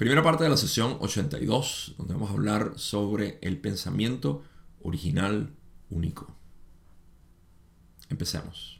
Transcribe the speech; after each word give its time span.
Primera 0.00 0.22
parte 0.22 0.44
de 0.44 0.48
la 0.48 0.56
sesión 0.56 0.96
82, 1.00 1.96
donde 1.98 2.14
vamos 2.14 2.30
a 2.30 2.32
hablar 2.32 2.72
sobre 2.76 3.38
el 3.42 3.60
pensamiento 3.60 4.42
original 4.80 5.54
único. 5.90 6.34
Empecemos. 8.08 8.79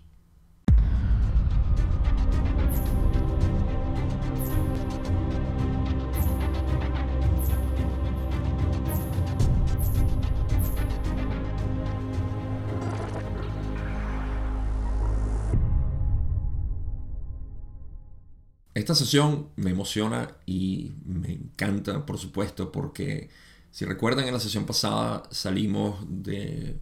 Esta 18.90 19.04
sesión 19.04 19.50
me 19.54 19.70
emociona 19.70 20.34
y 20.46 20.90
me 21.04 21.30
encanta, 21.30 22.04
por 22.04 22.18
supuesto, 22.18 22.72
porque 22.72 23.30
si 23.70 23.84
recuerdan 23.84 24.26
en 24.26 24.34
la 24.34 24.40
sesión 24.40 24.66
pasada 24.66 25.22
salimos 25.30 26.04
de 26.08 26.76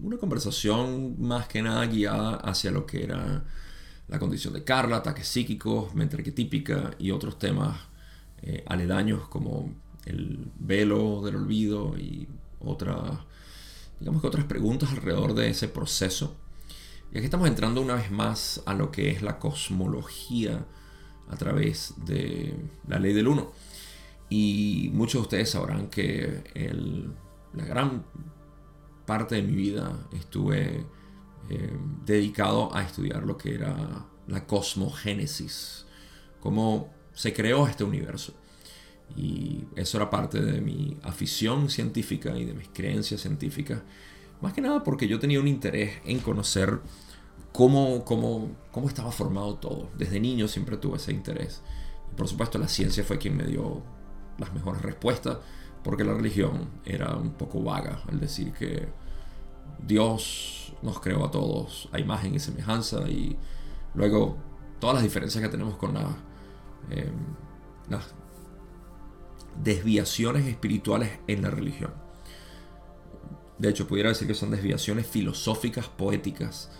una 0.00 0.16
conversación 0.16 1.20
más 1.20 1.48
que 1.48 1.60
nada 1.60 1.84
guiada 1.84 2.36
hacia 2.36 2.70
lo 2.70 2.86
que 2.86 3.04
era 3.04 3.44
la 4.08 4.18
condición 4.18 4.54
de 4.54 4.64
Carla, 4.64 4.96
ataques 4.96 5.28
psíquicos, 5.28 5.94
mente 5.94 6.16
arquetípica 6.16 6.92
y 6.98 7.10
otros 7.10 7.38
temas 7.38 7.78
eh, 8.40 8.64
aledaños 8.66 9.28
como 9.28 9.70
el 10.06 10.50
velo 10.58 11.20
del 11.20 11.36
olvido 11.36 11.98
y 11.98 12.26
otras, 12.60 13.18
digamos 13.98 14.22
que 14.22 14.28
otras 14.28 14.46
preguntas 14.46 14.92
alrededor 14.92 15.34
de 15.34 15.50
ese 15.50 15.68
proceso. 15.68 16.38
Y 17.12 17.18
aquí 17.18 17.26
estamos 17.26 17.48
entrando 17.48 17.82
una 17.82 17.96
vez 17.96 18.10
más 18.10 18.62
a 18.64 18.72
lo 18.72 18.90
que 18.90 19.10
es 19.10 19.20
la 19.20 19.38
cosmología 19.38 20.64
a 21.30 21.36
través 21.36 21.94
de 22.04 22.54
la 22.88 22.98
ley 22.98 23.12
del 23.12 23.28
1. 23.28 23.52
Y 24.30 24.90
muchos 24.92 25.14
de 25.14 25.22
ustedes 25.22 25.50
sabrán 25.50 25.88
que 25.88 26.42
la 27.52 27.64
gran 27.64 28.04
parte 29.06 29.36
de 29.36 29.42
mi 29.42 29.54
vida 29.54 29.96
estuve 30.12 30.84
eh, 31.48 31.76
dedicado 32.04 32.74
a 32.74 32.82
estudiar 32.82 33.24
lo 33.24 33.36
que 33.36 33.54
era 33.54 34.06
la 34.28 34.46
cosmogénesis, 34.46 35.84
cómo 36.38 36.92
se 37.12 37.32
creó 37.32 37.66
este 37.66 37.82
universo. 37.82 38.34
Y 39.16 39.64
eso 39.74 39.96
era 39.96 40.10
parte 40.10 40.40
de 40.40 40.60
mi 40.60 40.96
afición 41.02 41.68
científica 41.68 42.36
y 42.36 42.44
de 42.44 42.54
mis 42.54 42.68
creencias 42.68 43.22
científicas. 43.22 43.82
Más 44.40 44.52
que 44.52 44.60
nada 44.60 44.84
porque 44.84 45.08
yo 45.08 45.18
tenía 45.18 45.40
un 45.40 45.48
interés 45.48 45.98
en 46.04 46.20
conocer 46.20 46.80
cómo, 47.52 48.04
cómo, 48.04 48.50
cómo 48.70 48.88
estaba 48.88 49.10
formado 49.10 49.56
todo. 49.56 49.88
Desde 49.96 50.20
niño 50.20 50.48
siempre 50.48 50.76
tuve 50.76 50.96
ese 50.96 51.12
interés. 51.12 51.62
Por 52.16 52.28
supuesto 52.28 52.58
la 52.58 52.68
ciencia 52.68 53.04
fue 53.04 53.18
quien 53.18 53.36
me 53.36 53.44
dio 53.44 53.82
las 54.38 54.52
mejores 54.52 54.82
respuestas, 54.82 55.38
porque 55.82 56.04
la 56.04 56.14
religión 56.14 56.68
era 56.84 57.14
un 57.16 57.32
poco 57.32 57.62
vaga 57.62 58.02
al 58.08 58.20
decir 58.20 58.52
que 58.52 58.88
Dios 59.86 60.74
nos 60.82 61.00
creó 61.00 61.24
a 61.24 61.30
todos 61.30 61.88
a 61.92 61.98
imagen 61.98 62.34
y 62.34 62.38
semejanza 62.38 63.08
y 63.08 63.36
luego 63.94 64.36
todas 64.78 64.94
las 64.94 65.02
diferencias 65.02 65.42
que 65.42 65.50
tenemos 65.50 65.76
con 65.76 65.96
em, 65.96 66.04
las 67.88 68.14
desviaciones 69.62 70.46
espirituales 70.46 71.18
en 71.26 71.42
la 71.42 71.50
religión. 71.50 71.92
De 73.58 73.68
hecho, 73.68 73.86
pudiera 73.86 74.08
decir 74.08 74.26
que 74.26 74.34
son 74.34 74.50
desviaciones 74.50 75.06
filosóficas, 75.06 75.86
poéticas, 75.88 76.70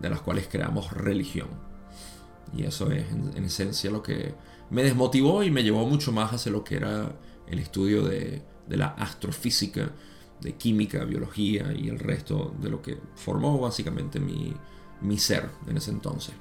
de 0.00 0.10
las 0.10 0.20
cuales 0.20 0.48
creamos 0.50 0.92
religión. 0.92 1.48
Y 2.56 2.64
eso 2.64 2.90
es 2.90 3.04
en, 3.10 3.44
esencia 3.44 3.90
lo 3.90 4.02
que 4.02 4.34
me 4.70 4.82
desmotivó 4.82 5.42
y 5.42 5.50
me 5.50 5.62
llevó 5.62 5.86
mucho 5.86 6.10
más 6.10 6.32
hacia 6.32 6.50
lo 6.50 6.64
que 6.64 6.76
era 6.76 7.12
el 7.46 7.58
estudio 7.58 8.02
de, 8.02 8.42
la 8.68 8.86
astrofísica, 8.86 9.90
de 10.40 10.54
química, 10.54 11.04
biología 11.04 11.72
y 11.72 11.88
el 11.88 11.98
resto 11.98 12.54
de 12.60 12.70
lo 12.70 12.80
que 12.80 12.98
formó 13.16 13.58
básicamente 13.58 14.20
mi, 14.20 14.54
mi 15.02 15.18
ser 15.18 15.50
en 15.66 15.76
ese 15.76 15.90
entonces. 15.90 16.34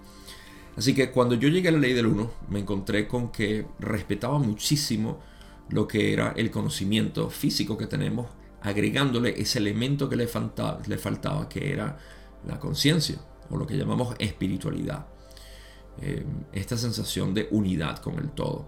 Así 0.77 0.93
que 0.93 1.11
cuando 1.11 1.35
yo 1.35 1.49
llegué 1.49 1.69
a 1.69 1.71
la 1.73 1.79
ley 1.79 1.93
del 1.93 2.05
1, 2.05 2.31
me 2.49 2.59
encontré 2.59 3.07
con 3.07 3.31
que 3.31 3.65
respetaba 3.79 4.39
muchísimo 4.39 5.19
lo 5.69 5.87
que 5.87 6.13
era 6.13 6.33
el 6.37 6.49
conocimiento 6.51 7.29
físico 7.29 7.77
que 7.77 7.87
tenemos, 7.87 8.27
agregándole 8.61 9.39
ese 9.39 9.59
elemento 9.59 10.07
que 10.07 10.15
le 10.15 10.27
faltaba, 10.27 10.79
le 10.87 10.97
faltaba 10.97 11.49
que 11.49 11.71
era 11.71 11.97
la 12.47 12.59
conciencia 12.59 13.19
o 13.49 13.57
lo 13.57 13.65
que 13.65 13.77
llamamos 13.77 14.15
espiritualidad. 14.19 15.07
Eh, 16.01 16.25
esta 16.53 16.77
sensación 16.77 17.33
de 17.33 17.47
unidad 17.51 17.99
con 17.99 18.17
el 18.19 18.29
todo. 18.29 18.65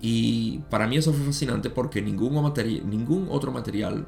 Y 0.00 0.58
para 0.70 0.88
mí 0.88 0.96
eso 0.96 1.12
fue 1.12 1.24
fascinante 1.24 1.70
porque 1.70 2.02
ningún, 2.02 2.52
ningún 2.84 3.28
otro 3.30 3.52
material 3.52 4.06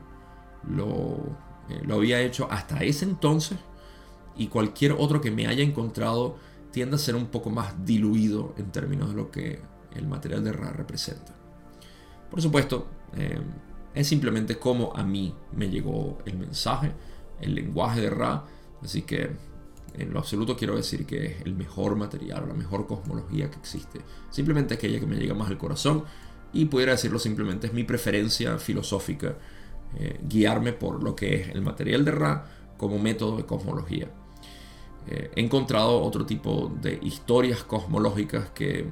lo, 0.68 1.36
eh, 1.68 1.80
lo 1.86 1.94
había 1.94 2.20
hecho 2.20 2.48
hasta 2.50 2.82
ese 2.82 3.04
entonces 3.04 3.58
y 4.36 4.48
cualquier 4.48 4.92
otro 4.92 5.20
que 5.20 5.30
me 5.30 5.46
haya 5.46 5.62
encontrado 5.62 6.36
tiende 6.72 6.96
a 6.96 6.98
ser 6.98 7.14
un 7.14 7.26
poco 7.26 7.50
más 7.50 7.84
diluido 7.84 8.52
en 8.58 8.72
términos 8.72 9.10
de 9.10 9.14
lo 9.14 9.30
que 9.30 9.60
el 9.94 10.08
material 10.08 10.42
de 10.42 10.52
Ra 10.52 10.72
representa. 10.72 11.32
Por 12.30 12.42
supuesto, 12.42 12.88
eh, 13.16 13.40
es 13.94 14.08
simplemente 14.08 14.58
como 14.58 14.92
a 14.96 15.04
mí 15.04 15.32
me 15.52 15.70
llegó 15.70 16.18
el 16.26 16.36
mensaje, 16.36 16.92
el 17.40 17.54
lenguaje 17.54 18.00
de 18.00 18.10
Ra, 18.10 18.44
así 18.82 19.02
que 19.02 19.30
en 19.96 20.12
lo 20.12 20.18
absoluto 20.18 20.56
quiero 20.56 20.76
decir 20.76 21.06
que 21.06 21.26
es 21.26 21.42
el 21.42 21.54
mejor 21.54 21.96
material, 21.96 22.46
la 22.48 22.54
mejor 22.54 22.86
cosmología 22.86 23.50
que 23.50 23.58
existe. 23.58 24.00
Simplemente 24.30 24.74
aquella 24.74 24.98
que 24.98 25.06
me 25.06 25.16
llega 25.16 25.34
más 25.34 25.48
al 25.48 25.58
corazón 25.58 26.04
y 26.52 26.66
pudiera 26.66 26.92
decirlo 26.92 27.18
simplemente 27.18 27.68
es 27.68 27.72
mi 27.72 27.84
preferencia 27.84 28.58
filosófica, 28.58 29.36
eh, 29.96 30.20
guiarme 30.28 30.72
por 30.72 31.02
lo 31.02 31.14
que 31.14 31.34
es 31.36 31.48
el 31.50 31.62
material 31.62 32.04
de 32.04 32.10
Ra 32.10 32.46
como 32.76 32.98
método 32.98 33.36
de 33.36 33.44
cosmología. 33.44 34.10
Eh, 35.06 35.30
he 35.36 35.40
encontrado 35.40 36.00
otro 36.02 36.26
tipo 36.26 36.72
de 36.80 36.98
historias 37.02 37.62
cosmológicas 37.62 38.50
que 38.50 38.90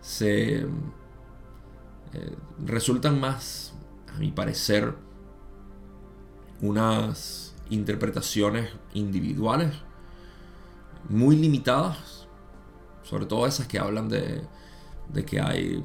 se 0.00 0.58
eh, 0.58 0.66
resultan 2.64 3.18
más, 3.18 3.74
a 4.14 4.18
mi 4.18 4.32
parecer, 4.32 4.94
unas 6.60 7.54
interpretaciones 7.70 8.70
individuales 8.94 9.85
muy 11.08 11.36
limitadas, 11.36 12.26
sobre 13.02 13.26
todo 13.26 13.46
esas 13.46 13.66
que 13.66 13.78
hablan 13.78 14.08
de, 14.08 14.42
que 15.24 15.40
hay 15.40 15.82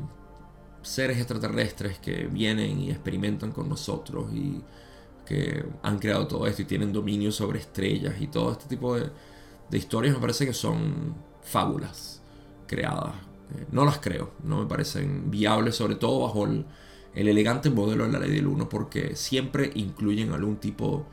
seres 0.82 1.18
extraterrestres 1.18 2.00
que 2.00 2.26
vienen 2.26 2.80
y 2.80 2.92
experimentan 2.92 3.52
con 3.52 3.70
nosotros 3.70 4.34
y 4.34 4.62
que 5.26 5.64
han 5.84 6.00
creado 6.00 6.28
todo 6.28 6.48
esto 6.48 6.64
y 6.64 6.66
tienen 6.66 6.92
dominio 6.92 7.32
sobre 7.32 7.60
estrellas 7.60 8.16
y 8.20 8.28
todo 8.28 8.52
este 8.54 8.66
tipo 8.66 8.96
de, 8.96 9.10
de 9.70 9.78
historias 9.78 10.16
me 10.16 10.22
parece 10.22 10.46
que 10.46 10.54
son 10.54 11.16
fábulas 11.42 12.22
creadas. 12.68 13.16
Eh, 13.56 13.66
no 13.72 13.86
las 13.86 14.00
creo, 14.00 14.32
no 14.44 14.60
me 14.60 14.66
parecen 14.66 15.30
viables, 15.30 15.76
sobre 15.76 15.96
todo 15.96 16.22
bajo 16.22 16.46
el, 16.46 16.66
el 17.14 17.28
elegante 17.28 17.70
modelo 17.70 18.06
de 18.06 18.12
la 18.12 18.20
ley 18.20 18.32
del 18.32 18.48
1, 18.48 18.70
porque 18.70 19.16
siempre 19.16 19.72
incluyen 19.76 20.34
algún 20.34 20.58
tipo 20.58 21.06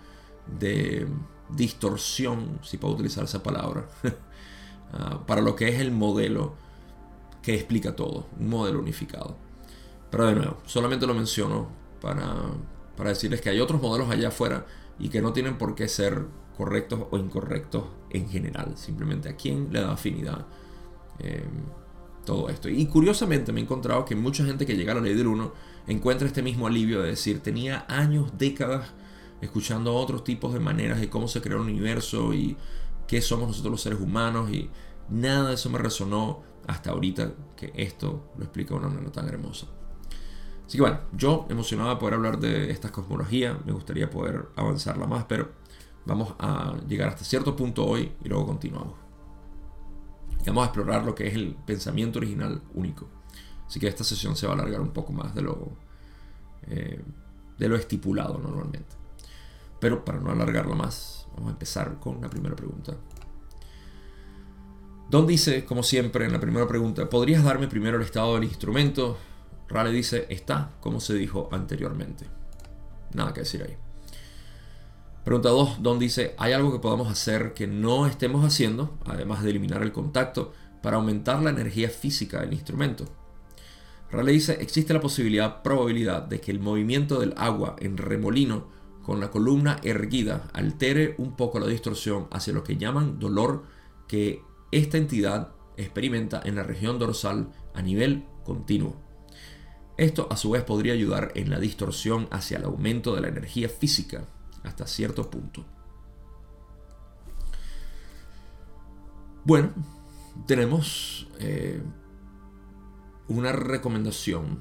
de 0.59 1.07
distorsión, 1.51 2.59
si 2.63 2.79
puedo 2.79 2.95
utilizar 2.95 3.25
esa 3.25 3.43
palabra, 3.43 3.89
ah, 4.93 5.21
para 5.27 5.41
lo 5.41 5.57
que 5.57 5.69
es 5.69 5.81
el 5.81 5.91
modelo 5.91 6.55
que 7.43 7.55
explica 7.55 7.97
todo, 7.97 8.27
un 8.39 8.49
modelo 8.49 8.81
unificado. 8.81 9.37
Pero 10.11 10.27
de 10.27 10.35
nuevo, 10.35 10.59
solamente 10.67 11.07
lo 11.07 11.15
menciono 11.15 11.69
para, 12.01 12.35
para 12.97 13.11
decirles 13.11 13.41
que 13.41 13.51
hay 13.51 13.61
otros 13.61 13.81
modelos 13.81 14.11
allá 14.11 14.29
afuera 14.29 14.67
y 14.99 15.09
que 15.09 15.21
no 15.23 15.33
tienen 15.33 15.59
por 15.59 15.75
qué 15.75 15.89
ser 15.89 16.27
correctos 16.57 17.01
o 17.11 17.19
incorrectos 17.19 17.85
en 18.11 18.29
general, 18.29 18.77
simplemente 18.77 19.29
a 19.29 19.37
quién 19.37 19.69
le 19.71 19.81
da 19.81 19.93
afinidad 19.93 20.47
em, 21.21 21.43
todo 22.25 22.49
esto. 22.49 22.69
Y 22.69 22.87
curiosamente 22.87 23.53
me 23.53 23.61
he 23.61 23.63
encontrado 23.63 24.05
que 24.05 24.17
mucha 24.17 24.45
gente 24.45 24.67
que 24.67 24.77
llega 24.77 24.93
a 24.93 24.97
la 24.97 25.01
ley 25.03 25.15
del 25.15 25.29
1 25.29 25.53
encuentra 25.87 26.27
este 26.27 26.43
mismo 26.43 26.67
alivio 26.67 27.01
de 27.01 27.11
decir, 27.11 27.41
tenía 27.41 27.87
años, 27.89 28.37
décadas, 28.37 28.93
escuchando 29.41 29.95
otros 29.95 30.25
tipos 30.25 30.53
de 30.53 30.61
maneras 30.61 31.01
de 31.01 31.09
cómo 31.09 31.29
se 31.29 31.41
creó 31.41 31.59
el 31.59 31.69
universo 31.69 32.35
y 32.35 32.57
qué 33.07 33.21
somos 33.21 33.49
nosotros 33.49 33.73
los 33.73 33.83
seres 33.83 34.01
humanos 34.01 34.51
y 34.51 34.71
nada 35.09 35.49
de 35.49 35.55
eso 35.55 35.71
me 35.71 35.79
resonó 35.79 36.43
hasta 36.67 36.91
ahorita 36.91 37.33
que 37.57 37.73
esto 37.75 38.31
lo 38.37 38.45
explica 38.45 38.75
de 38.75 38.81
una 38.81 38.89
manera 38.89 39.11
tan 39.11 39.29
hermosa. 39.29 39.67
Así 40.67 40.77
que 40.77 40.83
bueno, 40.83 41.01
yo 41.13 41.47
emocionado 41.49 41.89
de 41.89 41.97
poder 41.97 42.15
hablar 42.15 42.39
de 42.39 42.71
esta 42.71 42.93
cosmología, 42.93 43.59
me 43.65 43.73
gustaría 43.73 44.11
poder 44.11 44.49
avanzarla 44.55 45.07
más, 45.07 45.25
pero 45.25 45.51
vamos 46.05 46.35
a 46.39 46.77
llegar 46.87 47.09
hasta 47.09 47.25
cierto 47.25 47.57
punto 47.57 47.87
hoy 47.87 48.13
y 48.23 48.29
luego 48.29 48.47
continuamos. 48.47 48.95
Y 50.43 50.49
vamos 50.49 50.65
a 50.65 50.67
explorar 50.67 51.05
lo 51.05 51.15
que 51.15 51.27
es 51.27 51.35
el 51.35 51.55
pensamiento 51.55 52.19
original 52.19 52.61
único. 52.75 53.09
Así 53.67 53.81
que 53.81 53.89
esta 53.89 54.05
sesión 54.05 54.37
se 54.37 54.47
va 54.47 54.53
a 54.53 54.57
alargar 54.57 54.81
un 54.81 54.91
poco 54.91 55.13
más 55.13 55.35
de 55.35 55.43
lo, 55.43 55.73
eh, 56.67 57.03
de 57.59 57.69
lo 57.69 57.77
estipulado 57.77 58.39
normalmente. 58.39 58.98
Pero 59.81 60.05
para 60.05 60.19
no 60.19 60.31
alargarlo 60.31 60.75
más, 60.75 61.27
vamos 61.35 61.49
a 61.49 61.53
empezar 61.53 61.99
con 62.01 62.21
la 62.21 62.29
primera 62.29 62.57
pregunta. 62.57 62.97
Don 65.11 65.27
dice, 65.27 65.65
como 65.65 65.83
siempre, 65.83 66.27
en 66.27 66.33
la 66.33 66.41
primera 66.41 66.69
pregunta, 66.69 67.09
¿podrías 67.09 67.43
darme 67.43 67.67
primero 67.67 67.97
el 67.97 68.03
estado 68.03 68.35
del 68.35 68.45
instrumento? 68.45 69.17
Rale 69.69 69.91
dice, 69.91 70.27
está 70.29 70.73
como 70.81 71.01
se 71.01 71.15
dijo 71.15 71.49
anteriormente. 71.51 72.27
Nada 73.15 73.33
que 73.33 73.41
decir 73.41 73.63
ahí. 73.63 73.77
Pregunta 75.25 75.49
2, 75.51 75.83
Don 75.83 75.99
dice, 75.99 76.35
¿hay 76.39 76.53
algo 76.53 76.73
que 76.73 76.79
podamos 76.79 77.11
hacer 77.11 77.55
que 77.55 77.67
no 77.67 78.07
estemos 78.07 78.45
haciendo, 78.45 78.99
además 79.05 79.43
de 79.43 79.51
eliminar 79.51 79.83
el 79.83 79.93
contacto, 79.93 80.53
para 80.83 80.97
aumentar 80.97 81.43
la 81.43 81.51
energía 81.51 81.89
física 81.89 82.41
del 82.41 82.53
instrumento? 82.53 83.05
Rale 84.11 84.33
dice, 84.33 84.59
existe 84.61 84.95
la 84.95 85.01
posibilidad, 85.01 85.63
probabilidad 85.63 86.23
de 86.23 86.41
que 86.41 86.51
el 86.51 86.61
movimiento 86.61 87.21
del 87.21 87.35
agua 87.37 87.77
en 87.79 87.99
remolino 87.99 88.69
con 89.09 89.21
la 89.21 89.31
columna 89.31 89.81
erguida 89.85 90.51
altere 90.53 91.15
un 91.17 91.35
poco 91.35 91.59
la 91.59 91.67
distorsión 91.67 92.29
hacia 92.31 92.53
lo 92.53 92.63
que 92.63 92.77
llaman 92.77 93.19
dolor 93.19 93.65
que 94.07 94.43
esta 94.71 94.99
entidad 94.99 95.55
experimenta 95.79 96.43
en 96.45 96.57
la 96.57 96.63
región 96.63 96.99
dorsal 96.99 97.51
a 97.73 97.81
nivel 97.81 98.27
continuo. 98.45 99.01
Esto 99.97 100.29
a 100.31 100.37
su 100.37 100.51
vez 100.51 100.63
podría 100.63 100.93
ayudar 100.93 101.33
en 101.37 101.49
la 101.49 101.59
distorsión 101.59 102.29
hacia 102.31 102.59
el 102.59 102.65
aumento 102.65 103.15
de 103.15 103.23
la 103.23 103.29
energía 103.29 103.71
física 103.71 104.29
hasta 104.63 104.87
cierto 104.87 105.31
punto. 105.31 105.65
Bueno, 109.43 109.71
tenemos 110.47 111.29
eh, 111.39 111.81
una 113.29 113.53
recomendación. 113.53 114.59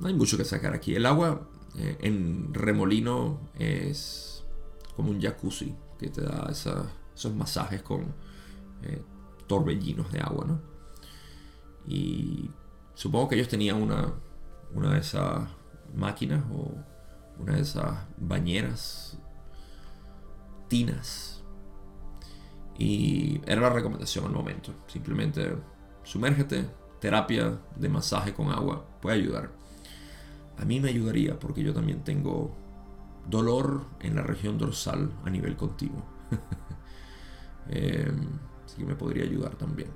No 0.00 0.08
hay 0.08 0.14
mucho 0.14 0.36
que 0.36 0.44
sacar 0.44 0.74
aquí. 0.74 0.96
El 0.96 1.06
agua 1.06 1.51
eh, 1.76 1.96
en 2.00 2.52
remolino 2.52 3.50
es 3.58 4.44
como 4.96 5.10
un 5.10 5.20
jacuzzi 5.20 5.74
que 5.98 6.08
te 6.08 6.22
da 6.22 6.48
esos 6.50 7.34
masajes 7.34 7.82
con 7.82 8.14
eh, 8.82 9.02
torbellinos 9.46 10.10
de 10.12 10.20
agua, 10.20 10.44
¿no? 10.46 10.60
Y 11.86 12.50
Supongo 12.94 13.28
que 13.28 13.34
ellos 13.36 13.48
tenían 13.48 13.82
una, 13.82 14.12
una 14.74 14.92
de 14.92 15.00
esas 15.00 15.48
máquinas 15.94 16.44
o 16.52 16.72
una 17.38 17.54
de 17.54 17.62
esas 17.62 17.98
bañeras, 18.18 19.18
tinas. 20.68 21.42
Y 22.78 23.40
era 23.46 23.60
la 23.60 23.70
recomendación 23.70 24.26
al 24.26 24.32
momento. 24.32 24.72
Simplemente 24.86 25.56
sumérgete, 26.04 26.68
terapia 27.00 27.58
de 27.76 27.88
masaje 27.88 28.34
con 28.34 28.50
agua 28.50 28.84
puede 29.00 29.16
ayudar. 29.16 29.50
A 30.58 30.64
mí 30.64 30.80
me 30.80 30.90
ayudaría 30.90 31.38
porque 31.38 31.62
yo 31.62 31.72
también 31.72 32.04
tengo 32.04 32.54
dolor 33.28 33.86
en 34.00 34.14
la 34.14 34.22
región 34.22 34.58
dorsal 34.58 35.12
a 35.24 35.30
nivel 35.30 35.56
continuo. 35.56 36.02
Em, 37.68 38.26
así 38.66 38.78
que 38.78 38.84
me 38.84 38.96
podría 38.96 39.22
ayudar 39.22 39.54
también. 39.54 39.88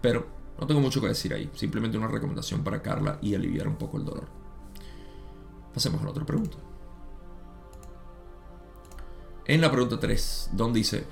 Pero 0.00 0.26
no 0.58 0.66
tengo 0.66 0.80
mucho 0.80 1.02
que 1.02 1.08
decir 1.08 1.34
ahí, 1.34 1.50
simplemente 1.54 1.98
una 1.98 2.08
recomendación 2.08 2.64
para 2.64 2.80
Carla 2.80 3.18
y 3.20 3.34
aliviar 3.34 3.68
un 3.68 3.76
poco 3.76 3.98
el 3.98 4.06
dolor. 4.06 4.26
Pasemos 5.74 6.00
a 6.00 6.04
la 6.04 6.10
otra 6.10 6.24
pregunta. 6.24 6.56
En 9.44 9.60
la 9.60 9.70
pregunta 9.70 10.00
3, 10.00 10.50
Don 10.54 10.72
dice, 10.72 11.04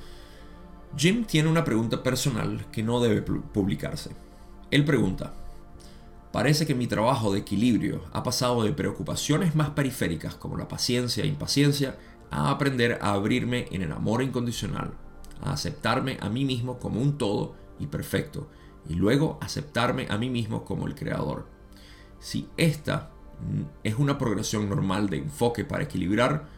Jim 0.97 1.25
tiene 1.25 1.49
una 1.49 1.63
pregunta 1.63 2.03
personal 2.03 2.71
que 2.73 2.83
no 2.83 3.01
debe 3.01 3.23
publicarse. 3.23 4.11
Él 4.71 4.85
pregunta, 4.85 5.35
parece 6.35 6.67
que 6.67 6.75
mi 6.75 6.89
trabajo 6.89 7.33
de 7.33 7.39
equilibrio 7.39 8.03
ha 8.13 8.25
pasado 8.25 8.65
de 8.65 8.73
preocupaciones 8.73 9.55
más 9.55 9.71
periféricas 9.71 10.35
como 10.35 10.57
la 10.57 10.67
paciencia 10.67 11.23
e 11.23 11.29
impaciencia 11.29 11.97
a 12.33 12.51
aprender 12.51 12.99
a 13.03 13.13
abrirme 13.13 13.69
en 13.71 13.83
el 13.83 13.93
amor 13.93 14.21
incondicional, 14.21 14.95
a 15.41 15.53
aceptarme 15.53 16.19
a 16.21 16.29
mí 16.29 16.45
mismo 16.45 16.81
como 16.81 17.01
un 17.01 17.19
todo 17.19 17.55
y 17.79 17.87
perfecto 17.87 18.49
y 18.89 18.95
luego 18.95 19.39
aceptarme 19.41 20.09
a 20.11 20.19
mí 20.19 20.29
mismo 20.29 20.65
como 20.65 20.89
el 20.89 20.97
creador. 20.97 21.47
Si 22.19 22.49
esta 22.57 23.11
es 23.85 23.95
una 23.95 24.19
progresión 24.19 24.69
normal 24.69 25.09
de 25.11 25.19
enfoque 25.19 25.65
para 25.65 25.85
equilibrar, 25.85 26.49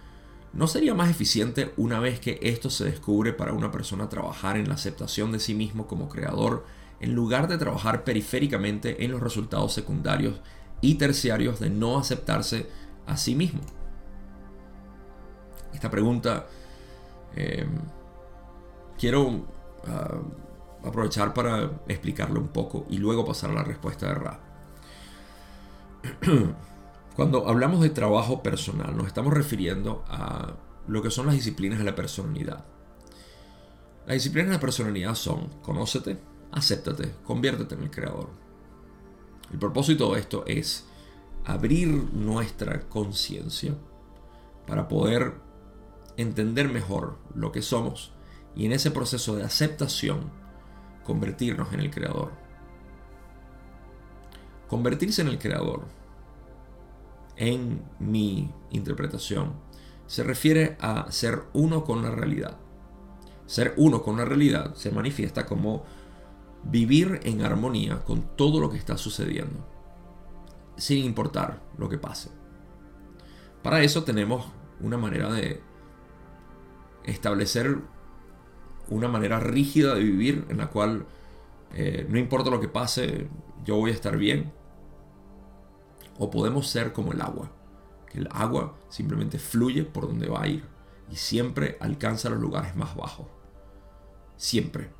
¿no 0.55 0.69
sería 0.69 0.95
más 0.95 1.11
eficiente 1.11 1.75
una 1.77 2.01
vez 2.01 2.19
que 2.19 2.39
esto 2.41 2.71
se 2.71 2.87
descubre 2.87 3.35
para 3.35 3.53
una 3.53 3.71
persona 3.71 4.09
trabajar 4.09 4.57
en 4.57 4.69
la 4.69 4.77
aceptación 4.77 5.33
de 5.33 5.39
sí 5.39 5.53
mismo 5.53 5.87
como 5.87 6.09
creador 6.09 6.65
en 7.01 7.15
lugar 7.15 7.49
de 7.49 7.59
trabajar 7.59 8.05
periféricamente 8.05 9.05
en 9.05 9.13
los 9.13 9.23
resultados 9.23 9.73
secundarios 9.73 10.41
y 10.81 10.95
terciarios 10.95 11.61
de 11.61 11.71
no 11.71 11.99
aceptarse 11.99 12.69
a 13.07 13.17
sí 13.17 13.35
mismo? 13.35 13.61
Esta 15.73 15.91
pregunta 15.91 16.47
eh, 17.35 17.67
quiero 18.99 19.47
ah, 19.87 20.21
aprovechar 20.85 21.35
para 21.35 21.71
explicarlo 21.89 22.41
un 22.41 22.49
poco 22.49 22.87
y 22.89 22.99
luego 22.99 23.25
pasar 23.25 23.51
a 23.51 23.55
la 23.55 23.65
respuesta 23.65 24.07
de 24.09 24.15
Ra. 24.15 24.41
Cuando 27.17 27.49
hablamos 27.49 27.81
de 27.81 27.91
trabajo 27.91 28.43
personal, 28.43 28.97
nos 28.97 29.07
estamos 29.07 29.33
refiriendo 29.33 30.05
a 30.09 30.55
lo 30.87 31.03
que 31.03 31.11
son 31.11 31.27
las 31.27 31.35
disciplinas 31.35 31.79
de 31.79 31.85
la 31.85 31.95
personalidad. 31.95 32.65
Las 34.07 34.15
disciplinas 34.15 34.51
de 34.51 34.55
la 34.57 34.61
personalidad 34.61 35.15
son 35.15 35.49
conócete, 35.63 36.19
acéptate, 36.53 37.13
conviértete 37.25 37.75
en 37.75 37.83
el 37.83 37.91
creador. 37.91 38.29
El 39.53 39.59
propósito 39.59 40.13
de 40.13 40.21
esto 40.21 40.45
es 40.47 40.87
abrir 41.45 41.89
nuestra 42.13 42.81
conciencia 42.89 43.75
para 44.67 44.89
poder 44.89 45.35
entender 46.17 46.69
mejor 46.69 47.19
lo 47.35 47.53
que 47.53 47.63
somos 47.63 48.13
y 48.55 48.67
en 48.67 48.73
ese 48.73 48.91
proceso 48.91 49.37
de 49.37 49.45
aceptación 49.45 50.31
convertirnos 51.05 51.73
en 51.73 51.81
el 51.81 51.91
creador. 51.91 52.33
Convertirse 54.67 55.23
en 55.23 55.29
el 55.29 55.39
creador, 55.39 55.85
en 57.37 57.83
mi 58.01 58.53
interpretación, 58.71 59.53
se 60.07 60.25
refiere 60.25 60.77
a 60.81 61.11
ser 61.13 61.45
uno 61.53 61.85
con 61.85 62.03
la 62.03 62.11
realidad. 62.11 62.57
Ser 63.47 63.75
uno 63.77 64.03
con 64.03 64.17
la 64.17 64.25
realidad 64.25 64.75
se 64.75 64.91
manifiesta 64.91 65.47
como 65.47 65.85
vivir 66.71 67.21
en 67.23 67.43
armonía 67.43 68.03
con 68.05 68.37
todo 68.37 68.61
lo 68.61 68.71
que 68.71 68.79
está 68.79 68.97
sucediendo, 68.97 69.67
sin 70.77 71.05
importar 71.05 71.63
lo 71.79 71.89
que 71.89 71.99
pase. 71.99 72.31
Para 73.63 73.83
eso 73.83 74.05
tenemos 74.05 74.47
una 74.81 74.97
manera 74.97 75.33
de 75.33 75.63
establecer 77.05 77.79
una 78.89 79.09
manera 79.09 79.41
rígida 79.41 79.95
de 79.95 80.03
vivir 80.03 80.47
en 80.49 80.59
la 80.59 80.69
cual 80.69 81.07
eh, 81.73 82.07
no 82.09 82.19
importa 82.19 82.51
lo 82.51 82.61
que 82.61 82.69
pase, 82.69 83.29
yo 83.65 83.77
voy 83.77 83.91
a 83.91 83.95
estar 83.95 84.17
bien. 84.17 84.53
O 86.19 86.31
podemos 86.31 86.69
ser 86.69 86.93
como 86.93 87.13
el 87.13 87.21
agua, 87.21 87.51
que 88.11 88.19
el 88.19 88.29
agua 88.31 88.77
simplemente 88.89 89.39
fluye 89.39 89.85
por 89.85 90.07
donde 90.07 90.29
va 90.29 90.43
a 90.43 90.49
ir 90.49 90.65
y 91.11 91.17
siempre 91.17 91.77
alcanza 91.81 92.31
los 92.31 92.41
lugares 92.41 92.75
más 92.77 92.97
bajos. 92.97 93.27
Siempre. 94.37 94.96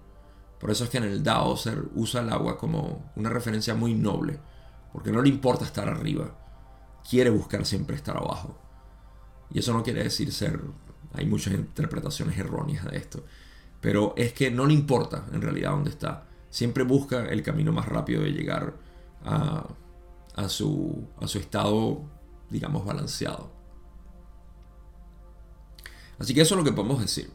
Por 0.67 0.73
eso 0.73 0.83
es 0.83 0.91
que 0.91 0.99
en 0.99 1.05
el 1.05 1.23
Dao 1.23 1.57
se 1.57 1.73
usa 1.95 2.23
el 2.23 2.29
agua 2.29 2.59
como 2.59 3.13
una 3.15 3.31
referencia 3.31 3.77
muy 3.77 3.95
noble, 3.95 4.41
porque 4.93 5.13
no 5.13 5.23
le 5.23 5.29
importa 5.29 5.65
estar 5.65 5.89
arriba, 5.89 6.37
quiere 7.09 7.31
buscar 7.31 7.65
siempre 7.65 7.95
estar 7.95 8.17
abajo. 8.17 8.59
Y 9.49 9.61
eso 9.61 9.73
no 9.73 9.85
quiere 9.85 10.03
decir 10.03 10.33
ser, 10.33 10.61
hay 11.15 11.25
muchas 11.25 11.55
interpretaciones 11.55 12.37
erróneas 12.37 12.85
de 12.85 12.97
esto, 12.97 13.25
pero 13.81 14.13
es 14.17 14.33
que 14.33 14.51
no 14.51 14.67
le 14.67 14.75
importa 14.75 15.27
en 15.33 15.41
realidad 15.41 15.71
dónde 15.71 15.91
está. 15.91 16.27
Siempre 16.51 16.83
busca 16.83 17.27
el 17.27 17.45
camino 17.45 17.71
más 17.71 17.87
rápido 17.87 18.23
de 18.23 18.33
llegar 18.33 18.75
a, 19.25 20.49
su, 20.49 21.07
a 21.21 21.29
su 21.29 21.39
estado, 21.39 22.03
digamos, 22.51 22.85
balanceado. 22.85 23.53
Así 26.19 26.35
que 26.35 26.41
eso 26.41 26.57
es 26.57 26.59
lo 26.59 26.65
que 26.65 26.73
podemos 26.73 27.01
decir. 27.01 27.31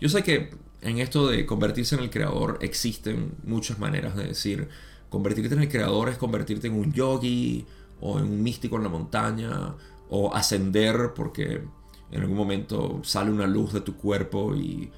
Yo 0.00 0.08
sé 0.08 0.22
que 0.22 0.56
en 0.86 0.98
esto 0.98 1.28
de 1.28 1.46
convertirse 1.46 1.96
en 1.96 2.02
el 2.02 2.10
creador 2.10 2.58
existen 2.60 3.34
muchas 3.44 3.78
maneras 3.78 4.16
de 4.16 4.28
decir, 4.28 4.68
convertirte 5.08 5.54
en 5.54 5.62
el 5.62 5.68
creador 5.68 6.08
es 6.08 6.16
convertirte 6.16 6.68
en 6.68 6.74
un 6.74 6.92
yogi 6.92 7.66
o 8.00 8.18
en 8.18 8.24
un 8.24 8.42
místico 8.42 8.76
en 8.76 8.84
la 8.84 8.88
montaña 8.88 9.74
o 10.08 10.34
ascender 10.34 11.12
porque 11.14 11.62
en 12.10 12.20
algún 12.20 12.36
momento 12.36 13.00
sale 13.02 13.30
una 13.30 13.46
luz 13.46 13.72
de 13.72 13.80
tu 13.80 13.96
cuerpo 13.96 14.54
y 14.54 14.90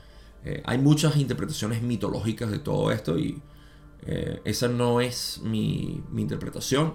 eh, 0.44 0.62
hay 0.64 0.78
muchas 0.78 1.16
interpretaciones 1.16 1.82
mitológicas 1.82 2.50
de 2.50 2.58
todo 2.58 2.92
esto 2.92 3.18
y 3.18 3.40
eh, 4.06 4.40
esa 4.44 4.68
no 4.68 5.00
es 5.00 5.40
mi, 5.42 6.02
interpretación. 6.16 6.94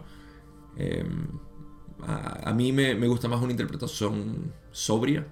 Em, 0.78 1.28
a, 2.06 2.54
mí 2.54 2.72
me, 2.72 3.08
gusta 3.08 3.28
más 3.28 3.42
una 3.42 3.52
interpretación 3.52 4.54
sobria, 4.72 5.28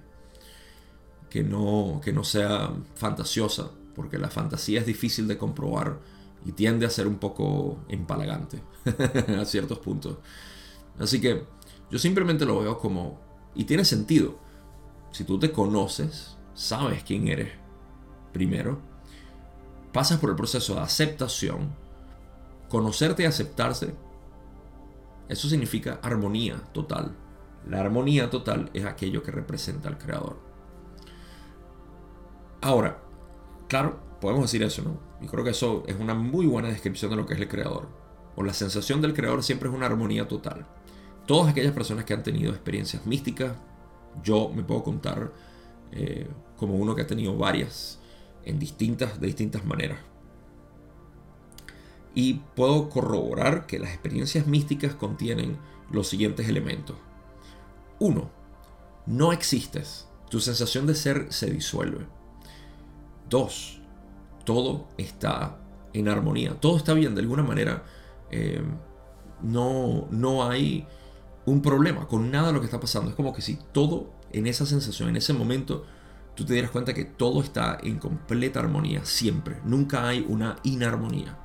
que 1.32 1.42
no, 1.42 1.98
que 2.04 2.12
no 2.12 2.24
sea 2.24 2.70
fantasiosa, 2.94 3.70
porque 3.94 4.18
la 4.18 4.28
fantasía 4.28 4.80
es 4.80 4.84
difícil 4.84 5.26
de 5.26 5.38
comprobar 5.38 5.98
y 6.44 6.52
tiende 6.52 6.84
a 6.84 6.90
ser 6.90 7.06
un 7.06 7.16
poco 7.16 7.78
empalagante 7.88 8.62
a 9.40 9.44
ciertos 9.46 9.78
puntos. 9.78 10.18
Así 10.98 11.22
que 11.22 11.46
yo 11.90 11.98
simplemente 11.98 12.44
lo 12.44 12.60
veo 12.60 12.78
como, 12.78 13.18
y 13.54 13.64
tiene 13.64 13.86
sentido, 13.86 14.38
si 15.10 15.24
tú 15.24 15.38
te 15.38 15.52
conoces, 15.52 16.36
sabes 16.52 17.02
quién 17.02 17.28
eres, 17.28 17.50
primero, 18.34 18.82
pasas 19.90 20.20
por 20.20 20.28
el 20.28 20.36
proceso 20.36 20.74
de 20.74 20.82
aceptación, 20.82 21.74
conocerte 22.68 23.22
y 23.22 23.26
aceptarse, 23.26 23.94
Eso 25.30 25.48
significa 25.48 25.98
armonía 26.02 26.56
total. 26.74 27.16
La 27.66 27.80
armonía 27.80 28.28
total 28.28 28.68
es 28.74 28.84
aquello 28.84 29.22
que 29.22 29.30
representa 29.30 29.88
al 29.88 29.96
creador. 29.96 30.51
Ahora, 32.62 33.02
claro, 33.68 33.98
podemos 34.20 34.44
decir 34.44 34.62
eso, 34.62 34.82
¿no? 34.82 34.96
Y 35.20 35.26
creo 35.26 35.42
que 35.42 35.50
eso 35.50 35.82
es 35.88 35.96
una 35.98 36.14
muy 36.14 36.46
buena 36.46 36.68
descripción 36.68 37.10
de 37.10 37.16
lo 37.16 37.26
que 37.26 37.34
es 37.34 37.40
el 37.40 37.48
creador. 37.48 37.88
O 38.36 38.44
la 38.44 38.54
sensación 38.54 39.02
del 39.02 39.14
creador 39.14 39.42
siempre 39.42 39.68
es 39.68 39.74
una 39.74 39.86
armonía 39.86 40.28
total. 40.28 40.64
Todas 41.26 41.50
aquellas 41.50 41.72
personas 41.72 42.04
que 42.04 42.14
han 42.14 42.22
tenido 42.22 42.52
experiencias 42.52 43.04
místicas, 43.04 43.52
yo 44.22 44.48
me 44.48 44.62
puedo 44.62 44.84
contar 44.84 45.32
eh, 45.90 46.28
como 46.56 46.76
uno 46.76 46.94
que 46.94 47.02
ha 47.02 47.06
tenido 47.06 47.36
varias 47.36 47.98
en 48.44 48.60
distintas, 48.60 49.20
de 49.20 49.26
distintas 49.26 49.64
maneras. 49.64 49.98
Y 52.14 52.34
puedo 52.54 52.90
corroborar 52.90 53.66
que 53.66 53.80
las 53.80 53.90
experiencias 53.90 54.46
místicas 54.46 54.94
contienen 54.94 55.58
los 55.90 56.06
siguientes 56.06 56.48
elementos. 56.48 56.96
Uno, 57.98 58.30
no 59.06 59.32
existes. 59.32 60.06
Tu 60.30 60.38
sensación 60.38 60.86
de 60.86 60.94
ser 60.94 61.32
se 61.32 61.50
disuelve. 61.50 62.06
Dos, 63.32 63.80
todo 64.44 64.88
está 64.98 65.56
en 65.94 66.06
armonía. 66.06 66.60
Todo 66.60 66.76
está 66.76 66.92
bien. 66.92 67.14
De 67.14 67.22
alguna 67.22 67.42
manera, 67.42 67.82
eh, 68.30 68.62
no, 69.40 70.06
no 70.10 70.46
hay 70.46 70.86
un 71.46 71.62
problema 71.62 72.06
con 72.06 72.30
nada 72.30 72.48
de 72.48 72.52
lo 72.52 72.60
que 72.60 72.66
está 72.66 72.78
pasando. 72.78 73.08
Es 73.08 73.16
como 73.16 73.32
que 73.32 73.40
si 73.40 73.56
todo 73.72 74.12
en 74.32 74.46
esa 74.46 74.66
sensación, 74.66 75.08
en 75.08 75.16
ese 75.16 75.32
momento, 75.32 75.86
tú 76.34 76.44
te 76.44 76.52
dieras 76.52 76.70
cuenta 76.70 76.92
que 76.92 77.06
todo 77.06 77.40
está 77.40 77.78
en 77.82 77.98
completa 77.98 78.60
armonía, 78.60 79.02
siempre. 79.06 79.62
Nunca 79.64 80.06
hay 80.06 80.26
una 80.28 80.56
inarmonía. 80.62 81.38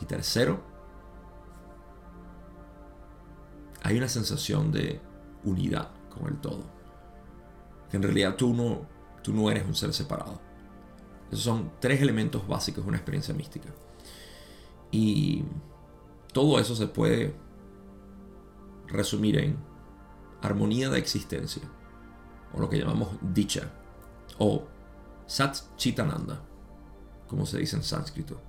Y 0.00 0.06
tercero, 0.06 0.60
hay 3.84 3.96
una 3.96 4.08
sensación 4.08 4.72
de 4.72 5.00
unidad 5.44 5.90
con 6.10 6.26
el 6.26 6.40
todo. 6.40 6.64
Que 7.92 7.96
en 7.96 8.02
realidad 8.02 8.34
tú 8.34 8.52
no, 8.52 8.88
tú 9.22 9.32
no 9.32 9.50
eres 9.50 9.64
un 9.66 9.74
ser 9.74 9.92
separado. 9.92 10.40
Esos 11.30 11.44
son 11.44 11.72
tres 11.80 12.00
elementos 12.02 12.46
básicos 12.46 12.84
de 12.84 12.88
una 12.88 12.98
experiencia 12.98 13.34
mística. 13.34 13.70
Y 14.90 15.44
todo 16.32 16.58
eso 16.58 16.76
se 16.76 16.86
puede 16.86 17.34
resumir 18.86 19.38
en 19.38 19.56
armonía 20.42 20.90
de 20.90 20.98
existencia, 20.98 21.62
o 22.52 22.60
lo 22.60 22.68
que 22.68 22.78
llamamos 22.78 23.08
dicha, 23.22 23.70
o 24.38 24.66
Sat 25.26 25.56
Chitananda, 25.76 26.42
como 27.28 27.46
se 27.46 27.58
dice 27.58 27.76
en 27.76 27.82
sánscrito. 27.82 28.40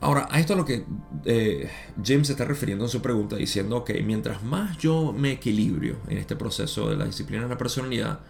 Ahora, 0.00 0.28
a 0.30 0.38
esto 0.38 0.52
es 0.52 0.56
lo 0.58 0.64
que 0.64 0.84
eh, 1.24 1.70
James 2.04 2.30
está 2.30 2.44
refiriendo 2.44 2.84
en 2.84 2.90
su 2.90 3.02
pregunta, 3.02 3.36
diciendo 3.36 3.84
que 3.84 4.00
mientras 4.02 4.44
más 4.44 4.78
yo 4.78 5.12
me 5.12 5.32
equilibrio 5.32 5.96
en 6.08 6.18
este 6.18 6.36
proceso 6.36 6.88
de 6.88 6.96
la 6.96 7.04
disciplina 7.04 7.42
de 7.44 7.48
la 7.48 7.58
personalidad, 7.58 8.20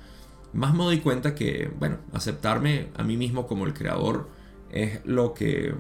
más 0.53 0.75
me 0.75 0.85
doy 0.85 1.01
cuenta 1.01 1.35
que, 1.35 1.71
bueno, 1.79 1.99
aceptarme 2.13 2.89
a 2.97 3.03
mí 3.03 3.17
mismo 3.17 3.47
como 3.47 3.67
el 3.67 3.75
creador 3.75 4.29
es 4.71 5.01
lo 5.05 5.35
que, 5.35 5.75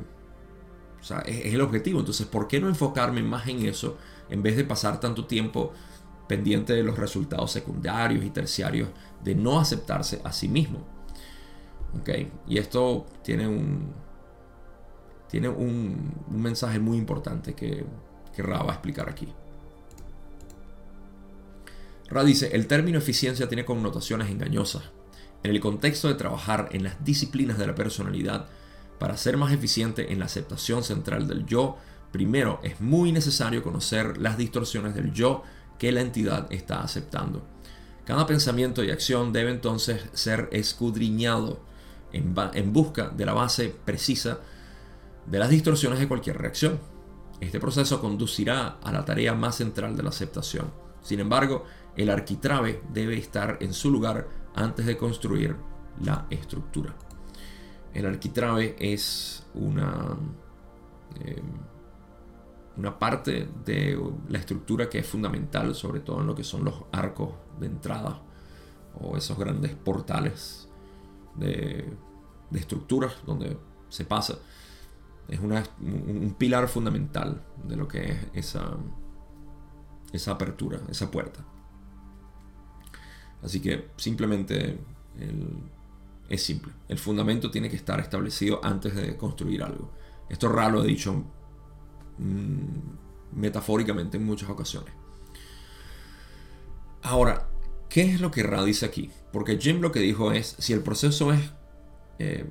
es, 1.26 1.54
el 1.54 1.60
objetivo. 1.60 2.00
Entonces, 2.00 2.26
¿por 2.26 2.48
qué 2.48 2.60
no 2.60 2.68
enfocarme 2.68 3.22
más 3.22 3.48
en 3.48 3.64
eso 3.64 3.96
en 4.28 4.42
vez 4.42 4.56
de 4.56 4.64
pasar 4.64 5.00
tanto 5.00 5.26
tiempo 5.26 5.72
pendiente 6.28 6.74
de 6.74 6.82
los 6.82 6.98
resultados 6.98 7.50
secundarios 7.50 8.24
y 8.24 8.30
terciarios 8.30 8.90
de 9.24 9.34
no 9.34 9.58
aceptarse 9.58 10.20
a 10.24 10.32
sí 10.32 10.48
mismo? 10.48 10.80
¿Ok? 11.98 12.10
Y 12.46 12.58
esto 12.58 13.06
tiene 13.22 13.48
un, 13.48 13.92
tiene 15.30 15.48
un, 15.48 16.14
mensaje 16.28 16.78
muy 16.78 16.98
importante 16.98 17.54
que, 17.54 17.84
que 18.34 18.42
Ra 18.42 18.62
va 18.62 18.72
a 18.72 18.74
explicar 18.74 19.08
aquí. 19.08 19.28
Ra 22.10 22.24
dice, 22.24 22.50
el 22.54 22.66
término 22.66 22.98
eficiencia 22.98 23.48
tiene 23.48 23.64
connotaciones 23.64 24.30
engañosas. 24.30 24.84
En 25.42 25.50
el 25.50 25.60
contexto 25.60 26.08
de 26.08 26.14
trabajar 26.14 26.68
en 26.72 26.84
las 26.84 27.04
disciplinas 27.04 27.58
de 27.58 27.66
la 27.66 27.74
personalidad, 27.74 28.46
para 28.98 29.16
ser 29.16 29.36
más 29.36 29.52
eficiente 29.52 30.12
en 30.12 30.18
la 30.18 30.24
aceptación 30.24 30.82
central 30.82 31.28
del 31.28 31.46
yo, 31.46 31.76
primero 32.10 32.60
es 32.62 32.80
muy 32.80 33.12
necesario 33.12 33.62
conocer 33.62 34.18
las 34.18 34.36
distorsiones 34.36 34.94
del 34.94 35.12
yo 35.12 35.42
que 35.78 35.92
la 35.92 36.00
entidad 36.00 36.50
está 36.50 36.82
aceptando. 36.82 37.46
Cada 38.04 38.26
pensamiento 38.26 38.82
y 38.82 38.90
acción 38.90 39.32
debe 39.32 39.50
entonces 39.50 40.02
ser 40.14 40.48
escudriñado 40.50 41.60
en, 42.12 42.34
en 42.54 42.72
busca 42.72 43.10
de 43.10 43.26
la 43.26 43.34
base 43.34 43.74
precisa 43.84 44.40
de 45.26 45.38
las 45.38 45.50
distorsiones 45.50 45.98
de 45.98 46.08
cualquier 46.08 46.38
reacción. 46.38 46.80
Este 47.40 47.60
proceso 47.60 48.00
conducirá 48.00 48.78
a 48.82 48.90
la 48.90 49.04
tarea 49.04 49.34
más 49.34 49.56
central 49.56 49.96
de 49.96 50.02
la 50.02 50.08
aceptación. 50.08 50.72
Sin 51.02 51.20
embargo, 51.20 51.64
el 51.98 52.10
arquitrabe 52.10 52.82
debe 52.92 53.18
estar 53.18 53.58
en 53.60 53.72
su 53.74 53.90
lugar 53.90 54.28
antes 54.54 54.86
de 54.86 54.96
construir 54.96 55.56
la 56.00 56.26
estructura. 56.30 56.94
El 57.92 58.06
arquitrabe 58.06 58.76
es 58.78 59.46
una, 59.54 60.16
eh, 61.20 61.42
una 62.76 62.98
parte 62.98 63.48
de 63.64 64.00
la 64.28 64.38
estructura 64.38 64.88
que 64.88 65.00
es 65.00 65.06
fundamental, 65.06 65.74
sobre 65.74 66.00
todo 66.00 66.20
en 66.20 66.26
lo 66.26 66.34
que 66.34 66.44
son 66.44 66.64
los 66.64 66.84
arcos 66.92 67.30
de 67.58 67.66
entrada 67.66 68.22
o 69.00 69.16
esos 69.16 69.38
grandes 69.38 69.74
portales 69.74 70.68
de, 71.34 71.92
de 72.50 72.58
estructuras 72.58 73.14
donde 73.26 73.58
se 73.88 74.04
pasa 74.04 74.38
es 75.28 75.40
un 75.40 76.34
pilar 76.38 76.68
fundamental 76.68 77.42
de 77.64 77.76
lo 77.76 77.86
que 77.86 78.12
es 78.12 78.18
esa, 78.32 78.76
esa 80.12 80.32
apertura, 80.32 80.80
esa 80.88 81.10
puerta. 81.10 81.44
Así 83.42 83.60
que 83.60 83.88
simplemente 83.96 84.78
es 86.28 86.42
simple. 86.42 86.72
El 86.88 86.98
fundamento 86.98 87.50
tiene 87.50 87.70
que 87.70 87.76
estar 87.76 88.00
establecido 88.00 88.60
antes 88.62 88.94
de 88.94 89.16
construir 89.16 89.62
algo. 89.62 89.90
Esto 90.28 90.48
raro 90.48 90.76
lo 90.76 90.84
he 90.84 90.88
dicho 90.88 91.24
mm, 92.18 93.38
metafóricamente 93.38 94.16
en 94.16 94.24
muchas 94.24 94.50
ocasiones. 94.50 94.92
Ahora, 97.02 97.48
¿qué 97.88 98.02
es 98.02 98.20
lo 98.20 98.30
que 98.30 98.42
Ra 98.42 98.64
dice 98.64 98.84
aquí? 98.84 99.10
Porque 99.32 99.58
Jim 99.58 99.80
lo 99.80 99.92
que 99.92 100.00
dijo 100.00 100.32
es, 100.32 100.56
si 100.58 100.72
el 100.72 100.82
proceso 100.82 101.32
es 101.32 101.40
eh, 102.18 102.44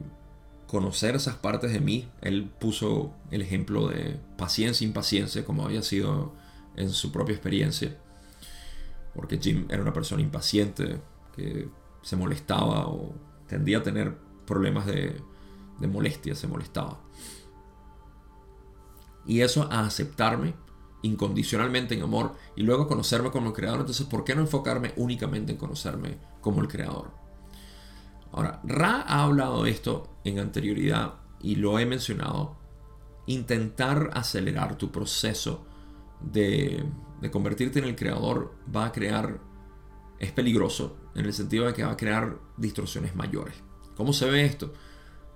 conocer 0.68 1.16
esas 1.16 1.36
partes 1.36 1.72
de 1.72 1.80
mí. 1.80 2.08
Él 2.22 2.52
puso 2.60 3.14
el 3.32 3.42
ejemplo 3.42 3.88
de 3.88 4.20
paciencia 4.38 4.86
impaciencia, 4.86 5.46
como 5.46 5.66
había 5.66 5.82
sido 5.82 6.34
en 6.76 6.90
su 6.90 7.12
propia 7.12 7.34
experiencia. 7.34 7.98
Porque 9.18 9.38
Jim 9.38 9.66
era 9.70 9.82
una 9.82 9.92
persona 9.92 10.22
impaciente, 10.22 11.02
que 11.36 11.68
se 12.02 12.16
molestaba 12.16 12.88
o 12.88 13.14
tendía 13.48 13.80
a 13.80 13.84
tener 13.84 14.16
problemas 14.46 14.86
de, 14.86 15.22
de 15.80 15.88
molestia, 15.88 16.36
se 16.36 16.48
molestaba. 16.48 17.00
Y 19.26 19.42
eso 19.42 19.68
a 19.70 19.82
aceptarme 19.82 20.54
incondicionalmente 21.02 21.96
en 21.96 22.04
amor 22.04 22.36
y 22.56 22.62
luego 22.62 22.88
conocerme 22.88 23.32
como 23.32 23.48
el 23.48 23.54
creador. 23.54 23.82
Entonces, 23.82 24.06
¿por 24.06 24.24
qué 24.24 24.36
no 24.36 24.42
enfocarme 24.42 24.94
únicamente 24.96 25.52
en 25.52 25.58
conocerme 25.58 26.18
como 26.40 26.62
el 26.62 26.68
creador? 26.68 27.12
Ahora, 28.32 28.62
Ra 28.64 29.02
ha 29.02 29.24
hablado 29.24 29.64
de 29.64 29.72
esto 29.72 30.08
en 30.24 30.40
anterioridad 30.40 31.16
y 31.42 31.56
lo 31.56 31.80
he 31.80 31.86
mencionado. 31.86 32.56
Intentar 33.26 34.12
acelerar 34.14 34.78
tu 34.78 34.92
proceso 34.92 35.66
de, 36.22 36.86
convertirte 37.32 37.80
en 37.80 37.86
el 37.86 37.96
creador 37.96 38.54
va 38.74 38.86
a 38.86 38.92
crear, 38.92 39.40
es 40.20 40.32
peligroso 40.32 40.98
en 41.16 41.26
el 41.26 41.34
sentido 41.34 41.66
de 41.66 41.74
que 41.74 41.84
va 41.84 41.92
a 41.92 41.98
crear 41.98 42.38
distorsiones 42.58 43.16
mayores. 43.16 43.56
¿Cómo 43.96 44.14
se 44.14 44.30
ve 44.30 44.46
esto? 44.46 44.74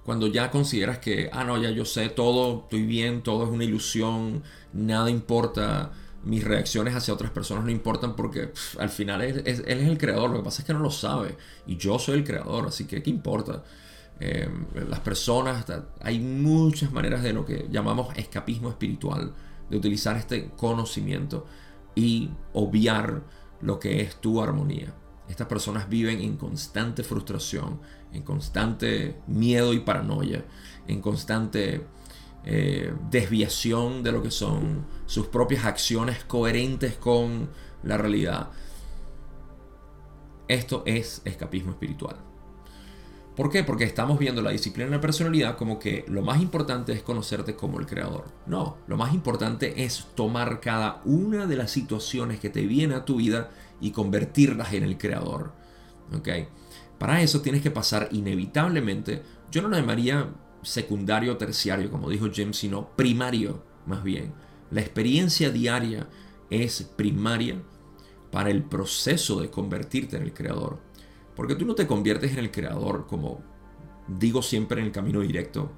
Cuando 0.06 0.28
ya 0.28 0.50
consideras 0.50 1.00
que, 1.00 1.30
ah, 1.32 1.44
no, 1.44 1.62
ya 1.62 1.70
yo 1.72 1.86
sé 1.86 2.10
todo, 2.10 2.64
estoy 2.64 2.86
bien, 2.86 3.22
todo 3.22 3.44
es 3.44 3.50
una 3.50 3.64
ilusión, 3.64 4.44
nada 4.74 5.10
importa, 5.10 5.92
mis 6.24 6.44
reacciones 6.44 6.96
hacia 6.96 7.14
otras 7.14 7.32
personas 7.32 7.64
no 7.64 7.72
importan 7.72 8.16
porque 8.16 8.52
al 8.80 8.90
final 8.90 9.22
él, 9.22 9.42
es 9.46 9.64
el 9.66 9.98
creador, 9.98 10.30
lo 10.30 10.38
que 10.38 10.44
pasa 10.44 10.62
es 10.62 10.68
que 10.68 10.74
no 10.74 10.80
lo 10.80 10.92
sabe 10.92 11.36
y 11.66 11.78
yo 11.78 11.98
soy 11.98 12.16
el 12.20 12.24
creador, 12.24 12.68
así 12.68 12.86
que 12.86 13.02
¿qué 13.02 13.10
importa? 13.10 13.64
Em, 14.20 14.68
las 14.88 15.00
personas, 15.00 15.66
hay 16.00 16.20
muchas 16.20 16.92
maneras 16.92 17.24
de 17.24 17.34
lo 17.34 17.44
que 17.44 17.68
llamamos 17.72 18.16
escapismo 18.18 18.70
espiritual, 18.70 19.34
de 19.70 19.78
utilizar 19.78 20.16
este 20.16 20.50
conocimiento 20.50 21.48
y 21.96 22.30
obviar 22.54 23.24
lo 23.62 23.80
que 23.80 24.02
es 24.02 24.16
tu 24.16 24.42
armonía. 24.42 24.94
Estas 25.30 25.48
personas 25.48 25.88
viven 25.88 26.20
en 26.20 26.36
constante 26.36 27.04
frustración, 27.04 27.80
en 28.12 28.24
constante 28.24 29.18
miedo 29.28 29.74
y 29.74 29.80
paranoia, 29.80 30.46
en 30.88 31.02
constante 31.02 31.86
eh, 32.44 32.94
desviación 33.10 34.04
de 34.04 34.12
lo 34.12 34.24
que 34.24 34.32
son 34.32 34.86
sus 35.06 35.28
propias 35.28 35.66
acciones 35.66 36.24
coherentes 36.26 36.96
con 36.96 37.50
la 37.84 37.98
realidad. 37.98 38.50
Esto 40.48 40.84
es 40.86 41.22
escapismo 41.24 41.72
espiritual. 41.72 42.31
¿Por 43.36 43.50
qué? 43.50 43.64
Porque 43.64 43.86
estamos 43.86 44.20
viendo 44.20 44.42
la 44.42 44.52
disciplina 44.52 44.90
de 44.90 44.98
la 44.98 45.02
personalidad 45.02 45.58
como 45.58 45.80
que 45.80 46.04
lo 46.08 46.22
más 46.22 46.42
importante 46.42 46.92
es 46.92 47.02
conocerte 47.02 47.56
como 47.56 47.80
el 47.80 47.86
creador. 47.86 48.26
No, 48.46 48.78
lo 48.88 48.98
más 48.98 49.14
importante 49.14 49.84
es 49.84 50.08
tomar 50.16 50.60
cada 50.60 51.02
una 51.06 51.46
de 51.46 51.56
las 51.56 51.72
situaciones 51.72 52.40
que 52.40 52.50
te 52.50 52.66
vienen 52.66 52.98
a 52.98 53.06
tu 53.06 53.16
vida 53.18 53.50
y 53.80 53.92
convertirlas 53.92 54.74
en 54.74 54.84
el 54.84 54.98
creador. 54.98 55.54
Para 56.98 57.22
eso 57.22 57.42
tienes 57.42 57.62
que 57.62 57.72
pasar 57.72 58.10
inevitablemente, 58.12 59.24
yo 59.50 59.62
no 59.62 59.70
lo 59.70 59.78
llamaría 59.78 60.30
secundario 60.62 61.34
o 61.34 61.38
terciario, 61.38 61.90
como 61.90 62.10
dijo 62.10 62.30
Jim, 62.30 62.54
sino 62.54 62.90
primario, 62.96 63.64
más 63.86 64.04
bien. 64.04 64.34
La 64.70 64.82
experiencia 64.82 65.50
diaria 65.50 66.08
es 66.50 66.84
primaria 66.96 67.62
para 68.30 68.50
el 68.50 68.64
proceso 68.64 69.42
de 69.42 69.50
convertirte 69.50 70.18
en 70.18 70.24
el 70.24 70.34
creador. 70.34 70.80
Porque 71.36 71.56
tú 71.56 71.66
no 71.66 71.76
te 71.76 71.88
conviertes 71.88 72.32
en 72.34 72.40
el 72.40 72.52
creador 72.52 73.08
como 73.08 73.42
digo 74.20 74.42
siempre 74.42 74.82
en 74.82 74.88
el 74.88 74.92
camino 74.92 75.22
directo. 75.22 75.72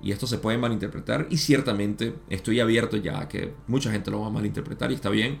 Y 0.00 0.12
esto 0.12 0.26
se 0.26 0.38
puede 0.38 0.58
malinterpretar 0.58 1.26
y 1.30 1.38
ciertamente 1.38 2.14
estoy 2.28 2.60
abierto 2.60 2.96
ya 2.96 3.20
a 3.20 3.28
que 3.28 3.54
mucha 3.66 3.90
gente 3.90 4.10
lo 4.10 4.20
va 4.20 4.28
a 4.28 4.30
malinterpretar 4.30 4.92
y 4.92 4.94
está 4.94 5.10
bien. 5.10 5.40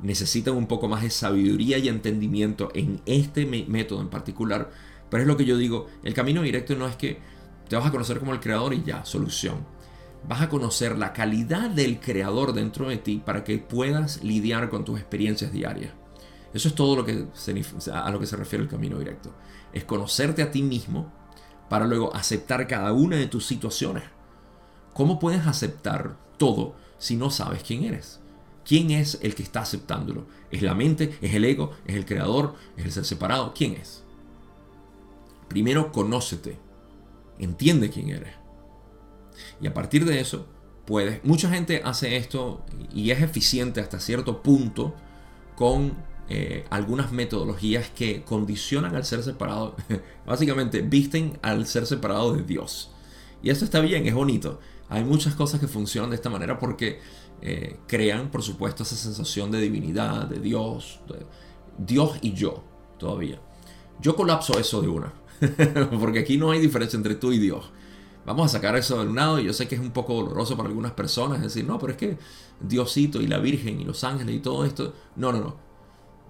Necesitan 0.00 0.54
un 0.54 0.68
poco 0.68 0.88
más 0.88 1.02
de 1.02 1.10
sabiduría 1.10 1.78
y 1.78 1.88
entendimiento 1.88 2.70
en 2.74 3.00
este 3.06 3.44
método 3.44 4.00
en 4.00 4.08
particular. 4.08 4.70
Pero 5.10 5.22
es 5.22 5.26
lo 5.26 5.36
que 5.36 5.44
yo 5.44 5.56
digo, 5.56 5.86
el 6.04 6.14
camino 6.14 6.42
directo 6.42 6.76
no 6.76 6.86
es 6.86 6.94
que 6.94 7.18
te 7.68 7.74
vas 7.74 7.86
a 7.86 7.90
conocer 7.90 8.20
como 8.20 8.32
el 8.32 8.40
creador 8.40 8.72
y 8.72 8.84
ya, 8.84 9.04
solución. 9.04 9.66
Vas 10.28 10.42
a 10.42 10.48
conocer 10.48 10.96
la 10.96 11.12
calidad 11.12 11.70
del 11.70 11.98
creador 11.98 12.52
dentro 12.52 12.88
de 12.88 12.98
ti 12.98 13.20
para 13.24 13.42
que 13.42 13.58
puedas 13.58 14.22
lidiar 14.22 14.68
con 14.68 14.84
tus 14.84 14.98
experiencias 15.00 15.52
diarias. 15.52 15.92
Eso 16.54 16.68
es 16.68 16.74
todo 16.74 16.96
lo 16.96 17.04
que 17.04 17.26
a 17.92 18.10
lo 18.10 18.20
que 18.20 18.26
se 18.26 18.36
refiere 18.36 18.64
el 18.64 18.70
camino 18.70 18.98
directo. 18.98 19.32
Es 19.72 19.84
conocerte 19.84 20.42
a 20.42 20.50
ti 20.50 20.62
mismo 20.62 21.12
para 21.68 21.86
luego 21.86 22.14
aceptar 22.14 22.66
cada 22.66 22.92
una 22.92 23.16
de 23.16 23.26
tus 23.26 23.46
situaciones. 23.46 24.04
¿Cómo 24.94 25.18
puedes 25.18 25.46
aceptar 25.46 26.16
todo 26.38 26.74
si 26.98 27.16
no 27.16 27.30
sabes 27.30 27.62
quién 27.62 27.84
eres? 27.84 28.20
¿Quién 28.64 28.90
es 28.90 29.18
el 29.22 29.34
que 29.34 29.42
está 29.42 29.60
aceptándolo? 29.60 30.26
¿Es 30.50 30.62
la 30.62 30.74
mente? 30.74 31.16
¿Es 31.22 31.34
el 31.34 31.44
ego? 31.44 31.72
¿Es 31.86 31.96
el 31.96 32.04
creador? 32.04 32.54
¿Es 32.76 32.84
el 32.84 32.92
ser 32.92 33.04
separado? 33.04 33.54
¿Quién 33.54 33.74
es? 33.74 34.02
Primero 35.48 35.92
conócete. 35.92 36.58
Entiende 37.38 37.90
quién 37.90 38.10
eres. 38.10 38.34
Y 39.60 39.66
a 39.66 39.74
partir 39.74 40.04
de 40.04 40.20
eso, 40.20 40.46
puedes. 40.84 41.24
Mucha 41.24 41.48
gente 41.48 41.82
hace 41.84 42.16
esto 42.16 42.64
y 42.92 43.10
es 43.10 43.22
eficiente 43.22 43.80
hasta 43.80 44.00
cierto 44.00 44.42
punto 44.42 44.94
con 45.56 45.94
eh, 46.28 46.64
algunas 46.70 47.10
metodologías 47.10 47.88
que 47.88 48.22
condicionan 48.22 48.94
al 48.94 49.04
ser 49.04 49.22
separado, 49.22 49.76
básicamente 50.26 50.82
visten 50.82 51.38
al 51.42 51.66
ser 51.66 51.86
separado 51.86 52.34
de 52.34 52.42
Dios. 52.42 52.90
Y 53.42 53.50
esto 53.50 53.64
está 53.64 53.80
bien, 53.80 54.06
es 54.06 54.14
bonito. 54.14 54.60
Hay 54.90 55.04
muchas 55.04 55.34
cosas 55.34 55.60
que 55.60 55.68
funcionan 55.68 56.10
de 56.10 56.16
esta 56.16 56.30
manera 56.30 56.58
porque 56.58 57.00
eh, 57.40 57.78
crean, 57.86 58.30
por 58.30 58.42
supuesto, 58.42 58.82
esa 58.82 58.96
sensación 58.96 59.50
de 59.50 59.60
divinidad, 59.60 60.26
de 60.26 60.40
Dios, 60.40 61.00
Dios 61.78 62.18
y 62.20 62.32
yo 62.34 62.62
todavía. 62.98 63.40
Yo 64.00 64.14
colapso 64.14 64.58
eso 64.58 64.82
de 64.82 64.88
una, 64.88 65.12
porque 66.00 66.20
aquí 66.20 66.36
no 66.36 66.50
hay 66.50 66.60
diferencia 66.60 66.96
entre 66.96 67.14
tú 67.14 67.32
y 67.32 67.38
Dios. 67.38 67.70
Vamos 68.26 68.46
a 68.46 68.48
sacar 68.58 68.76
eso 68.76 69.02
de 69.02 69.08
un 69.08 69.16
lado 69.16 69.38
y 69.38 69.44
yo 69.44 69.54
sé 69.54 69.66
que 69.66 69.76
es 69.76 69.80
un 69.80 69.92
poco 69.92 70.14
doloroso 70.14 70.56
para 70.56 70.68
algunas 70.68 70.92
personas 70.92 71.40
decir, 71.40 71.64
no, 71.64 71.78
pero 71.78 71.92
es 71.92 71.98
que 71.98 72.18
Diosito 72.60 73.22
y 73.22 73.26
la 73.26 73.38
Virgen 73.38 73.80
y 73.80 73.84
los 73.84 74.04
ángeles 74.04 74.36
y 74.36 74.40
todo 74.40 74.66
esto. 74.66 74.92
No, 75.16 75.32
no, 75.32 75.38
no. 75.38 75.67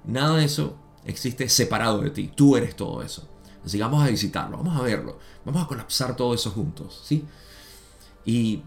Nada 0.04 0.36
de 0.36 0.44
eso 0.44 0.76
existe 1.04 1.48
separado 1.48 2.00
de 2.00 2.10
ti. 2.10 2.30
Tú 2.34 2.56
eres 2.56 2.76
todo 2.76 3.02
eso. 3.02 3.28
Así 3.64 3.76
que 3.76 3.84
vamos 3.84 4.02
a 4.02 4.08
visitarlo, 4.08 4.56
vamos 4.56 4.78
a 4.78 4.82
verlo, 4.82 5.18
vamos 5.44 5.62
a 5.62 5.66
colapsar 5.66 6.16
todo 6.16 6.32
eso 6.32 6.50
juntos, 6.50 7.02
¿sí? 7.04 7.24
Y 8.24 8.62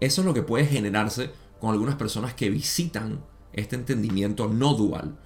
eso 0.00 0.20
es 0.20 0.26
lo 0.26 0.34
que 0.34 0.42
puede 0.42 0.66
generarse 0.66 1.30
con 1.60 1.70
algunas 1.70 1.94
personas 1.94 2.34
que 2.34 2.50
visitan 2.50 3.24
este 3.52 3.76
entendimiento 3.76 4.48
no 4.48 4.74
dual 4.74 5.16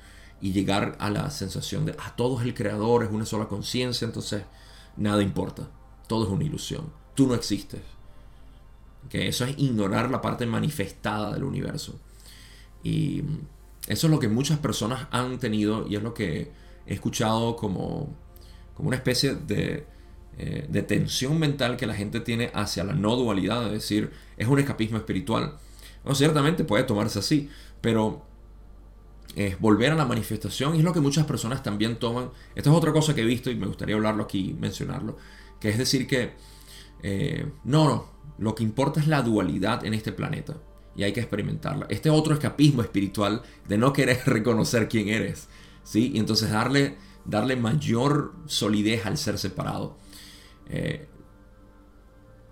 y 0.40 0.52
llegar 0.52 0.97
a 1.00 1.10
la 1.10 1.30
sensación 1.30 1.86
de, 1.86 1.97
ah, 1.99 2.14
todo 2.17 2.38
es 2.41 2.47
el 2.47 2.54
creador, 2.54 3.02
es 3.02 3.10
una 3.10 3.26
sola 3.26 3.49
conciencia, 3.49 4.04
entonces 4.06 4.45
nada 4.97 5.23
importa, 5.23 5.69
todo 6.06 6.25
es 6.25 6.30
una 6.30 6.45
ilusión, 6.45 6.93
tú 7.14 7.26
no 7.26 7.34
existes. 7.34 7.80
Que 9.08 9.28
eso 9.28 9.45
es 9.45 9.58
ignorar 9.58 10.10
la 10.10 10.21
parte 10.21 10.47
manifestada 10.47 11.32
del 11.32 11.45
universo. 11.45 11.99
Y 12.82 13.23
eso 13.90 14.06
es 14.06 14.10
lo 14.12 14.20
que 14.20 14.28
muchas 14.28 14.60
personas 14.60 15.08
han 15.10 15.40
tenido 15.40 15.84
y 15.88 15.96
es 15.96 16.02
lo 16.02 16.14
que 16.14 16.52
he 16.86 16.94
escuchado 16.94 17.56
como, 17.56 18.16
como 18.72 18.86
una 18.86 18.96
especie 18.96 19.34
de, 19.34 19.84
eh, 20.38 20.64
de 20.68 20.82
tensión 20.82 21.40
mental 21.40 21.76
que 21.76 21.88
la 21.88 21.94
gente 21.94 22.20
tiene 22.20 22.52
hacia 22.54 22.84
la 22.84 22.92
no 22.92 23.16
dualidad, 23.16 23.66
es 23.66 23.72
decir, 23.72 24.12
es 24.36 24.46
un 24.46 24.60
escapismo 24.60 24.96
espiritual. 24.96 25.56
Bueno, 26.04 26.14
ciertamente 26.14 26.62
puede 26.62 26.84
tomarse 26.84 27.18
así, 27.18 27.50
pero 27.80 28.24
es 29.34 29.58
volver 29.58 29.90
a 29.90 29.96
la 29.96 30.04
manifestación 30.04 30.76
y 30.76 30.78
es 30.78 30.84
lo 30.84 30.92
que 30.92 31.00
muchas 31.00 31.26
personas 31.26 31.64
también 31.64 31.98
toman. 31.98 32.30
Esta 32.54 32.70
es 32.70 32.76
otra 32.76 32.92
cosa 32.92 33.12
que 33.12 33.22
he 33.22 33.26
visto 33.26 33.50
y 33.50 33.56
me 33.56 33.66
gustaría 33.66 33.96
hablarlo 33.96 34.22
aquí, 34.22 34.56
mencionarlo, 34.56 35.16
que 35.58 35.68
es 35.68 35.78
decir 35.78 36.06
que 36.06 36.34
eh, 37.02 37.44
no, 37.64 37.88
no, 37.88 38.08
lo 38.38 38.54
que 38.54 38.62
importa 38.62 39.00
es 39.00 39.08
la 39.08 39.22
dualidad 39.22 39.84
en 39.84 39.94
este 39.94 40.12
planeta 40.12 40.58
y 40.96 41.04
hay 41.04 41.12
que 41.12 41.20
experimentarla. 41.20 41.86
Este 41.88 42.10
otro 42.10 42.34
escapismo 42.34 42.82
espiritual 42.82 43.42
de 43.68 43.78
no 43.78 43.92
querer 43.92 44.20
reconocer 44.26 44.88
quién 44.88 45.08
eres, 45.08 45.48
¿sí? 45.82 46.12
Y 46.14 46.18
entonces 46.18 46.50
darle, 46.50 46.96
darle 47.24 47.56
mayor 47.56 48.34
solidez 48.46 49.06
al 49.06 49.16
ser 49.16 49.38
separado. 49.38 49.96
Eh, 50.68 51.08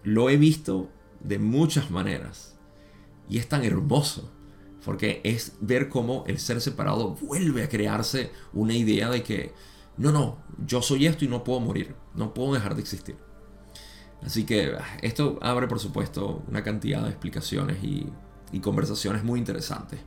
lo 0.03 0.31
he 0.31 0.37
visto 0.37 0.91
de 1.21 1.39
muchas 1.39 1.91
maneras 1.91 2.57
y 3.29 3.39
es 3.39 3.49
tan 3.49 3.65
hermoso 3.65 4.33
porque 4.85 5.21
es 5.25 5.53
ver 5.61 5.89
cómo 5.89 6.25
el 6.27 6.39
ser 6.39 6.61
separado 6.61 7.11
vuelve 7.11 7.63
a 7.63 7.69
crearse 7.69 8.31
una 8.53 8.75
idea 8.75 9.11
de 9.11 9.23
que 9.23 9.53
no, 9.99 10.13
no, 10.13 10.39
yo 10.65 10.81
soy 10.81 11.07
esto 11.07 11.25
y 11.25 11.29
no 11.29 11.45
puedo 11.45 11.61
morir, 11.61 11.95
no 12.15 12.33
puedo 12.33 12.55
dejar 12.55 12.75
de 12.75 12.81
existir. 12.81 13.17
Así 14.23 14.45
que 14.45 14.73
ah, 14.79 14.97
esto 15.03 15.39
abre 15.43 15.67
por 15.67 15.79
supuesto 15.81 16.43
una 16.49 16.63
cantidad 16.63 17.03
de 17.03 17.11
explicaciones 17.11 17.83
y 17.83 18.07
y 18.53 18.61
conversaciones 18.61 19.25
muy 19.25 19.39
interesantes. 19.39 20.01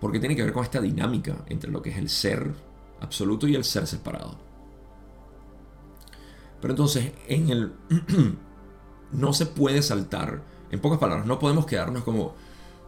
Porque 0.00 0.18
tiene 0.18 0.34
que 0.36 0.42
ver 0.42 0.52
con 0.52 0.64
esta 0.64 0.80
dinámica 0.80 1.36
entre 1.46 1.70
lo 1.70 1.82
que 1.82 1.90
es 1.90 1.98
el 1.98 2.08
ser 2.08 2.54
absoluto 3.00 3.46
y 3.46 3.54
el 3.54 3.64
ser 3.64 3.86
separado. 3.86 4.38
Pero 6.60 6.72
entonces, 6.72 7.12
en 7.28 7.50
el. 7.50 7.72
no 9.12 9.32
se 9.32 9.46
puede 9.46 9.82
saltar. 9.82 10.42
En 10.70 10.80
pocas 10.80 10.98
palabras, 10.98 11.26
no 11.26 11.38
podemos 11.38 11.66
quedarnos 11.66 12.04
como 12.04 12.34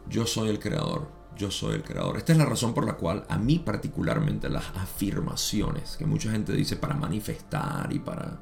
yo 0.08 0.26
soy 0.26 0.50
el 0.50 0.60
creador, 0.60 1.08
yo 1.36 1.50
soy 1.50 1.74
el 1.74 1.82
creador. 1.82 2.16
Esta 2.16 2.32
es 2.32 2.38
la 2.38 2.44
razón 2.44 2.74
por 2.74 2.86
la 2.86 2.94
cual 2.94 3.24
a 3.28 3.38
mí 3.38 3.58
particularmente 3.58 4.48
las 4.48 4.64
afirmaciones 4.76 5.96
que 5.96 6.06
mucha 6.06 6.30
gente 6.30 6.52
dice 6.52 6.76
para 6.76 6.94
manifestar 6.94 7.92
y 7.92 7.98
para 7.98 8.38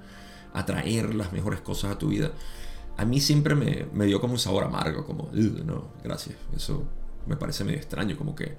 atraer 0.52 1.14
las 1.14 1.32
mejores 1.32 1.60
cosas 1.60 1.92
a 1.92 1.98
tu 1.98 2.08
vida, 2.08 2.32
a 3.00 3.04
mí 3.06 3.18
siempre 3.18 3.54
me, 3.54 4.04
dio 4.04 4.20
como 4.20 4.34
un 4.34 4.38
sabor 4.38 4.62
amargo, 4.64 5.06
como, 5.06 5.30
no, 5.32 5.88
gracias. 6.04 6.36
Eso 6.54 6.84
me 7.26 7.34
parece 7.34 7.64
medio 7.64 7.78
extraño, 7.78 8.14
como 8.14 8.34
que 8.34 8.58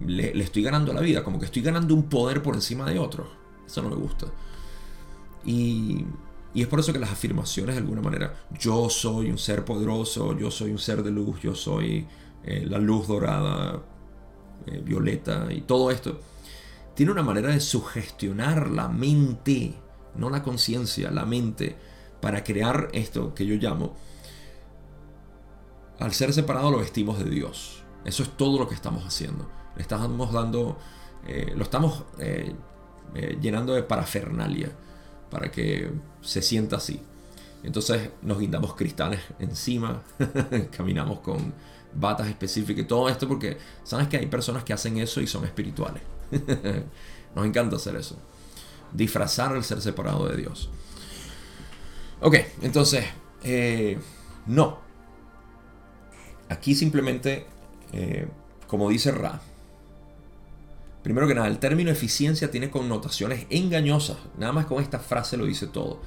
le, 0.00 0.30
estoy 0.42 0.62
ganando 0.62 0.94
la 0.94 1.02
vida, 1.02 1.22
como 1.22 1.38
que 1.38 1.44
estoy 1.44 1.60
ganando 1.60 1.94
un 1.94 2.04
poder 2.04 2.42
por 2.42 2.54
encima 2.54 2.90
de 2.90 2.98
otro. 2.98 3.28
Eso 3.66 3.82
no 3.82 3.90
me 3.90 3.96
gusta. 3.96 4.28
Y, 5.44 6.06
es 6.54 6.66
por 6.68 6.80
eso 6.80 6.94
que 6.94 6.98
las 6.98 7.12
afirmaciones, 7.12 7.74
de 7.74 7.82
alguna 7.82 8.00
manera, 8.00 8.34
yo 8.58 8.88
soy 8.88 9.30
un 9.30 9.36
ser 9.36 9.62
poderoso, 9.62 10.38
yo 10.38 10.50
soy 10.50 10.70
un 10.70 10.78
ser 10.78 11.02
de 11.02 11.10
luz, 11.10 11.40
yo 11.42 11.54
soy 11.54 12.06
eh, 12.44 12.64
la 12.66 12.78
luz 12.78 13.08
dorada, 13.08 13.82
eh, 14.68 14.80
violeta 14.82 15.52
y 15.52 15.60
todo 15.60 15.90
esto, 15.90 16.18
tiene 16.94 17.12
una 17.12 17.22
manera 17.22 17.50
de 17.50 17.60
sugestionar 17.60 18.70
la 18.70 18.88
mente, 18.88 19.74
no 20.16 20.30
la 20.30 20.42
conciencia, 20.42 21.10
la 21.10 21.26
mente 21.26 21.91
para 22.22 22.44
crear 22.44 22.88
esto 22.92 23.34
que 23.34 23.44
yo 23.44 23.56
llamo, 23.56 23.96
al 25.98 26.14
ser 26.14 26.32
separado 26.32 26.70
lo 26.70 26.78
vestimos 26.78 27.18
de 27.18 27.28
Dios. 27.28 27.82
Eso 28.04 28.22
es 28.22 28.30
todo 28.36 28.60
lo 28.60 28.68
que 28.68 28.76
estamos 28.76 29.04
haciendo. 29.04 29.50
Le 29.74 29.82
estamos 29.82 30.32
dando, 30.32 30.78
eh, 31.26 31.52
lo 31.56 31.64
estamos 31.64 32.04
eh, 32.20 32.54
eh, 33.16 33.38
llenando 33.40 33.74
de 33.74 33.82
parafernalia 33.82 34.70
para 35.30 35.50
que 35.50 35.90
se 36.20 36.42
sienta 36.42 36.76
así. 36.76 37.02
Entonces 37.64 38.10
nos 38.22 38.38
guindamos 38.38 38.74
cristales 38.74 39.20
encima, 39.40 40.02
caminamos 40.76 41.18
con 41.20 41.52
batas 41.92 42.28
específicas 42.28 42.84
y 42.84 42.86
todo 42.86 43.08
esto 43.08 43.26
porque 43.26 43.58
sabes 43.82 44.06
que 44.06 44.16
hay 44.16 44.26
personas 44.26 44.62
que 44.62 44.72
hacen 44.72 44.96
eso 44.98 45.20
y 45.20 45.26
son 45.26 45.44
espirituales. 45.44 46.02
nos 47.34 47.46
encanta 47.46 47.76
hacer 47.76 47.96
eso. 47.96 48.16
Disfrazar 48.92 49.54
al 49.56 49.64
ser 49.64 49.80
separado 49.80 50.28
de 50.28 50.36
Dios. 50.36 50.70
Ok, 52.22 52.36
entonces, 52.62 53.04
eh, 53.42 53.98
no. 54.46 54.78
Aquí 56.48 56.74
simplemente, 56.74 57.46
eh, 57.92 58.26
como 58.66 58.88
dice 58.88 59.10
Ra, 59.10 59.40
Primero 61.02 61.26
que 61.26 61.34
nada, 61.34 61.48
el 61.48 61.58
término 61.58 61.90
eficiencia 61.90 62.50
tiene 62.50 62.70
connotaciones 62.70 63.46
engañosas. 63.50 64.18
Nada 64.38 64.52
más 64.52 64.66
con 64.66 64.80
esta 64.80 65.00
frase 65.00 65.36
lo 65.36 65.46
dice 65.46 65.66
todo. 65.66 66.00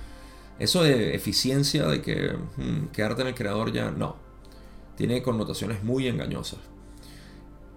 Eso 0.58 0.84
de 0.84 1.15
eficiencia, 1.15 1.86
de 1.88 2.01
que 2.01 2.38
hmm, 2.56 2.88
quedarte 2.93 3.21
en 3.23 3.28
el 3.28 3.36
creador 3.36 3.73
ya, 3.73 3.91
no. 3.91 4.15
Tiene 4.95 5.21
connotaciones 5.21 5.84
muy 5.84 6.08
engañosas. 6.08 6.60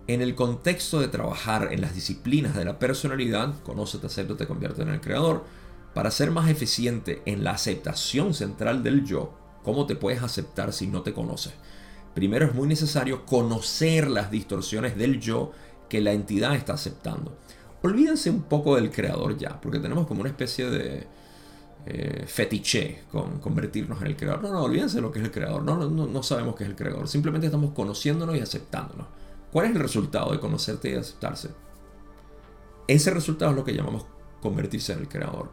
En 0.07 0.23
el 0.23 0.37
contexto 0.37 1.01
de 1.01 1.09
trabajar 1.09 1.73
en 1.73 1.81
las 1.81 1.95
disciplinas 1.95 2.55
de 2.55 2.65
la 2.65 2.79
personalidad, 2.79 3.61
conoce, 3.65 3.99
te 3.99 4.09
te 4.09 4.47
convierte 4.47 4.83
en 4.83 4.91
el 4.91 5.01
creador, 5.01 5.45
para 5.95 6.11
ser 6.11 6.31
más 6.31 6.49
eficiente 6.49 7.23
en 7.27 7.45
la 7.45 7.53
aceptación 7.53 8.35
central 8.35 8.83
del 8.83 9.05
yo, 9.05 9.33
¿cómo 9.63 9.87
te 9.87 9.97
puedes 9.97 10.23
aceptar 10.23 10.73
si 10.73 10.87
no 10.87 11.03
te 11.03 11.13
conoces? 11.13 11.55
Primero 12.15 12.47
es 12.47 12.55
muy 12.55 12.69
necesario 12.69 13.25
conocer 13.27 14.09
las 14.09 14.31
distorsiones 14.31 14.97
del 14.97 15.21
yo 15.21 15.53
que 15.89 16.01
la 16.01 16.13
entidad 16.13 16.55
está 16.55 16.75
aceptando. 16.75 17.39
Olvídense 17.83 18.31
un 18.31 18.43
poco 18.43 18.77
del 18.77 18.91
creador 18.91 19.37
ya, 19.37 19.61
porque 19.61 19.79
tenemos 19.79 20.07
como 20.07 20.21
una 20.21 20.31
especie 20.31 20.69
de 20.69 21.07
eh, 21.87 22.25
fetiche 22.27 23.05
con 23.11 23.39
convertirnos 23.39 24.01
en 24.01 24.09
el 24.09 24.17
creador. 24.17 24.43
No, 24.43 24.53
no, 24.53 24.63
olvídense 24.65 24.97
de 24.97 25.03
lo 25.03 25.13
que 25.13 25.21
es 25.21 25.25
el 25.25 25.31
creador. 25.31 25.63
No, 25.63 25.77
no, 25.77 26.07
no 26.07 26.23
sabemos 26.23 26.57
qué 26.57 26.65
es 26.65 26.71
el 26.71 26.77
creador. 26.77 27.09
Simplemente 27.09 27.47
estamos 27.47 27.73
conociéndonos 27.73 28.37
y 28.37 28.41
aceptándonos. 28.41 29.07
¿Cuál 29.53 29.67
es 29.67 29.73
el 29.73 29.81
resultado 29.81 30.33
de 30.33 30.41
conocerte 30.41 30.91
y 30.91 30.95
aceptarse? 30.95 31.51
Ese 32.87 33.11
resultado 33.11 33.53
es 33.53 33.57
lo 33.57 33.65
que 33.65 33.75
llamamos 33.75 34.07
convertirse 34.43 34.93
en 34.93 35.01
el 35.01 35.09
creador. 35.09 35.51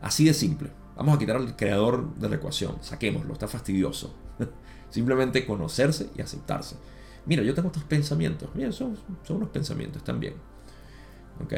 Así 0.00 0.24
de 0.24 0.34
simple. 0.34 0.70
Vamos 0.96 1.16
a 1.16 1.18
quitar 1.18 1.36
al 1.36 1.56
creador 1.56 2.14
de 2.14 2.28
la 2.28 2.36
ecuación. 2.36 2.78
Saquémoslo, 2.80 3.32
está 3.32 3.48
fastidioso. 3.48 4.14
Simplemente 4.90 5.44
conocerse 5.46 6.10
y 6.16 6.22
aceptarse. 6.22 6.76
Mira, 7.26 7.42
yo 7.42 7.54
tengo 7.54 7.68
estos 7.68 7.84
pensamientos. 7.84 8.48
Mira, 8.54 8.72
son, 8.72 8.96
unos 9.28 9.48
pensamientos 9.50 10.02
también. 10.04 10.34
¿Ok? 11.44 11.52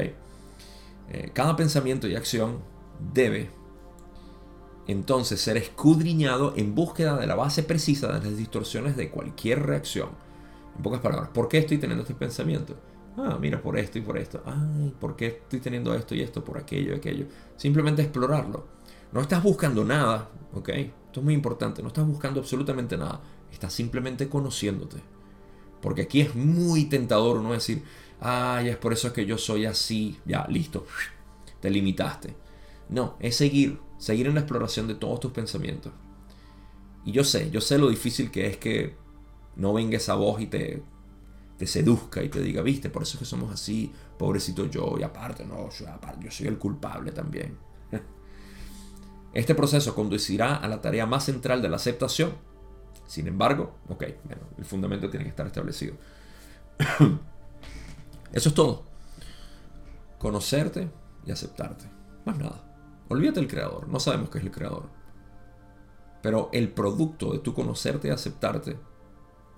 Eh, 1.11 1.31
cada 1.33 1.55
pensamiento 1.57 2.09
y 2.09 2.17
acción 2.17 2.59
debe 3.15 3.51
entonces 4.89 5.41
ser 5.41 5.57
escudriñado 5.57 6.55
en 6.57 6.75
búsqueda 6.75 7.17
de 7.17 7.27
la 7.27 7.35
base 7.35 7.63
precisa 7.63 8.09
de 8.09 8.25
las 8.25 8.37
distorsiones 8.37 8.97
de 8.97 9.11
cualquier 9.11 9.63
reacción. 9.65 10.09
En 10.77 10.83
pocas 10.83 11.01
palabras, 11.01 11.29
¿por 11.29 11.49
qué 11.49 11.59
estoy 11.59 11.79
teniendo 11.79 12.03
este 12.03 12.15
pensamiento? 12.15 12.75
Ah, 13.17 13.37
mira, 13.41 13.61
por 13.61 13.79
esto 13.79 13.99
y 13.99 14.03
por 14.03 14.19
esto. 14.19 14.43
Ay, 14.47 14.95
¿por 15.01 15.17
qué 15.17 15.27
estoy 15.27 15.61
teniendo 15.61 15.95
esto 15.95 16.15
y 16.15 16.21
esto? 16.21 16.45
Por 16.45 16.59
aquello 16.59 16.93
y 16.93 16.97
aquello. 16.97 17.27
Simplemente 17.57 18.03
explorarlo. 18.03 18.67
No 19.13 19.21
estás 19.21 19.43
buscando 19.43 19.85
nada, 19.85 20.29
¿ok? 20.55 20.69
Esto 20.69 21.21
es 21.21 21.25
muy 21.25 21.35
importante. 21.35 21.83
No 21.83 21.89
estás 21.89 22.07
buscando 22.07 22.41
absolutamente 22.41 22.97
nada. 22.97 23.21
Estás 23.51 23.73
simplemente 23.73 24.29
conociéndote. 24.29 24.99
Porque 25.81 26.03
aquí 26.03 26.21
es 26.21 26.35
muy 26.35 26.85
tentador 26.85 27.39
uno 27.39 27.53
decir, 27.53 27.83
ay, 28.21 28.69
es 28.69 28.77
por 28.77 28.93
eso 28.93 29.13
que 29.13 29.27
yo 29.27 29.39
soy 29.39 29.67
así. 29.67 30.19
Ya, 30.25 30.47
listo. 30.49 30.87
Te 31.61 31.71
limitaste. 31.71 32.37
No, 32.89 33.17
es 33.21 33.37
seguir 33.37 33.81
seguir 33.99 34.29
en 34.29 34.35
la 34.35 34.41
exploración 34.41 34.87
de 34.87 34.95
todos 34.95 35.21
tus 35.21 35.33
pensamientos. 35.33 35.93
Y 37.05 37.13
yo 37.13 37.25
sé, 37.25 37.51
yo 37.51 37.61
sé 37.61 37.79
lo 37.79 37.89
difícil 37.89 38.31
que 38.31 38.47
es 38.47 38.57
que 38.57 38.97
no 39.57 39.73
venga 39.75 39.97
esa 39.97 40.15
voz 40.15 40.41
y 40.41 40.47
te, 40.47 40.83
te 41.59 41.67
seduzca 41.67 42.23
y 42.23 42.29
te 42.29 42.41
diga, 42.41 42.63
viste, 42.63 42.89
por 42.89 43.03
eso 43.03 43.15
es 43.15 43.19
que 43.19 43.25
somos 43.25 43.53
así, 43.53 43.93
pobrecito 44.17 44.67
yo, 44.67 44.97
y 44.99 45.03
aparte, 45.03 45.45
no, 45.45 45.69
yo, 45.71 45.89
aparte, 45.89 46.25
yo 46.25 46.31
soy 46.31 46.47
el 46.47 46.57
culpable 46.57 47.13
también. 47.13 47.59
Este 49.35 49.55
proceso 49.55 49.95
conducirá 49.95 50.57
a 50.57 50.69
la 50.69 50.81
tarea 50.81 51.05
más 51.05 51.25
central 51.25 51.61
de 51.61 51.69
la 51.69 51.77
aceptación. 51.77 52.33
Sin 53.07 53.27
embargo, 53.27 53.75
ok, 53.89 54.05
bueno, 54.25 54.43
el 54.57 54.65
fundamento 54.65 55.11
tiene 55.11 55.25
que 55.25 55.31
estar 55.31 55.47
establecido. 55.47 55.95
Eso 58.33 58.49
es 58.49 58.55
todo. 58.55 58.85
Conocerte 60.19 60.89
y 61.27 61.31
aceptarte. 61.31 61.85
Más 62.25 62.39
nada. 62.39 62.65
Olvídate 63.09 63.41
del 63.41 63.49
creador, 63.49 63.89
no 63.89 64.01
sabemos 64.01 64.31
qué 64.31 64.39
es 64.39 64.45
el 64.45 64.51
creador. 64.51 64.89
Pero 66.23 66.49
el 66.53 66.71
producto 66.71 67.33
de 67.33 67.39
tu 67.39 67.53
conocerte 67.55 68.09
y 68.09 68.11
aceptarte 68.11 68.79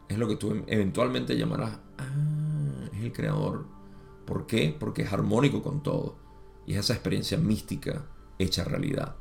es 0.09 0.19
lo 0.19 0.27
que 0.27 0.37
tú 0.37 0.65
eventualmente 0.67 1.37
llamarás, 1.37 1.79
ah, 2.01 2.89
es 2.93 3.03
el 3.03 3.13
creador. 3.13 3.67
¿Por 4.27 4.47
qué? 4.47 4.77
Porque 4.79 5.03
es 5.03 5.13
armónico 5.13 5.63
con 5.63 5.83
todo. 5.83 6.17
Y 6.67 6.75
es 6.75 6.81
esa 6.81 6.95
experiencia 6.95 7.39
mística 7.39 8.07
hecha 8.39 8.65
realidad. 8.65 9.17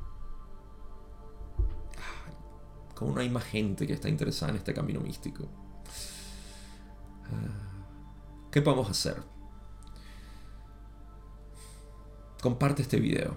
Como 2.95 3.13
no 3.13 3.21
hay 3.21 3.29
más 3.29 3.45
gente 3.45 3.87
que 3.87 3.93
está 3.93 4.09
interesada 4.09 4.51
en 4.51 4.57
este 4.57 4.73
camino 4.73 4.99
místico. 4.99 5.47
Ah, 7.25 8.49
¿Qué 8.51 8.61
podemos 8.61 8.89
hacer? 8.89 9.23
Comparte 12.41 12.81
este 12.81 12.99
video 12.99 13.35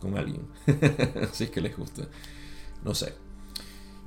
con 0.00 0.16
alguien. 0.16 0.48
si 1.32 1.44
es 1.44 1.50
que 1.50 1.60
les 1.60 1.76
gusta. 1.76 2.04
No 2.82 2.94
sé. 2.94 3.14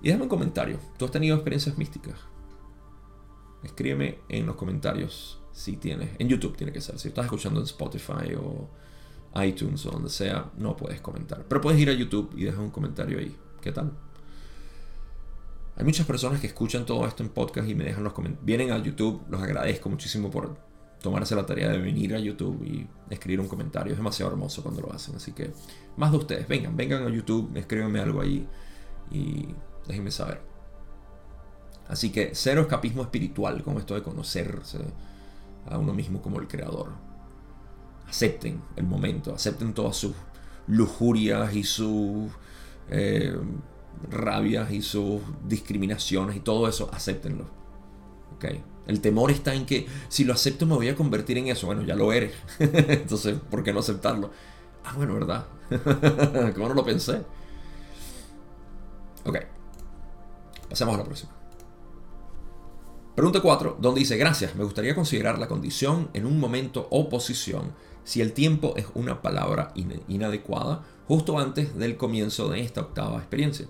Y 0.02 0.08
déjame 0.08 0.24
un 0.24 0.30
comentario. 0.30 0.80
¿Tú 0.98 1.06
has 1.06 1.12
tenido 1.12 1.36
experiencias 1.36 1.78
místicas? 1.78 2.16
Escríbeme 3.64 4.20
en 4.30 4.46
los 4.46 4.56
comentarios 4.56 5.40
si 5.52 5.78
tienes. 5.78 6.10
En 6.20 6.28
YouTube 6.28 6.58
tiene 6.58 6.74
que 6.74 6.82
ser. 6.82 7.00
Si 7.00 7.08
estás 7.08 7.26
escuchando 7.26 7.60
en 7.60 7.66
Spotify 7.66 8.36
o 8.38 8.70
iTunes 9.42 9.86
o 9.86 9.92
donde 9.92 10.10
sea, 10.10 10.52
no 10.58 10.76
puedes 10.76 11.02
comentar. 11.02 11.46
Pero 11.48 11.62
puedes 11.62 11.80
ir 11.80 11.90
a 11.90 11.94
YouTube 11.94 12.34
y 12.36 12.44
dejar 12.44 12.62
un 12.62 12.72
comentario 12.72 13.20
ahí. 13.20 13.36
¿Qué 13.62 13.72
tal? 13.72 13.92
Hay 15.76 15.86
muchas 15.86 16.06
personas 16.06 16.40
que 16.40 16.48
escuchan 16.48 16.86
todo 16.86 17.08
esto 17.08 17.24
en 17.24 17.30
podcast 17.30 17.68
y 17.68 17.74
me 17.74 17.84
dejan 17.84 18.04
los 18.04 18.14
comentarios. 18.14 18.46
Vienen 18.46 18.72
a 18.72 18.78
YouTube, 18.78 19.24
los 19.30 19.42
agradezco 19.42 19.90
muchísimo 19.90 20.30
por 20.30 20.56
tomarse 21.02 21.36
la 21.36 21.46
tarea 21.46 21.70
de 21.70 21.80
venir 21.80 22.14
a 22.16 22.20
YouTube 22.20 22.64
y 22.64 22.88
escribir 23.10 23.40
un 23.40 23.48
comentario. 23.48 23.92
Es 23.92 23.98
demasiado 23.98 24.32
hermoso 24.32 24.62
cuando 24.62 24.82
lo 24.82 24.94
hacen. 24.94 25.16
Así 25.16 25.32
que 25.32 25.52
más 25.98 26.12
de 26.12 26.18
ustedes, 26.18 26.48
vengan, 26.48 26.78
vengan 26.78 27.06
a 27.06 27.10
YouTube, 27.10 27.52
escríbanme 27.56 28.00
algo 28.00 28.22
ahí 28.22 28.48
y 29.12 29.48
déjenme 29.88 30.12
saber. 30.12 30.53
Así 31.88 32.12
que 32.12 32.32
cero 32.34 32.62
escapismo 32.62 33.02
espiritual 33.02 33.64
con 33.64 33.78
esto 33.78 33.94
de 33.96 34.04
conocerse 34.04 34.80
a 35.70 35.78
uno 35.78 35.94
mismo 35.94 36.22
como 36.22 36.40
el 36.40 36.48
creador. 36.48 36.90
Acepten 38.08 38.62
el 38.76 38.86
momento, 38.86 39.34
acepten 39.34 39.74
todas 39.74 39.98
sus 39.98 40.14
lujurias 40.68 41.54
y 41.56 41.64
sus 41.64 42.32
eh, 42.90 43.36
rabias 44.10 44.72
y 44.72 44.82
sus 44.82 45.22
discriminaciones 45.48 46.36
y 46.36 46.40
todo 46.40 46.68
eso, 46.68 46.90
acéptenlo. 46.94 47.46
¿Okay? 48.36 48.64
El 48.88 49.00
temor 49.00 49.32
está 49.32 49.54
en 49.54 49.66
que 49.66 49.88
si 50.10 50.26
lo 50.26 50.34
acepto 50.34 50.66
me 50.66 50.76
voy 50.76 50.90
a 50.90 50.96
convertir 50.96 51.38
en 51.38 51.48
eso. 51.48 51.68
Bueno, 51.68 51.84
ya 51.84 51.96
lo 51.96 52.12
eres. 52.12 52.34
Entonces, 52.60 53.38
¿por 53.50 53.64
qué 53.64 53.72
no 53.72 53.80
aceptarlo? 53.80 54.32
Ah, 54.84 54.94
bueno, 54.96 55.14
¿verdad? 55.14 55.46
¿Cómo 56.56 56.68
no 56.68 56.74
lo 56.74 56.84
pensé? 56.84 57.22
Ok. 59.26 59.38
Pasemos 60.70 60.96
a 60.96 60.98
la 60.98 61.04
próxima. 61.06 61.43
Pregunta 63.16 63.42
4, 63.42 63.78
donde 63.80 64.00
dice, 64.00 64.18
gracias, 64.18 64.56
me 64.56 64.64
gustaría 64.64 64.96
considerar 64.96 65.38
la 65.38 65.48
condición 65.48 66.10
en 66.14 66.26
un 66.26 66.40
momento 66.40 66.88
o 66.90 67.10
posición 67.10 67.72
si 68.04 68.22
el 68.22 68.34
tiempo 68.34 68.74
es 68.76 68.88
una 68.96 69.22
palabra 69.22 69.72
inadecuada 70.08 70.84
justo 71.08 71.38
antes 71.38 71.78
del 71.78 71.96
comienzo 71.96 72.50
de 72.50 72.62
esta 72.62 72.82
octava 72.82 73.20
experiencia. 73.20 73.68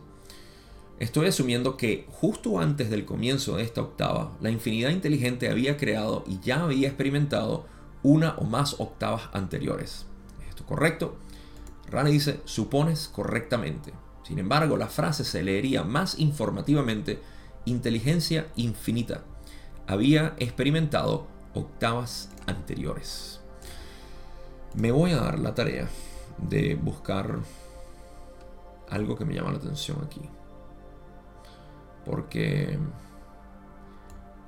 Estoy 0.97 1.27
asumiendo 1.27 1.75
que 1.75 2.07
justo 2.09 2.57
antes 2.57 2.89
del 2.89 3.03
comienzo 3.03 3.57
de 3.57 3.63
esta 3.63 3.81
octava, 3.81 4.31
la 4.39 4.49
infinidad 4.49 4.91
inteligente 4.91 5.49
había 5.49 5.75
creado 5.75 6.23
y 6.25 6.39
ya 6.39 6.63
había 6.63 6.87
experimentado 6.87 7.65
una 8.01 8.35
o 8.37 8.45
más 8.45 8.79
octavas 8.79 9.23
anteriores. 9.33 10.05
¿Es 10.41 10.49
esto 10.51 10.65
correcto? 10.65 11.17
Rane 11.91 12.11
dice, 12.11 12.39
supones 12.45 13.09
correctamente. 13.09 13.91
Sin 14.25 14.39
embargo, 14.39 14.77
la 14.77 14.87
frase 14.87 15.25
se 15.25 15.43
leería 15.43 15.83
más 15.83 16.17
informativamente, 16.17 17.19
inteligencia 17.65 18.47
infinita. 18.55 19.25
Había 19.87 20.33
experimentado 20.37 21.27
octavas 21.53 22.29
anteriores. 22.47 23.41
Me 24.75 24.91
voy 24.91 25.11
a 25.11 25.17
dar 25.17 25.39
la 25.39 25.53
tarea 25.53 25.87
de 26.37 26.75
buscar 26.75 27.39
algo 28.89 29.15
que 29.15 29.25
me 29.25 29.33
llama 29.33 29.51
la 29.51 29.57
atención 29.57 29.97
aquí. 30.05 30.21
Porque 32.05 32.77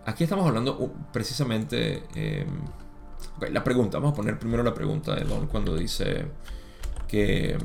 aquí 0.06 0.24
estamos 0.24 0.48
hablando 0.48 0.78
uh, 0.78 0.92
precisamente... 1.12 2.04
Em, 2.16 2.48
la 3.52 3.64
pregunta, 3.64 3.98
vamos 3.98 4.14
a 4.14 4.16
poner 4.16 4.40
primero 4.40 4.64
la 4.64 4.74
pregunta 4.74 5.16
de 5.16 5.26
Don 5.26 5.48
cuando 5.48 5.76
dice 5.76 6.26
que... 7.08 7.58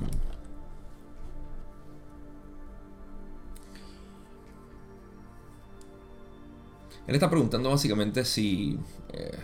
él 7.11 7.17
está 7.17 7.29
preguntando 7.29 7.71
básicamente 7.71 8.25
si 8.25 8.79
eh, 9.13 9.37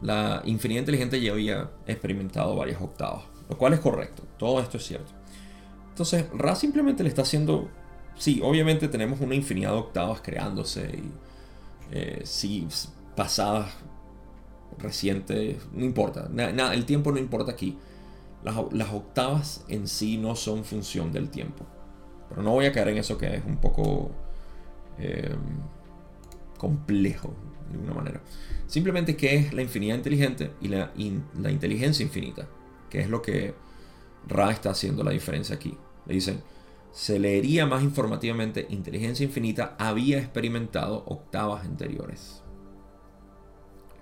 la 0.00 0.40
infinidad 0.46 0.80
inteligente 0.80 1.20
ya 1.20 1.32
había 1.32 1.70
experimentado 1.86 2.56
varias 2.56 2.80
octavas, 2.80 3.24
lo 3.48 3.58
cual 3.58 3.74
es 3.74 3.80
correcto, 3.80 4.22
todo 4.38 4.60
esto 4.60 4.78
es 4.78 4.86
cierto. 4.86 5.12
Entonces, 5.90 6.24
Ra 6.32 6.54
simplemente 6.54 7.02
le 7.02 7.10
está 7.10 7.22
haciendo 7.22 7.68
sí, 8.16 8.40
obviamente 8.42 8.88
tenemos 8.88 9.20
una 9.20 9.34
infinidad 9.34 9.72
de 9.72 9.78
octavas 9.78 10.20
creándose 10.22 10.82
y 10.82 11.12
eh, 11.92 12.20
sí, 12.24 12.66
pasadas 13.14 13.74
reciente, 14.78 15.58
no 15.72 15.84
importa, 15.84 16.30
el 16.72 16.84
tiempo 16.86 17.12
no 17.12 17.18
importa 17.18 17.52
aquí. 17.52 17.76
Las, 18.42 18.90
octavas 18.90 19.66
en 19.68 19.86
sí 19.86 20.16
no 20.16 20.34
son 20.34 20.64
función 20.64 21.12
del 21.12 21.28
tiempo. 21.28 21.66
Pero 22.30 22.42
no 22.42 22.52
voy 22.52 22.64
a 22.64 22.72
caer 22.72 22.88
en 22.88 22.96
eso 22.96 23.18
que 23.18 23.36
es 23.36 23.44
un 23.44 23.58
poco 23.58 24.12
em, 24.98 25.60
complejo 26.60 27.34
de 27.68 27.74
alguna 27.74 27.94
manera. 27.94 28.20
Simplemente 28.66 29.16
qué 29.16 29.36
es 29.36 29.54
la 29.54 29.62
infinidad 29.62 29.96
inteligente 29.96 30.50
y 30.60 30.68
la, 30.68 30.92
inteligencia 30.94 32.04
infinita, 32.04 32.46
que 32.90 33.00
es 33.00 33.08
lo 33.08 33.22
que 33.22 33.54
Ra 34.28 34.50
está 34.50 34.70
haciendo 34.70 35.02
la 35.02 35.10
diferencia 35.10 35.56
aquí. 35.56 35.74
Le 36.04 36.14
dicen, 36.14 36.42
se 36.92 37.18
leería 37.18 37.64
más 37.64 37.82
informativamente, 37.82 38.66
inteligencia 38.68 39.24
infinita 39.24 39.74
había 39.78 40.18
experimentado 40.18 41.02
octavas 41.06 41.64
anteriores. 41.64 42.42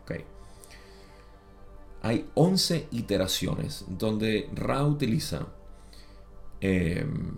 Ok. 0.03 0.17
Hay 2.03 2.29
11 2.35 2.89
iteraciones 2.91 3.85
donde 3.87 4.49
Ra 4.53 4.85
utiliza 4.85 5.47
em, 6.61 7.37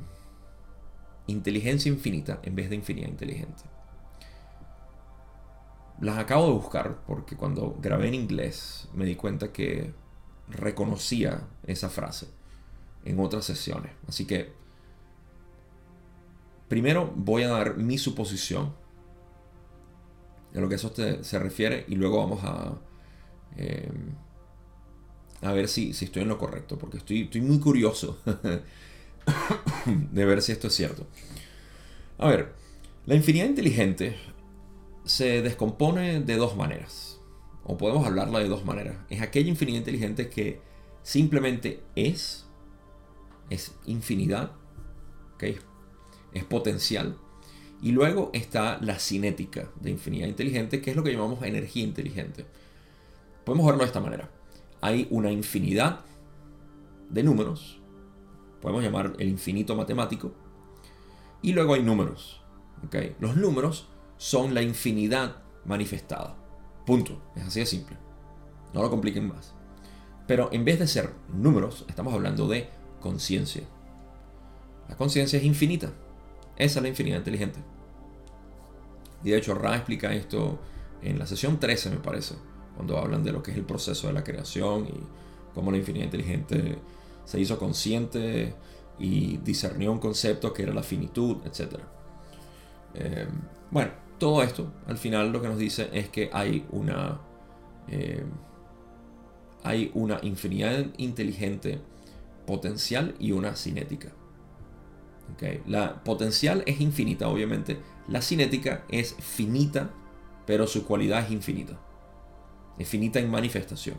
inteligencia 1.26 1.92
infinita 1.92 2.40
en 2.42 2.54
vez 2.54 2.70
de 2.70 2.76
infinidad 2.76 3.08
inteligente. 3.08 3.64
Las 6.00 6.18
acabo 6.18 6.46
de 6.46 6.52
buscar 6.52 7.02
porque 7.06 7.36
cuando 7.36 7.76
grabé 7.80 8.08
en 8.08 8.14
inglés 8.14 8.88
me 8.94 9.04
di 9.04 9.16
cuenta 9.16 9.52
que 9.52 9.92
reconocía 10.48 11.46
esa 11.66 11.90
frase 11.90 12.28
en 13.04 13.20
otras 13.20 13.44
sesiones. 13.44 13.92
Así 14.08 14.26
que 14.26 14.52
primero 16.68 17.12
voy 17.14 17.42
a 17.42 17.48
dar 17.48 17.76
mi 17.76 17.98
suposición 17.98 18.74
de 20.52 20.60
lo 20.60 20.68
que 20.68 20.76
eso 20.76 20.92
se 21.22 21.38
refiere 21.38 21.84
y 21.86 21.96
luego 21.96 22.18
vamos 22.18 22.40
a, 22.44 22.78
eh, 23.56 23.90
a 25.42 25.52
ver 25.52 25.68
si, 25.68 25.92
si, 25.92 26.06
estoy 26.06 26.22
en 26.22 26.28
lo 26.28 26.38
correcto, 26.38 26.78
porque 26.78 26.96
estoy, 26.96 27.22
estoy 27.22 27.40
muy 27.42 27.60
curioso 27.60 28.18
de 29.84 30.24
ver 30.24 30.42
si 30.42 30.52
esto 30.52 30.68
es 30.68 30.74
cierto. 30.74 31.06
A 32.18 32.28
ver, 32.28 32.54
la 33.06 33.14
infinidad 33.14 33.46
inteligente 33.46 34.16
se 35.10 35.42
descompone 35.42 36.20
de 36.20 36.36
dos 36.36 36.56
maneras, 36.56 37.20
o 37.64 37.76
podemos 37.76 38.06
hablarla 38.06 38.38
de 38.38 38.48
dos 38.48 38.64
maneras. 38.64 38.96
Es 39.08 39.20
aquella 39.20 39.48
infinidad 39.48 39.78
inteligente 39.78 40.28
que 40.28 40.60
simplemente 41.02 41.82
es 41.96 42.46
es 43.50 43.74
infinidad, 43.84 44.52
es 45.40 46.44
potencial. 46.44 47.16
Y 47.82 47.92
luego 47.92 48.30
está 48.32 48.78
la 48.80 48.98
cinética 48.98 49.70
de 49.80 49.90
infinidad 49.90 50.28
inteligente, 50.28 50.80
que 50.80 50.90
es 50.90 50.96
lo 50.96 51.02
que 51.02 51.12
llamamos 51.12 51.42
energía 51.42 51.82
inteligente. 51.82 52.46
Podemos 53.44 53.66
verlo 53.66 53.80
de 53.80 53.86
esta 53.86 54.00
manera. 54.00 54.30
Hay 54.80 55.08
una 55.10 55.32
infinidad 55.32 56.00
de 57.08 57.22
números, 57.24 57.80
podemos 58.60 58.84
llamar 58.84 59.14
el 59.18 59.28
infinito 59.28 59.74
matemático, 59.74 60.32
y 61.42 61.52
luego 61.52 61.74
hay 61.74 61.82
números. 61.82 62.40
Los 63.18 63.36
números 63.36 63.88
son 64.20 64.52
la 64.52 64.60
infinidad 64.60 65.36
manifestada. 65.64 66.36
Punto. 66.84 67.22
Es 67.36 67.42
así 67.44 67.60
de 67.60 67.64
simple. 67.64 67.96
No 68.74 68.82
lo 68.82 68.90
compliquen 68.90 69.26
más. 69.26 69.54
Pero 70.26 70.50
en 70.52 70.62
vez 70.62 70.78
de 70.78 70.86
ser 70.86 71.14
números, 71.32 71.86
estamos 71.88 72.12
hablando 72.12 72.46
de 72.46 72.68
conciencia. 73.00 73.62
La 74.90 74.96
conciencia 74.96 75.38
es 75.38 75.44
infinita. 75.46 75.90
Esa 76.56 76.80
es 76.80 76.82
la 76.82 76.88
infinidad 76.90 77.16
inteligente. 77.16 77.60
Y 79.24 79.30
de 79.30 79.38
hecho, 79.38 79.54
Ra 79.54 79.76
explica 79.76 80.12
esto 80.12 80.58
en 81.00 81.18
la 81.18 81.26
sesión 81.26 81.58
13, 81.58 81.88
me 81.88 81.96
parece, 81.96 82.34
cuando 82.76 82.98
hablan 82.98 83.24
de 83.24 83.32
lo 83.32 83.42
que 83.42 83.52
es 83.52 83.56
el 83.56 83.64
proceso 83.64 84.08
de 84.08 84.12
la 84.12 84.22
creación 84.22 84.86
y 84.86 85.00
cómo 85.54 85.70
la 85.70 85.78
infinidad 85.78 86.04
inteligente 86.04 86.76
se 87.24 87.40
hizo 87.40 87.58
consciente 87.58 88.54
y 88.98 89.38
discernió 89.38 89.90
un 89.92 89.98
concepto 89.98 90.52
que 90.52 90.64
era 90.64 90.74
la 90.74 90.82
finitud, 90.82 91.38
etc. 91.46 91.78
Eh, 92.92 93.26
bueno, 93.70 94.09
todo 94.20 94.42
esto 94.44 94.70
al 94.86 94.98
final 94.98 95.32
lo 95.32 95.42
que 95.42 95.48
nos 95.48 95.58
dice 95.58 95.88
es 95.92 96.08
que 96.10 96.30
hay 96.32 96.64
una, 96.70 97.20
eh, 97.88 98.24
hay 99.64 99.90
una 99.94 100.20
infinidad 100.22 100.86
inteligente 100.98 101.80
potencial 102.46 103.16
y 103.18 103.32
una 103.32 103.56
cinética. 103.56 104.12
La 105.66 106.02
potencial 106.04 106.62
es 106.66 106.80
infinita, 106.80 107.28
obviamente. 107.28 107.78
La 108.08 108.20
cinética 108.20 108.84
es 108.90 109.14
finita, 109.14 109.90
pero 110.46 110.66
su 110.66 110.84
cualidad 110.84 111.24
es 111.24 111.30
infinita. 111.30 111.78
Es 112.78 112.88
finita 112.88 113.20
en 113.20 113.30
manifestación. 113.30 113.96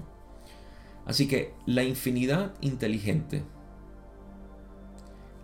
Así 1.05 1.27
que 1.27 1.53
la 1.65 1.83
infinidad 1.83 2.53
inteligente 2.61 3.43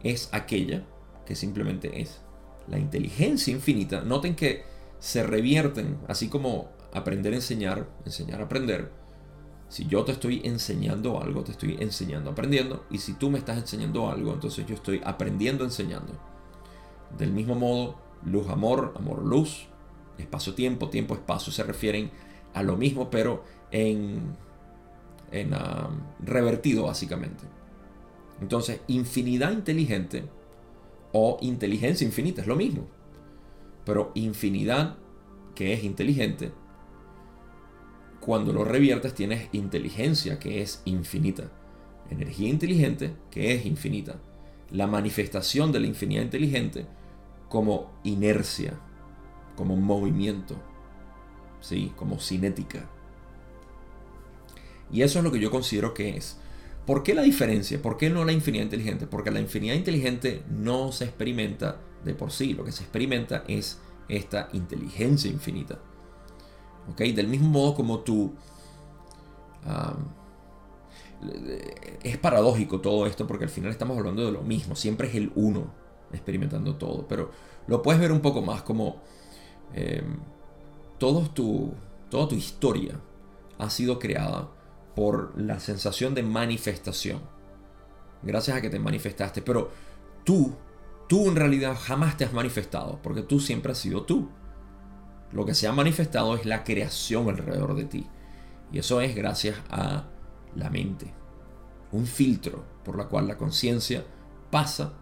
es 0.04 0.30
aquella 0.34 0.84
que 1.26 1.36
simplemente 1.36 2.02
es. 2.02 2.22
La 2.68 2.78
inteligencia 2.78 3.54
infinita, 3.54 4.02
noten 4.02 4.36
que 4.36 4.64
se 5.00 5.24
revierten, 5.24 5.98
así 6.08 6.28
como 6.28 6.70
aprender 6.94 7.34
a 7.34 7.38
enseñar, 7.38 7.88
enseñar 8.06 8.42
a 8.42 8.46
aprender, 8.46 8.92
si 9.70 9.86
yo 9.86 10.06
te 10.06 10.14
estoy 10.14 10.42
enseñando 10.46 11.22
algo, 11.22 11.44
te 11.44 11.52
estoy 11.52 11.78
enseñando, 11.80 12.32
aprendiendo. 12.32 12.86
Y 12.90 13.00
si 13.00 13.14
tú 13.14 13.30
me 13.30 13.38
estás 13.38 13.58
enseñando 13.58 14.10
algo, 14.10 14.34
entonces 14.34 14.66
yo 14.66 14.76
estoy 14.76 15.02
aprendiendo, 15.04 15.66
enseñando. 15.66 16.14
Del 17.18 17.34
mismo 17.34 17.56
modo, 17.56 17.98
luz, 18.24 18.48
amor, 18.48 18.94
amor, 18.96 19.24
luz, 19.26 19.68
espacio, 20.18 20.54
tiempo, 20.54 20.90
tiempo, 20.90 21.16
espacio 21.16 21.52
se 21.52 21.64
refieren 21.64 22.12
a 22.54 22.64
lo 22.64 22.78
mismo, 22.78 23.10
pero 23.10 23.44
en, 23.72 24.36
ah, 25.52 25.90
revertido 26.24 26.86
básicamente. 26.86 27.44
Entonces, 28.40 28.80
infinidad 28.88 29.52
inteligente 29.52 30.30
o 31.12 31.38
inteligencia 31.42 32.06
infinita 32.06 32.42
es 32.42 32.48
lo 32.48 32.56
mismo. 32.56 32.88
Pero 33.86 34.12
infinidad 34.16 34.98
que 35.56 35.74
es 35.74 35.84
inteligente 35.84 36.52
cuando 38.20 38.52
lo 38.52 38.66
reviertes 38.66 39.14
tienes 39.14 39.48
inteligencia 39.54 40.38
que 40.38 40.62
es 40.62 40.82
infinita. 40.86 41.50
Energía 42.10 42.50
inteligente 42.50 43.14
que 43.32 43.54
es 43.54 43.66
infinita. 43.66 44.20
La 44.72 44.86
manifestación 44.86 45.72
de 45.72 45.80
la 45.80 45.88
infinidad 45.88 46.24
inteligente 46.24 46.86
como 47.48 47.92
inercia, 48.04 48.78
como 49.56 49.78
movimiento, 49.78 50.56
¿sí? 51.62 51.94
como 51.96 52.20
cinética. 52.20 52.90
Y 54.92 55.02
eso 55.02 55.20
es 55.20 55.26
lo 55.26 55.32
que 55.32 55.40
yo 55.40 55.50
considero 55.50 55.94
que 55.94 56.18
es. 56.18 56.38
¿Por 56.88 57.04
qué 57.04 57.14
la 57.14 57.22
diferencia? 57.22 57.82
¿Por 57.82 57.98
qué 57.98 58.10
no 58.10 58.24
la 58.24 58.32
infinidad 58.32 58.64
inteligente? 58.64 59.08
Porque 59.08 59.30
la 59.30 59.42
infinidad 59.42 59.76
inteligente 59.76 60.44
no 60.50 60.94
se 60.94 61.04
experimenta 61.04 61.82
de 62.06 62.16
por 62.16 62.32
sí. 62.32 62.54
Lo 62.54 62.64
que 62.64 62.72
se 62.72 62.84
experimenta 62.84 63.44
es 63.46 63.82
esta 64.08 64.48
inteligencia 64.54 65.30
infinita. 65.30 65.80
Del 66.98 67.28
mismo 67.28 67.50
modo 67.50 67.76
como 67.76 68.00
tú... 68.00 68.34
es 72.04 72.18
paradójico 72.20 72.80
todo 72.80 73.06
esto 73.06 73.28
porque 73.28 73.44
al 73.44 73.50
final 73.50 73.72
estamos 73.72 73.98
hablando 73.98 74.26
de 74.26 74.32
lo 74.32 74.44
mismo, 74.44 74.76
siempre 74.76 75.10
es 75.10 75.16
el 75.16 75.34
uno 75.36 75.74
experimentando 76.14 76.76
todo, 76.76 77.06
pero 77.06 77.32
lo 77.68 77.82
puedes 77.82 78.00
ver 78.00 78.14
un 78.14 78.22
poco 78.22 78.42
más 78.42 78.62
como 78.62 79.02
em, 79.74 80.20
tu, 80.98 81.74
toda 82.10 82.28
tu 82.30 82.36
historia 82.36 82.98
ha 83.58 83.70
sido 83.70 84.00
creada 84.00 84.48
por 84.98 85.40
la 85.40 85.60
sensación 85.60 86.16
de 86.16 86.24
manifestación, 86.24 87.22
gracias 88.24 88.58
a 88.58 88.62
que 88.62 88.72
te 88.72 88.80
manifestaste, 88.80 89.44
pero 89.44 89.70
tú, 90.24 90.56
tú 91.08 91.28
en 91.28 91.36
realidad 91.36 91.78
jamás 91.80 92.18
te 92.18 92.26
has 92.26 92.34
manifestado, 92.34 93.00
porque 93.04 93.22
tú 93.22 93.40
siempre 93.40 93.74
has 93.74 93.78
sido 93.78 94.06
tú. 94.06 94.28
Lo 95.32 95.46
que 95.46 95.54
se 95.54 95.68
ha 95.68 95.72
manifestado 95.72 96.36
es 96.36 96.48
la 96.48 96.64
creación 96.64 97.30
alrededor 97.30 97.76
de 97.76 97.86
ti. 97.86 98.08
Y 98.72 98.80
eso 98.80 99.00
es 99.00 99.16
gracias 99.16 99.58
a 99.70 100.06
la 100.56 100.72
mente. 100.72 101.14
Un 101.92 102.08
filtro 102.08 102.66
por 102.84 102.98
la 102.98 103.08
cual 103.08 103.28
la 103.28 103.38
conciencia 103.38 104.04
pasa 104.50 104.94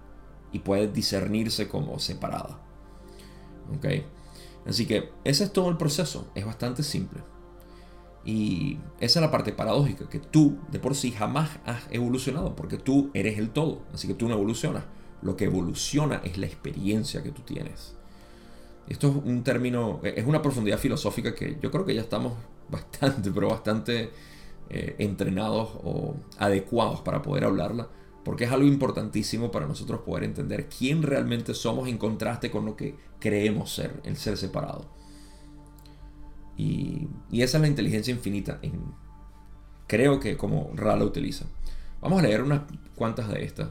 y 0.51 0.59
puede 0.59 0.91
discernirse 0.91 1.69
como 1.69 1.99
separada. 1.99 2.59
¿Ok? 3.73 3.85
Así 4.67 4.85
que 4.85 5.13
ese 5.23 5.45
es 5.45 5.53
todo 5.53 5.69
el 5.69 5.77
proceso. 5.77 6.27
Es 6.35 6.45
bastante 6.45 6.83
simple. 6.83 7.23
Y 8.25 8.79
esa 8.99 9.19
es 9.19 9.25
la 9.25 9.31
parte 9.31 9.53
paradójica, 9.53 10.09
que 10.09 10.19
tú 10.19 10.57
de 10.71 10.79
por 10.79 10.95
sí 10.95 11.11
jamás 11.11 11.59
has 11.63 11.83
evolucionado, 11.91 12.55
porque 12.55 12.77
tú 12.77 13.11
eres 13.13 13.37
el 13.37 13.51
todo, 13.51 13.83
así 13.93 14.07
que 14.07 14.15
tú 14.15 14.27
no 14.27 14.33
evolucionas. 14.33 14.83
Lo 15.21 15.37
que 15.37 15.45
evoluciona 15.45 16.21
es 16.23 16.37
la 16.37 16.47
experiencia 16.47 17.21
que 17.21 17.31
tú 17.31 17.43
tienes. 17.43 17.95
Esto 18.87 19.09
es 19.09 19.15
un 19.15 19.43
término, 19.43 19.99
es 20.03 20.25
una 20.25 20.41
profundidad 20.41 20.79
filosófica 20.79 21.33
que 21.33 21.57
yo 21.61 21.71
creo 21.71 21.85
que 21.85 21.95
ya 21.95 22.01
estamos 22.01 22.33
bastante, 22.69 23.31
pero 23.31 23.49
bastante 23.49 24.09
eh, 24.69 24.95
entrenados 24.97 25.69
o 25.83 26.15
adecuados 26.39 27.01
para 27.01 27.21
poder 27.21 27.45
hablarla, 27.45 27.87
porque 28.23 28.45
es 28.45 28.51
algo 28.51 28.67
importantísimo 28.67 29.51
para 29.51 29.67
nosotros 29.67 30.01
poder 30.01 30.23
entender 30.23 30.67
quién 30.67 31.03
realmente 31.03 31.53
somos 31.53 31.87
en 31.87 31.99
contraste 31.99 32.49
con 32.49 32.65
lo 32.65 32.75
que 32.75 32.95
creemos 33.19 33.71
ser, 33.71 34.01
el 34.03 34.17
ser 34.17 34.37
separado. 34.37 34.94
Y, 36.57 37.09
esa 37.31 37.57
es 37.57 37.61
la 37.61 37.67
inteligencia 37.67 38.13
infinita. 38.13 38.59
creo 39.87 40.19
que 40.19 40.37
como 40.37 40.71
Ra 40.75 40.95
la 40.95 41.05
utiliza. 41.05 41.45
Vamos 42.01 42.19
a 42.19 42.23
leer 42.23 42.41
unas 42.41 42.61
cuantas 42.95 43.29
de 43.29 43.43
estas. 43.43 43.69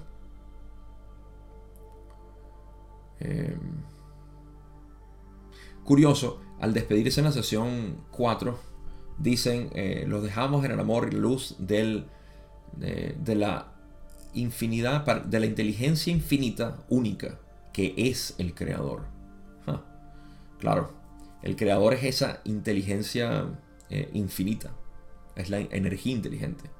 Em, 3.21 3.59
curioso, 5.85 6.41
al 6.61 6.75
despedirse 6.75 7.21
en 7.21 7.27
la 7.27 7.33
sesión 7.33 8.05
4, 8.11 8.59
dicen, 9.19 9.71
eh, 9.75 10.05
los 10.07 10.23
dejamos 10.23 10.65
en 10.65 10.73
el 10.73 10.81
amor 10.81 11.09
y 11.13 11.17
luz 11.17 11.57
del, 11.59 12.07
de, 12.77 13.35
la 13.35 13.73
infinidad, 14.35 15.05
de 15.25 15.41
la 15.41 15.47
inteligencia 15.47 16.13
infinita 16.13 16.85
única, 16.89 17.39
que 17.73 17.95
es 17.97 18.35
el 18.39 18.55
creador. 18.55 19.13
Claro, 20.59 20.93
el 21.45 21.57
creador 21.57 21.93
es 21.93 22.05
esa 22.05 22.41
inteligencia 22.45 23.45
eh, 23.91 24.09
infinita, 24.15 24.71
es 25.37 25.51
la 25.51 25.59
energía 25.59 26.15
inteligente. 26.15 26.71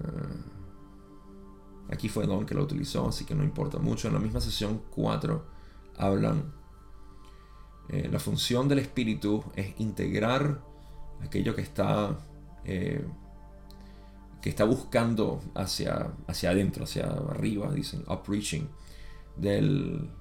Ah, 0.00 1.90
aquí 1.90 2.08
fue 2.08 2.24
Don 2.24 2.46
que 2.46 2.54
lo 2.54 2.62
utilizó, 2.62 3.08
así 3.08 3.24
que 3.24 3.34
no 3.34 3.42
importa 3.42 3.78
mucho. 3.78 4.06
En 4.06 4.14
la 4.14 4.20
misma 4.20 4.40
sesión 4.40 4.80
4 4.90 5.44
hablan, 5.96 6.52
eh, 7.88 8.08
la 8.12 8.20
función 8.20 8.68
del 8.68 8.78
espíritu 8.78 9.42
es 9.56 9.74
integrar 9.80 10.62
aquello 11.20 11.56
que 11.56 11.62
está, 11.62 12.16
eh, 12.64 13.04
que 14.40 14.50
está 14.50 14.62
buscando 14.62 15.40
hacia, 15.56 16.12
hacia 16.28 16.50
adentro, 16.50 16.84
hacia 16.84 17.06
arriba, 17.06 17.72
dicen, 17.72 18.04
upreaching, 18.06 18.68
del, 19.36 20.12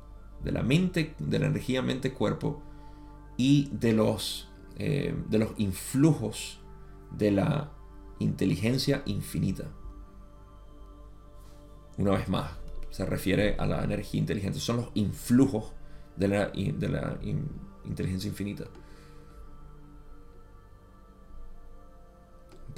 de 0.43 0.51
la 0.51 0.63
mente, 0.63 1.15
de 1.19 1.39
la 1.39 1.47
energía 1.47 1.81
mente-cuerpo 1.81 2.61
y 3.37 3.69
de 3.71 3.93
los, 3.93 4.49
eh, 4.77 5.15
de 5.29 5.37
los 5.37 5.51
influjos 5.57 6.59
de 7.11 7.31
la 7.31 7.71
inteligencia 8.19 9.03
infinita. 9.05 9.65
Una 11.97 12.11
vez 12.11 12.27
más, 12.29 12.51
se 12.89 13.05
refiere 13.05 13.55
a 13.57 13.65
la 13.65 13.83
energía 13.83 14.19
inteligente, 14.19 14.59
son 14.59 14.77
los 14.77 14.89
influjos 14.93 15.73
de 16.15 16.27
la, 16.27 16.47
de 16.47 16.89
la 16.89 17.17
inteligencia 17.85 18.29
infinita. 18.29 18.65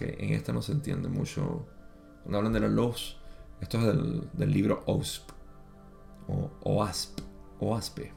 en 0.02 0.34
esta 0.34 0.54
no 0.54 0.62
se 0.62 0.72
entiende 0.72 1.10
mucho. 1.10 1.66
Cuando 2.24 2.38
hablan 2.38 2.54
de 2.54 2.62
la 2.62 2.70
luz, 2.70 3.18
esto 3.60 3.80
es 3.80 3.86
del, 3.86 4.30
del 4.32 4.52
libro 4.52 4.82
OSP 4.86 5.30
o 6.30 6.52
OASP 6.62 7.20
aspe 7.76 8.14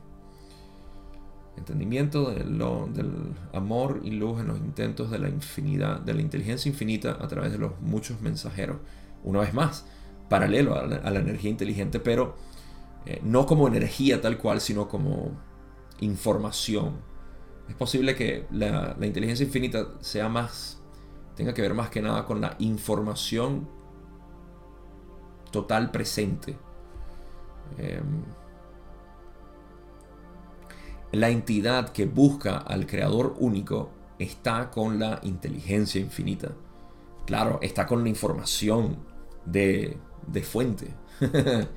Entendimiento 1.57 2.31
del, 2.31 2.59
del 2.95 3.35
amor 3.53 4.01
y 4.03 4.11
luz 4.13 4.41
en 4.41 4.49
los 4.49 4.59
intentos 4.59 5.11
de 5.11 5.19
la 5.19 5.29
infinidad, 5.29 6.01
de 6.01 6.15
la 6.15 6.23
inteligencia 6.23 6.71
infinita 6.71 7.19
a 7.21 7.29
través 7.29 7.53
de 7.53 7.59
los 7.59 7.79
muchos 7.83 8.23
mensajeros. 8.23 8.79
Una 9.23 9.41
vez 9.41 9.53
más, 9.53 9.85
paralelo 10.31 10.75
a 10.75 10.87
la, 10.87 11.21
energía 11.21 11.51
inteligente, 11.51 12.01
pero 12.01 12.37
eh, 13.05 13.21
no 13.23 13.45
como 13.45 13.69
energía 13.69 14.23
tal 14.23 14.39
cual, 14.39 14.63
sino 14.63 14.89
como 14.89 15.33
información. 16.01 17.03
Es 17.69 17.75
posible 17.75 18.15
que 18.15 18.47
la, 18.51 18.97
inteligencia 19.03 19.45
infinita 19.45 19.89
sea 20.01 20.31
más, 20.31 20.81
tenga 21.37 21.53
que 21.53 21.61
ver 21.61 21.75
más 21.75 21.91
que 21.91 22.01
nada 22.01 22.25
con 22.25 22.41
la 22.41 22.57
información 22.61 23.69
total 25.51 25.91
presente. 25.91 26.57
Em, 27.77 28.25
la 31.13 31.29
entidad 31.29 31.91
que 31.91 32.07
busca 32.07 32.57
al 32.57 32.87
creador 32.87 33.37
único 33.39 33.91
está 34.19 34.71
con 34.71 34.99
la 34.99 35.21
inteligencia 35.23 36.01
infinita. 36.01 36.53
Claro, 37.27 37.59
está 37.63 37.87
con 37.87 38.03
la 38.03 38.09
información 38.09 38.97
de, 39.45 39.99
fuente. 40.43 40.89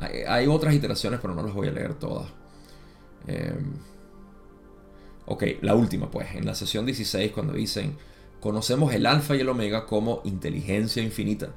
hay, 0.00 0.46
otras 0.46 0.74
iteraciones, 0.74 1.18
pero 1.20 1.34
no 1.34 1.42
las 1.42 1.54
voy 1.54 1.68
a 1.68 1.72
leer 1.72 1.94
todas. 1.94 2.28
Em, 3.26 3.72
ok, 5.26 5.44
la 5.62 5.74
última 5.74 6.10
pues, 6.10 6.34
en 6.34 6.44
la 6.44 6.54
sesión 6.54 6.84
16 6.84 7.32
cuando 7.32 7.54
dicen, 7.54 7.96
conocemos 8.38 8.92
el 8.92 9.06
alfa 9.06 9.34
y 9.34 9.40
el 9.40 9.48
omega 9.48 9.86
como 9.86 10.20
inteligencia 10.24 11.02
infinita. 11.02 11.54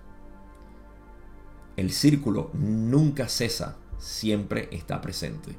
El 1.76 1.92
círculo 1.92 2.52
nunca 2.54 3.28
cesa, 3.28 3.78
siempre 3.98 4.70
está 4.72 5.02
presente. 5.02 5.58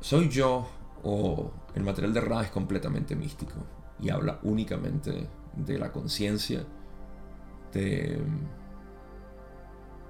¿Soy 0.00 0.28
yo 0.30 0.66
o 1.04 1.50
el 1.74 1.82
material 1.82 2.14
de 2.14 2.20
Ra 2.20 2.42
es 2.42 2.50
completamente 2.50 3.14
místico 3.14 3.54
y 4.00 4.08
habla 4.08 4.40
únicamente 4.42 5.28
de 5.54 5.78
la 5.78 5.92
conciencia 5.92 6.64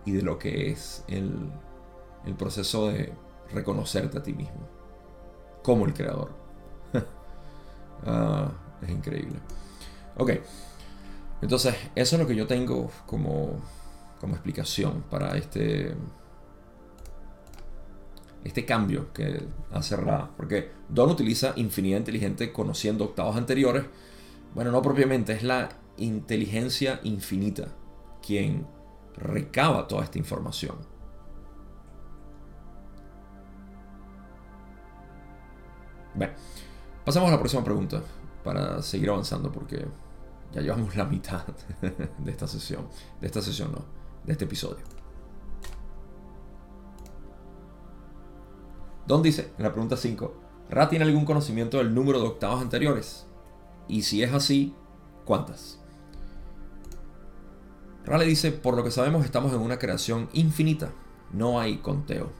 y 0.04 0.12
de 0.12 0.22
lo 0.22 0.38
que 0.38 0.70
es 0.70 1.04
el, 1.08 1.50
proceso 2.38 2.88
de 2.88 3.12
reconocerte 3.52 4.18
a 4.18 4.22
ti 4.22 4.32
mismo 4.32 4.68
como 5.62 5.86
el 5.86 5.92
creador? 5.92 6.30
ah, 8.06 8.52
es 8.82 8.90
increíble. 8.90 9.40
Ok, 10.16 10.30
entonces 11.42 11.74
eso 11.96 12.16
es 12.16 12.22
lo 12.22 12.28
que 12.28 12.36
yo 12.36 12.46
tengo 12.46 12.90
como, 13.06 13.60
como 14.20 14.34
explicación 14.34 15.02
para 15.10 15.36
este 15.36 15.96
este 18.44 18.64
cambio 18.64 19.12
que 19.12 19.42
hace 19.72 19.96
Ra. 19.96 20.30
Porque 20.36 20.70
Don 20.88 21.10
utiliza 21.10 21.52
infinidad 21.56 21.98
inteligente 21.98 22.52
conociendo 22.52 23.04
octavos 23.04 23.36
anteriores. 23.36 23.84
Bueno, 24.54 24.70
no 24.70 24.82
propiamente, 24.82 25.32
es 25.32 25.42
la 25.42 25.68
inteligencia 25.96 27.00
infinita 27.04 27.68
quien 28.26 28.66
recaba 29.16 29.86
toda 29.86 30.04
esta 30.04 30.18
información. 30.18 30.76
Bueno, 36.14 36.32
pasamos 37.04 37.28
a 37.28 37.32
la 37.32 37.38
próxima 37.38 37.62
pregunta 37.62 38.02
para 38.42 38.82
seguir 38.82 39.10
avanzando 39.10 39.52
porque 39.52 39.86
ya 40.52 40.60
llevamos 40.60 40.96
la 40.96 41.04
mitad 41.04 41.44
de 42.18 42.30
esta 42.30 42.48
sesión. 42.48 42.88
De 43.20 43.26
esta 43.26 43.40
sesión, 43.40 43.70
no, 43.72 43.84
de 44.24 44.32
este 44.32 44.44
episodio. 44.44 44.99
Don 49.10 49.24
dice, 49.24 49.50
en 49.58 49.64
la 49.64 49.72
pregunta 49.72 49.96
5, 49.96 50.34
¿Ra 50.70 50.88
tiene 50.88 51.04
algún 51.04 51.24
conocimiento 51.24 51.78
del 51.78 51.92
número 51.92 52.20
de 52.20 52.28
octavas 52.28 52.62
anteriores? 52.62 53.26
Y 53.88 54.02
si 54.02 54.22
es 54.22 54.32
así, 54.32 54.72
¿cuántas? 55.24 55.80
Ra 58.04 58.18
le 58.18 58.24
dice, 58.24 58.52
por 58.52 58.76
lo 58.76 58.84
que 58.84 58.92
sabemos 58.92 59.24
estamos 59.24 59.52
en 59.52 59.62
una 59.62 59.80
creación 59.80 60.28
infinita, 60.32 60.92
no 61.32 61.58
hay 61.58 61.78
conteo. 61.78 62.30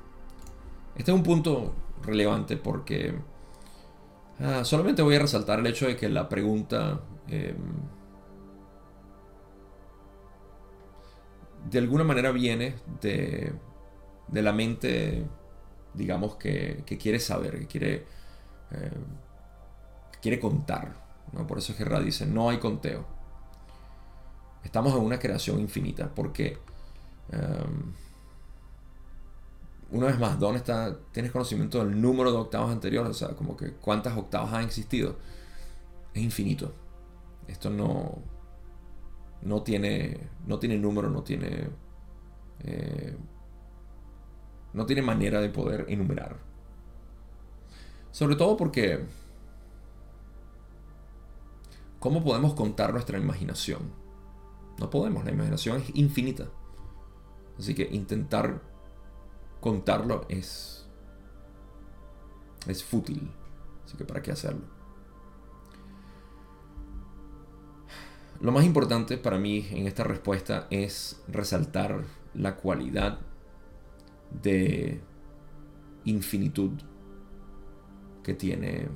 Este 0.95 1.11
es 1.11 1.17
un 1.17 1.25
punto 1.25 1.75
relevante 2.05 2.57
porque 2.57 3.17
ah, 4.39 4.65
solamente 4.65 5.03
voy 5.03 5.17
a 5.17 5.23
resaltar 5.23 5.59
el 5.59 5.67
hecho 5.67 5.89
de 5.89 5.97
que 5.97 6.09
la 6.09 6.29
pregunta 6.29 7.01
em, 7.27 7.57
de 11.69 11.79
alguna 11.81 12.05
manera 12.05 12.31
viene 12.31 12.77
de, 13.01 13.53
de 14.29 14.43
la 14.43 14.53
mente 14.53 15.27
digamos, 15.95 16.37
que, 16.37 16.85
quiere 17.01 17.21
saber, 17.21 17.59
que 17.61 17.67
quiere, 17.67 17.95
eh, 18.71 18.91
quiere 20.21 20.41
contar. 20.41 20.95
¿no? 21.33 21.47
Por 21.47 21.59
eso 21.59 21.73
es 21.73 21.79
que 21.79 21.85
Ra 21.85 22.01
dice, 22.01 22.27
no 22.27 22.51
hay 22.51 22.59
conteo. 22.59 23.05
Estamos 24.65 24.95
en 24.95 25.01
una 25.01 25.19
creación 25.19 25.61
infinita, 25.61 26.11
porque 26.15 26.59
em, 27.31 27.95
una 29.91 30.07
vez 30.07 30.19
más, 30.19 30.39
¿dónde 30.39 30.59
está? 30.59 30.97
¿Tienes 31.13 31.33
conocimiento 31.33 31.79
del 31.79 32.01
número 32.01 32.31
de 32.31 32.39
octavas 32.39 32.71
anteriores? 32.71 33.11
O 33.11 33.15
sea, 33.15 33.29
como 33.31 33.57
que 33.57 33.73
cuántas 33.73 34.17
octavas 34.17 34.53
han 34.53 34.65
existido. 34.65 35.17
Es 36.15 36.23
infinito. 36.23 36.73
Esto 37.49 37.71
no, 37.71 38.19
no 39.43 39.63
tiene, 39.63 40.29
no 40.47 40.59
tiene 40.59 40.79
número, 40.79 41.11
no 41.11 41.23
tiene 41.23 41.69
eh, 42.61 43.17
no 44.73 44.87
tiene 44.87 45.03
manera 45.03 45.41
de 45.41 45.49
poder 45.49 45.87
enumerar. 45.89 46.37
Sobre 48.11 48.37
todo 48.37 48.57
porque... 48.57 49.05
¿Cómo 51.99 52.25
podemos 52.25 52.55
contar 52.55 52.93
nuestra 52.93 53.19
imaginación? 53.19 53.93
No 54.79 54.89
podemos, 54.89 55.25
la 55.25 55.33
imaginación 55.33 55.79
es 55.79 55.95
infinita. 55.95 56.49
Así 57.59 57.75
que 57.75 57.83
intentar 57.93 58.63
contarlo 59.61 60.25
es... 60.29 60.87
es 62.67 62.83
fútil. 62.83 63.31
Así 63.85 63.97
que 63.97 64.05
¿para 64.05 64.23
qué 64.23 64.33
hacerlo? 64.33 64.81
Lo 68.41 68.53
más 68.53 68.65
importante 68.65 69.19
para 69.19 69.39
mí 69.39 69.69
en 69.71 69.87
esta 69.87 70.03
respuesta 70.03 70.67
es 70.71 71.23
resaltar 71.29 72.05
la 72.33 72.57
cualidad 72.57 73.19
de 74.31 75.01
infinitud 76.05 76.73
que 78.23 78.35
tiene 78.35 78.89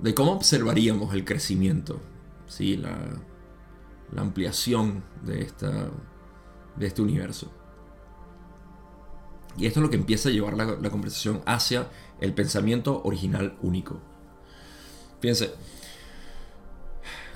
de 0.00 0.12
cómo 0.12 0.32
observaríamos 0.32 1.14
el 1.14 1.24
crecimiento, 1.24 2.00
¿sí? 2.48 2.76
la, 2.76 2.98
ampliación 4.16 5.04
de, 5.24 5.42
esta, 5.42 5.88
de 6.74 6.84
este 6.84 7.00
universo. 7.00 7.52
Y 9.56 9.66
esto 9.66 9.78
es 9.78 9.84
lo 9.84 9.90
que 9.90 9.98
empieza 9.98 10.30
a 10.30 10.32
llevar 10.32 10.54
la, 10.54 10.64
la 10.64 10.90
conversación 10.90 11.42
hacia 11.46 11.88
el 12.20 12.34
pensamiento 12.34 13.00
original 13.04 13.56
único. 13.62 14.00
Fíjense, 15.20 15.54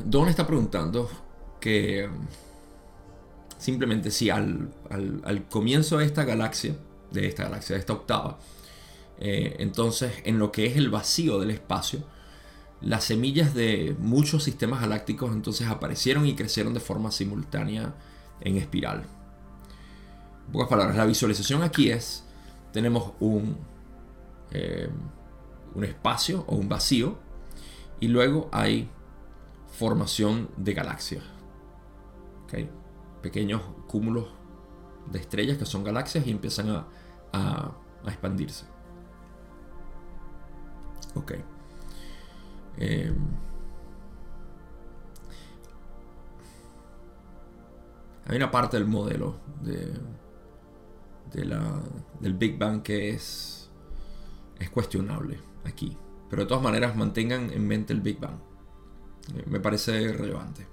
Don 0.05 0.29
está 0.29 0.49
preguntando 0.49 1.09
que 1.61 2.11
simplemente 3.59 4.11
si 4.11 4.31
al, 4.31 4.71
comienzo 5.51 5.99
de 5.99 6.07
esta 6.07 6.25
galaxia, 6.25 6.77
de 7.11 7.27
esta 7.27 7.45
galaxia, 7.45 7.75
de 7.75 7.81
esta 7.81 7.93
octava, 7.93 8.39
eh, 9.19 9.57
entonces 9.59 10.13
en 10.25 10.39
lo 10.39 10.53
que 10.53 10.67
es 10.67 10.77
el 10.77 10.91
vacío 10.91 11.39
del 11.41 11.51
espacio, 11.51 12.05
las 12.81 13.05
semillas 13.05 13.55
de 13.55 13.97
muchos 13.99 14.45
sistemas 14.45 14.81
galácticos 14.81 15.33
entonces 15.33 15.69
aparecieron 15.69 16.27
y 16.27 16.35
crecieron 16.35 16.75
de 16.75 16.81
forma 16.81 17.11
simultánea 17.11 17.95
en 18.41 18.57
espiral. 18.57 19.05
En 20.47 20.53
pocas 20.53 20.69
palabras, 20.69 20.97
la 20.97 21.07
visualización 21.07 21.63
aquí 21.63 21.91
es, 21.91 22.25
tenemos 22.73 23.13
un, 23.21 23.57
eh, 24.51 24.91
un 25.75 25.85
espacio 25.85 26.45
o 26.47 26.57
un 26.57 26.69
vacío 26.69 27.19
y 28.01 28.09
luego 28.09 28.51
hay 28.53 28.91
formación 29.79 30.51
de 30.57 30.75
galaxias. 30.75 31.25
Pequeños 33.25 33.63
cúmulos 33.87 34.27
de 35.11 35.19
estrellas 35.19 35.57
que 35.57 35.65
son 35.65 35.83
galaxias 35.83 36.27
y 36.27 36.31
empiezan 36.31 36.69
a, 36.69 36.87
a, 37.33 37.73
expandirse. 38.07 38.67
Ok. 41.15 41.33
Em, 42.77 43.17
hay 48.27 48.37
una 48.37 48.51
parte 48.51 48.77
del 48.77 48.87
modelo 48.87 49.37
de, 49.63 49.91
de 51.33 51.45
la, 51.47 51.81
del 52.21 52.35
Big 52.35 52.59
Bang 52.59 52.83
que 52.83 53.09
es, 53.09 53.71
es 54.59 54.69
cuestionable 54.69 55.41
aquí. 55.65 55.97
Pero 56.29 56.43
de 56.43 56.49
todas 56.49 56.63
maneras 56.63 56.95
mantengan 56.95 57.51
en 57.51 57.67
mente 57.67 57.95
el 57.95 58.03
Big 58.03 58.21
Bang. 58.21 58.37
Eh, 59.35 59.45
me 59.47 59.61
parece 59.61 60.13
relevante. 60.13 60.67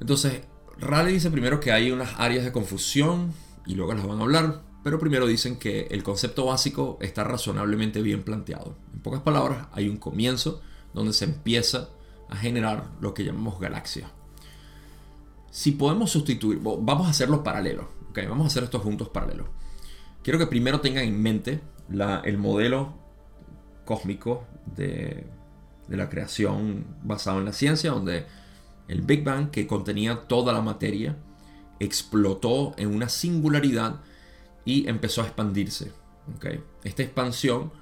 Entonces, 0.00 0.42
Raleigh 0.78 1.14
dice 1.14 1.30
primero 1.30 1.60
que 1.60 1.72
hay 1.72 1.90
unas 1.90 2.14
áreas 2.18 2.44
de 2.44 2.52
confusión 2.52 3.32
y 3.66 3.74
luego 3.74 3.94
las 3.94 4.06
van 4.06 4.18
a 4.18 4.22
hablar, 4.22 4.62
pero 4.84 4.98
primero 4.98 5.26
dicen 5.26 5.58
que 5.58 5.88
el 5.90 6.02
concepto 6.02 6.46
básico 6.46 6.98
está 7.00 7.24
razonablemente 7.24 8.02
bien 8.02 8.22
planteado. 8.22 8.76
En 8.92 9.00
pocas 9.00 9.22
palabras, 9.22 9.66
hay 9.72 9.88
un 9.88 9.96
comienzo 9.96 10.60
donde 10.94 11.12
se 11.12 11.24
empieza 11.24 11.88
a 12.28 12.36
generar 12.36 12.90
lo 13.00 13.14
que 13.14 13.24
llamamos 13.24 13.58
galaxias. 13.58 14.10
Si 15.50 15.72
podemos 15.72 16.10
sustituir, 16.10 16.60
vamos 16.62 17.06
a 17.06 17.10
hacerlo 17.10 17.42
paralelo, 17.42 17.88
¿okay? 18.10 18.26
vamos 18.26 18.44
a 18.44 18.48
hacer 18.48 18.64
estos 18.64 18.82
juntos 18.82 19.08
paralelos. 19.08 19.48
Quiero 20.22 20.38
que 20.38 20.46
primero 20.46 20.80
tengan 20.80 21.04
en 21.04 21.20
mente 21.20 21.60
el 22.24 22.38
modelo 22.38 22.94
cósmico 23.84 24.44
de, 24.74 25.26
de 25.88 25.96
la 25.96 26.08
creación 26.08 26.84
basado 27.02 27.38
en 27.38 27.46
la 27.46 27.52
ciencia, 27.52 27.92
donde 27.92 28.26
el 28.88 29.02
Big 29.02 29.24
Bang, 29.24 29.50
que 29.50 29.66
contenía 29.66 30.26
toda 30.28 30.52
la 30.52 30.62
materia, 30.62 31.16
explotó 31.78 32.74
en 32.76 32.94
una 32.94 33.08
singularidad 33.08 34.00
y 34.64 34.88
empezó 34.88 35.22
a 35.22 35.26
expandirse. 35.26 35.92
¿okay? 36.36 36.62
Esta 36.84 37.02
expansión 37.02 37.72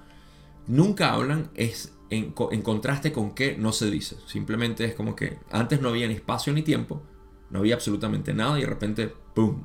nunca 0.67 1.13
hablan 1.13 1.51
es 1.55 1.93
en, 2.11 2.33
contraste 2.33 3.13
con 3.13 3.35
que 3.35 3.57
no 3.57 3.73
se 3.73 3.91
dice. 3.91 4.17
Simplemente 4.27 4.85
es 4.85 4.95
como 4.95 5.17
que 5.17 5.39
antes 5.51 5.81
no 5.81 5.89
había 5.89 6.07
ni 6.07 6.15
espacio 6.15 6.53
ni 6.53 6.63
tiempo, 6.63 7.03
no 7.51 7.61
había 7.61 7.75
absolutamente 7.75 8.35
nada 8.35 8.59
y 8.59 8.63
de 8.63 8.69
repente, 8.69 9.13
¡pum! 9.35 9.63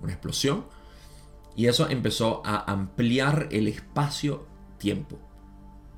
Una 0.00 0.12
explosión. 0.12 0.66
Y 1.54 1.66
eso 1.66 1.88
empezó 1.88 2.42
a 2.44 2.70
ampliar 2.70 3.48
el 3.50 3.68
espacio-tiempo. 3.68 5.18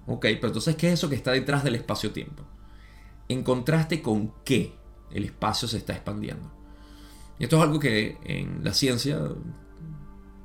Ok, 0.06 0.22
pero 0.22 0.48
entonces, 0.48 0.76
¿qué 0.76 0.88
es 0.88 0.94
eso 0.94 1.08
que 1.08 1.16
está 1.16 1.32
detrás 1.32 1.64
del 1.64 1.74
espacio-tiempo? 1.74 2.44
En 3.28 3.42
contraste 3.42 4.00
con 4.02 4.32
qué 4.44 4.74
el 5.10 5.24
espacio 5.24 5.68
se 5.68 5.78
está 5.78 5.92
expandiendo. 5.92 6.50
Y 7.38 7.44
esto 7.44 7.56
es 7.56 7.62
algo 7.62 7.78
que 7.78 8.18
en 8.24 8.64
la 8.64 8.72
ciencia 8.72 9.20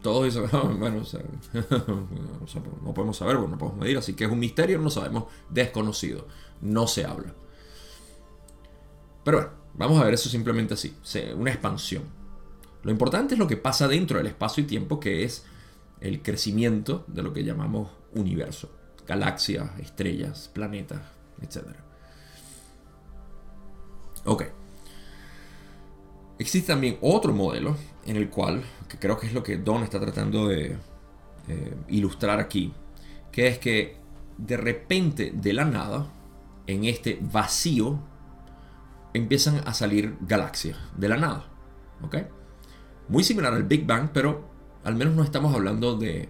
todos 0.01 0.25
dicen, 0.25 0.45
ah, 0.51 0.73
bueno, 0.77 1.01
no 2.83 2.93
podemos 2.93 3.17
saber, 3.17 3.39
no 3.39 3.57
podemos 3.57 3.79
medir, 3.79 3.97
así 3.97 4.13
que 4.13 4.25
es 4.25 4.31
un 4.31 4.39
misterio, 4.39 4.79
no 4.79 4.89
sabemos, 4.89 5.25
desconocido, 5.49 6.27
no 6.61 6.87
se 6.87 7.05
habla. 7.05 7.33
Pero 9.23 9.37
bueno, 9.37 9.53
vamos 9.75 10.01
a 10.01 10.05
ver 10.05 10.13
eso 10.13 10.29
simplemente 10.29 10.73
así, 10.73 10.95
una 11.35 11.51
expansión. 11.51 12.03
Lo 12.83 12.91
importante 12.91 13.35
es 13.35 13.39
lo 13.39 13.47
que 13.47 13.55
pasa 13.55 13.87
dentro 13.87 14.17
del 14.17 14.27
espacio 14.27 14.63
y 14.63 14.67
tiempo, 14.67 14.99
que 14.99 15.23
es 15.23 15.45
el 16.01 16.21
crecimiento 16.21 17.05
de 17.07 17.23
lo 17.23 17.31
que 17.31 17.45
llamamos 17.45 17.89
universo 18.13 18.69
galaxias, 19.07 19.69
estrellas, 19.79 20.49
planetas, 20.53 21.01
etc. 21.41 21.63
Ok. 24.25 24.43
Existe 26.39 26.73
también 26.73 26.97
otro 27.01 27.33
modelo 27.33 27.75
en 28.05 28.17
el 28.17 28.29
cual, 28.29 28.63
que 28.87 28.97
creo 28.97 29.17
que 29.17 29.27
es 29.27 29.33
lo 29.33 29.43
que 29.43 29.57
Don 29.57 29.83
está 29.83 29.99
tratando 29.99 30.47
de 30.47 30.77
ilustrar 31.89 32.39
aquí, 32.39 32.73
que 33.31 33.47
es 33.47 33.59
que 33.59 33.97
de 34.37 34.57
repente, 34.57 35.31
de 35.33 35.53
la 35.53 35.65
nada, 35.65 36.07
en 36.67 36.85
este 36.85 37.19
vacío, 37.21 37.99
empiezan 39.13 39.61
a 39.67 39.73
salir 39.73 40.17
galaxias 40.21 40.77
de 40.97 41.09
la 41.09 41.17
nada. 41.17 41.45
¿Ok? 42.01 42.17
Muy 43.09 43.23
similar 43.23 43.53
al 43.53 43.63
Big 43.63 43.85
Bang, 43.85 44.09
pero 44.13 44.49
al 44.83 44.95
menos 44.95 45.15
no 45.15 45.23
estamos 45.23 45.53
hablando 45.53 45.97
de 45.97 46.29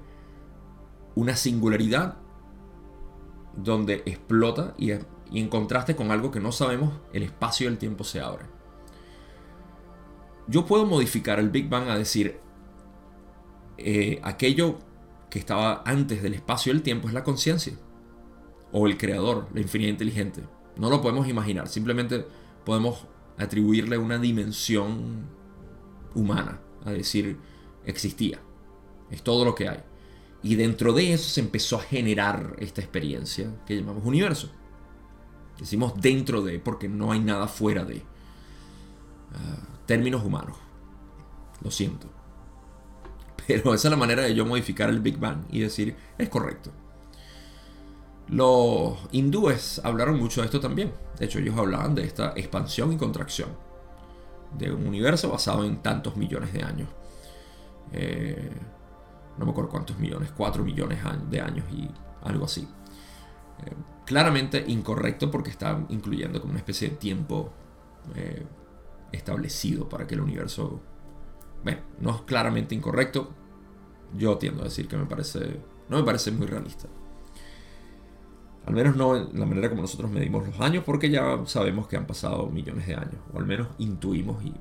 una 1.16 1.36
singularidad 1.36 2.18
donde 3.56 4.04
explota 4.06 4.74
y, 4.78 4.92
en 5.40 5.50
contraste 5.50 5.96
con 5.96 6.12
algo 6.12 6.32
que 6.32 6.40
no 6.40 6.52
sabemos, 6.52 6.94
el 7.12 7.24
espacio 7.24 7.66
y 7.66 7.72
el 7.72 7.78
tiempo 7.78 8.04
se 8.04 8.20
abren. 8.20 8.48
Yo 10.48 10.66
puedo 10.66 10.86
modificar 10.86 11.40
el 11.40 11.50
Big 11.50 11.70
Bang 11.70 11.90
a 11.90 11.98
decir, 11.98 12.40
eh, 13.78 14.20
aquello 14.24 14.78
que 15.30 15.40
estaba 15.40 15.82
antes 15.86 16.22
del 16.22 16.34
espacio 16.34 16.72
y 16.72 16.76
el 16.76 16.84
tiempo 16.84 17.08
es 17.08 17.14
la 17.14 17.24
conciencia. 17.24 17.74
O 18.72 18.88
el 18.88 18.98
creador, 18.98 19.48
la 19.54 19.62
infinidad 19.62 19.92
inteligente. 19.92 20.44
No 20.78 20.90
lo 20.90 21.02
podemos 21.02 21.28
imaginar, 21.28 21.68
simplemente 21.68 22.26
podemos 22.66 23.08
atribuirle 23.38 23.98
una 23.98 24.18
dimensión 24.18 25.28
humana, 26.14 26.60
a 26.86 26.92
decir, 26.92 27.38
existía. 27.86 28.40
Es 29.10 29.24
todo 29.24 29.46
lo 29.46 29.56
que 29.56 29.70
hay. 29.70 29.80
Y 30.42 30.56
dentro 30.56 30.94
de 30.94 31.14
eso 31.14 31.30
se 31.30 31.40
empezó 31.40 31.78
a 31.78 31.82
generar 31.82 32.56
esta 32.60 32.82
experiencia 32.82 33.50
que 33.66 33.76
llamamos 33.76 34.04
universo. 34.06 34.52
Decimos 35.60 35.94
dentro 36.00 36.42
de, 36.42 36.60
porque 36.60 36.88
no 36.88 37.12
hay 37.12 37.20
nada 37.20 37.48
fuera 37.48 37.84
de. 37.84 38.04
Ah, 39.34 39.68
términos 39.86 40.24
humanos. 40.24 40.58
Lo 41.62 41.72
siento. 41.72 42.08
Pero 43.48 43.74
esa 43.74 43.88
es 43.88 43.92
la 43.92 43.98
manera 43.98 44.24
de 44.24 44.36
yo 44.36 44.46
modificar 44.46 44.90
el 44.90 45.00
Big 45.00 45.18
Bang 45.18 45.46
y 45.50 45.60
decir, 45.60 45.96
es 46.18 46.30
correcto. 46.30 46.72
Los 48.30 48.98
hindúes 49.12 49.82
hablaron 49.84 50.18
mucho 50.18 50.42
de 50.42 50.46
esto 50.46 50.60
también. 50.60 50.94
De 51.20 51.26
hecho, 51.26 51.40
ellos 51.40 51.58
hablaban 51.58 51.94
de 51.94 52.06
esta 52.06 52.34
expansión 52.36 52.94
y 52.94 52.98
contracción 52.98 53.50
de 54.58 54.72
un 54.72 54.88
universo 54.88 55.30
basado 55.30 55.66
en 55.66 55.78
tantos 55.82 56.16
millones 56.16 56.54
de 56.54 56.64
años. 56.64 56.90
Eh, 57.92 58.52
no 59.38 59.46
me 59.46 59.52
acuerdo 59.52 59.70
cuántos 59.70 59.98
millones, 60.00 60.32
4 60.36 60.64
millones 60.64 61.00
de 61.30 61.42
años 61.42 61.66
y 61.72 61.90
algo 62.24 62.46
así. 62.46 62.68
Eh, 63.66 63.74
claramente 64.06 64.64
incorrecto 64.68 65.32
porque 65.32 65.50
está 65.50 65.86
incluyendo 65.90 66.40
como 66.42 66.52
una 66.52 66.60
especie 66.60 66.90
de 66.90 66.96
tiempo 66.96 67.52
eh, 68.16 68.46
establecido 69.12 69.88
para 69.88 70.08
que 70.08 70.16
el 70.16 70.22
universo 70.22 70.82
bueno, 71.64 71.80
no 72.00 72.12
es 72.12 72.22
claramente 72.22 72.76
incorrecto. 72.76 73.32
Yo 74.16 74.38
tiendo 74.38 74.62
a 74.62 74.66
decir 74.66 74.88
que 74.88 74.98
me 74.98 75.06
parece, 75.06 75.60
no 75.90 75.98
me 75.98 76.04
parece 76.04 76.32
muy 76.32 76.46
realista. 76.46 76.88
Al 78.66 78.74
menos 78.74 78.96
no 78.96 79.18
en 79.18 79.40
la 79.40 79.46
manera 79.46 79.70
como 79.70 79.82
nosotros 79.82 80.10
medimos 80.12 80.46
los 80.46 80.60
años, 80.60 80.84
porque 80.86 81.10
ya 81.10 81.42
sabemos 81.46 81.88
que 81.88 81.98
han 81.98 82.06
pasado 82.06 82.48
millones 82.48 82.88
de 82.88 82.96
años, 82.96 83.18
o 83.34 83.40
al 83.40 83.46
menos 83.46 83.68
intuimos 83.78 84.44
y 84.44 84.54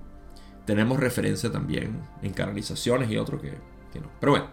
tenemos 0.64 0.98
referencia 0.98 1.52
también 1.52 2.00
en 2.22 2.32
canalizaciones 2.32 3.10
y 3.10 3.16
otro 3.16 3.40
que, 3.40 3.50
no. 3.50 4.10
Pero 4.20 4.32
bueno, 4.32 4.46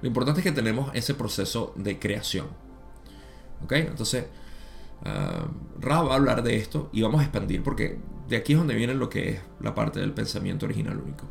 lo 0.00 0.08
importante 0.08 0.40
es 0.40 0.44
que 0.44 0.52
tenemos 0.52 0.90
ese 0.94 1.14
proceso 1.14 1.72
de 1.76 1.98
creación. 1.98 2.46
¿Ok? 3.62 3.72
Entonces, 3.72 4.26
uh, 5.02 5.86
va 5.86 5.96
a 5.96 6.14
hablar 6.14 6.42
de 6.42 6.56
esto 6.56 6.90
y 6.92 7.02
vamos 7.02 7.20
a 7.20 7.24
expandir, 7.24 7.62
porque 7.62 7.98
de 8.28 8.36
aquí 8.36 8.52
es 8.54 8.58
donde 8.58 8.74
viene 8.74 8.94
lo 8.94 9.08
que 9.08 9.30
es 9.30 9.40
la 9.60 9.74
parte 9.74 10.00
del 10.00 10.12
pensamiento 10.12 10.66
original 10.66 10.98
único. 10.98 11.26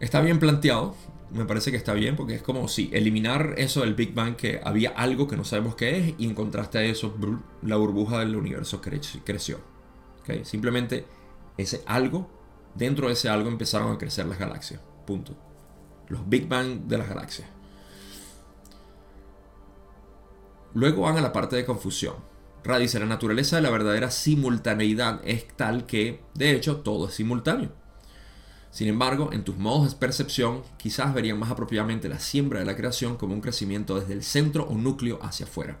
Está 0.00 0.20
bien 0.20 0.38
planteado, 0.38 0.94
me 1.30 1.44
parece 1.44 1.70
que 1.70 1.76
está 1.76 1.92
bien, 1.92 2.16
porque 2.16 2.36
es 2.36 2.42
como 2.42 2.68
si 2.68 2.88
eliminar 2.92 3.54
eso 3.58 3.80
del 3.80 3.94
Big 3.94 4.14
Bang, 4.14 4.36
que 4.36 4.60
había 4.64 4.90
algo 4.90 5.26
que 5.26 5.36
no 5.36 5.44
sabemos 5.44 5.74
qué 5.74 5.98
es, 5.98 6.14
y 6.18 6.24
en 6.24 6.34
contraste 6.34 6.78
a 6.78 6.84
eso, 6.84 7.14
la 7.62 7.76
burbuja 7.76 8.20
del 8.20 8.36
universo 8.36 8.80
creció. 8.80 9.58
Simplemente 10.42 11.04
ese 11.56 11.82
algo, 11.86 12.30
dentro 12.74 13.08
de 13.08 13.14
ese 13.14 13.28
algo 13.28 13.48
empezaron 13.48 13.92
a 13.92 13.98
crecer 13.98 14.26
las 14.26 14.38
galaxias. 14.38 14.80
Punto. 15.06 15.34
Los 16.08 16.28
Big 16.28 16.48
Bang 16.48 16.86
de 16.86 16.98
las 16.98 17.08
galaxias. 17.08 17.48
Luego 20.78 21.02
van 21.02 21.16
a 21.16 21.20
la 21.20 21.32
parte 21.32 21.56
de 21.56 21.64
confusión. 21.64 22.14
Ra 22.62 22.78
dice, 22.78 23.00
la 23.00 23.06
naturaleza 23.06 23.56
de 23.56 23.62
la 23.62 23.70
verdadera 23.70 24.12
simultaneidad 24.12 25.20
es 25.24 25.48
tal 25.56 25.86
que, 25.86 26.22
de 26.34 26.52
hecho, 26.52 26.82
todo 26.82 27.08
es 27.08 27.14
simultáneo. 27.14 27.72
Sin 28.70 28.86
embargo, 28.86 29.30
en 29.32 29.42
tus 29.42 29.56
modos 29.56 29.90
de 29.90 29.98
percepción, 29.98 30.62
quizás 30.76 31.12
verían 31.12 31.36
más 31.36 31.50
apropiadamente 31.50 32.08
la 32.08 32.20
siembra 32.20 32.60
de 32.60 32.64
la 32.64 32.76
creación 32.76 33.16
como 33.16 33.34
un 33.34 33.40
crecimiento 33.40 33.98
desde 33.98 34.12
el 34.12 34.22
centro 34.22 34.68
o 34.68 34.74
núcleo 34.76 35.18
hacia 35.20 35.46
afuera. 35.46 35.80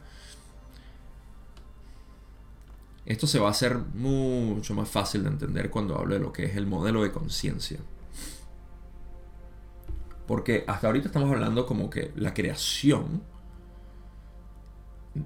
Esto 3.06 3.28
se 3.28 3.38
va 3.38 3.46
a 3.46 3.52
hacer 3.52 3.78
mucho 3.94 4.74
más 4.74 4.88
fácil 4.88 5.22
de 5.22 5.28
entender 5.28 5.70
cuando 5.70 5.96
hablo 5.96 6.14
de 6.14 6.20
lo 6.20 6.32
que 6.32 6.46
es 6.46 6.56
el 6.56 6.66
modelo 6.66 7.04
de 7.04 7.12
conciencia. 7.12 7.78
Porque 10.26 10.64
hasta 10.66 10.88
ahorita 10.88 11.06
estamos 11.06 11.30
hablando 11.30 11.66
como 11.66 11.88
que 11.88 12.10
la 12.16 12.34
creación 12.34 13.22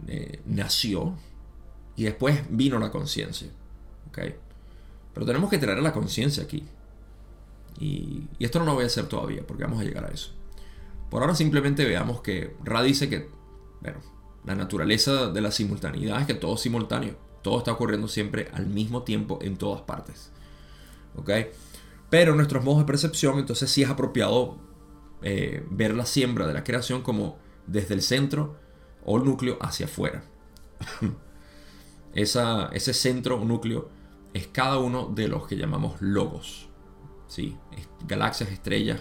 eh, 0.07 0.41
nació 0.47 1.15
y 1.97 2.05
después 2.05 2.43
vino 2.51 2.79
la 2.79 2.91
conciencia. 2.91 3.49
Pero 4.13 5.27
tenemos 5.27 5.51
que 5.51 5.59
traer 5.59 5.83
la 5.83 5.93
conciencia 5.93 6.43
aquí. 6.43 6.65
Y, 7.79 8.29
esto 8.39 8.59
no 8.59 8.67
lo 8.67 8.75
voy 8.75 8.85
a 8.85 8.87
hacer 8.87 9.07
todavía 9.07 9.43
porque 9.47 9.65
vamos 9.65 9.81
a 9.81 9.85
llegar 9.85 10.05
a 10.05 10.09
eso. 10.09 10.31
Por 11.11 11.23
ahora 11.23 11.35
simplemente 11.35 11.85
veamos 11.85 12.21
que 12.21 12.57
Ra 12.65 12.83
dice 12.83 13.09
que, 13.09 13.29
bueno, 13.81 13.99
la 14.45 14.55
naturaleza 14.55 15.31
de 15.31 15.41
la 15.41 15.51
simultaneidad 15.51 16.21
es 16.21 16.27
que 16.27 16.35
todo 16.35 16.55
es 16.55 16.61
simultáneo. 16.61 17.17
Todo 17.43 17.59
está 17.59 17.73
ocurriendo 17.73 18.09
siempre 18.09 18.49
al 18.53 18.67
mismo 18.67 19.03
tiempo 19.03 19.39
en 19.43 19.57
todas 19.57 19.83
partes. 19.83 20.31
¿Ok? 21.17 21.31
Pero 22.09 22.35
nuestros 22.35 22.65
modos 22.65 22.81
de 22.81 22.85
percepción, 22.85 23.39
entonces 23.39 23.71
sí 23.71 23.83
es 23.83 23.91
apropiado 23.91 24.59
eh, 25.23 25.67
ver 25.71 25.95
la 25.95 26.07
siembra 26.07 26.47
de 26.47 26.55
la 26.55 26.65
creación 26.65 27.03
como 27.03 27.39
desde 27.67 27.95
el 27.95 28.03
centro 28.03 28.57
o 29.05 29.19
núcleo 29.19 29.59
hacia 29.61 29.87
afuera. 29.87 30.25
ese 32.15 32.95
centro 32.95 33.41
o 33.41 33.45
núcleo 33.45 33.89
es 34.35 34.47
cada 34.49 34.79
uno 34.79 35.07
de 35.07 35.29
los 35.29 35.47
que 35.47 35.57
llamamos 35.57 36.01
logos. 36.01 36.69
Sí, 37.29 37.57
galaxias, 38.07 38.51
estrellas, 38.51 39.01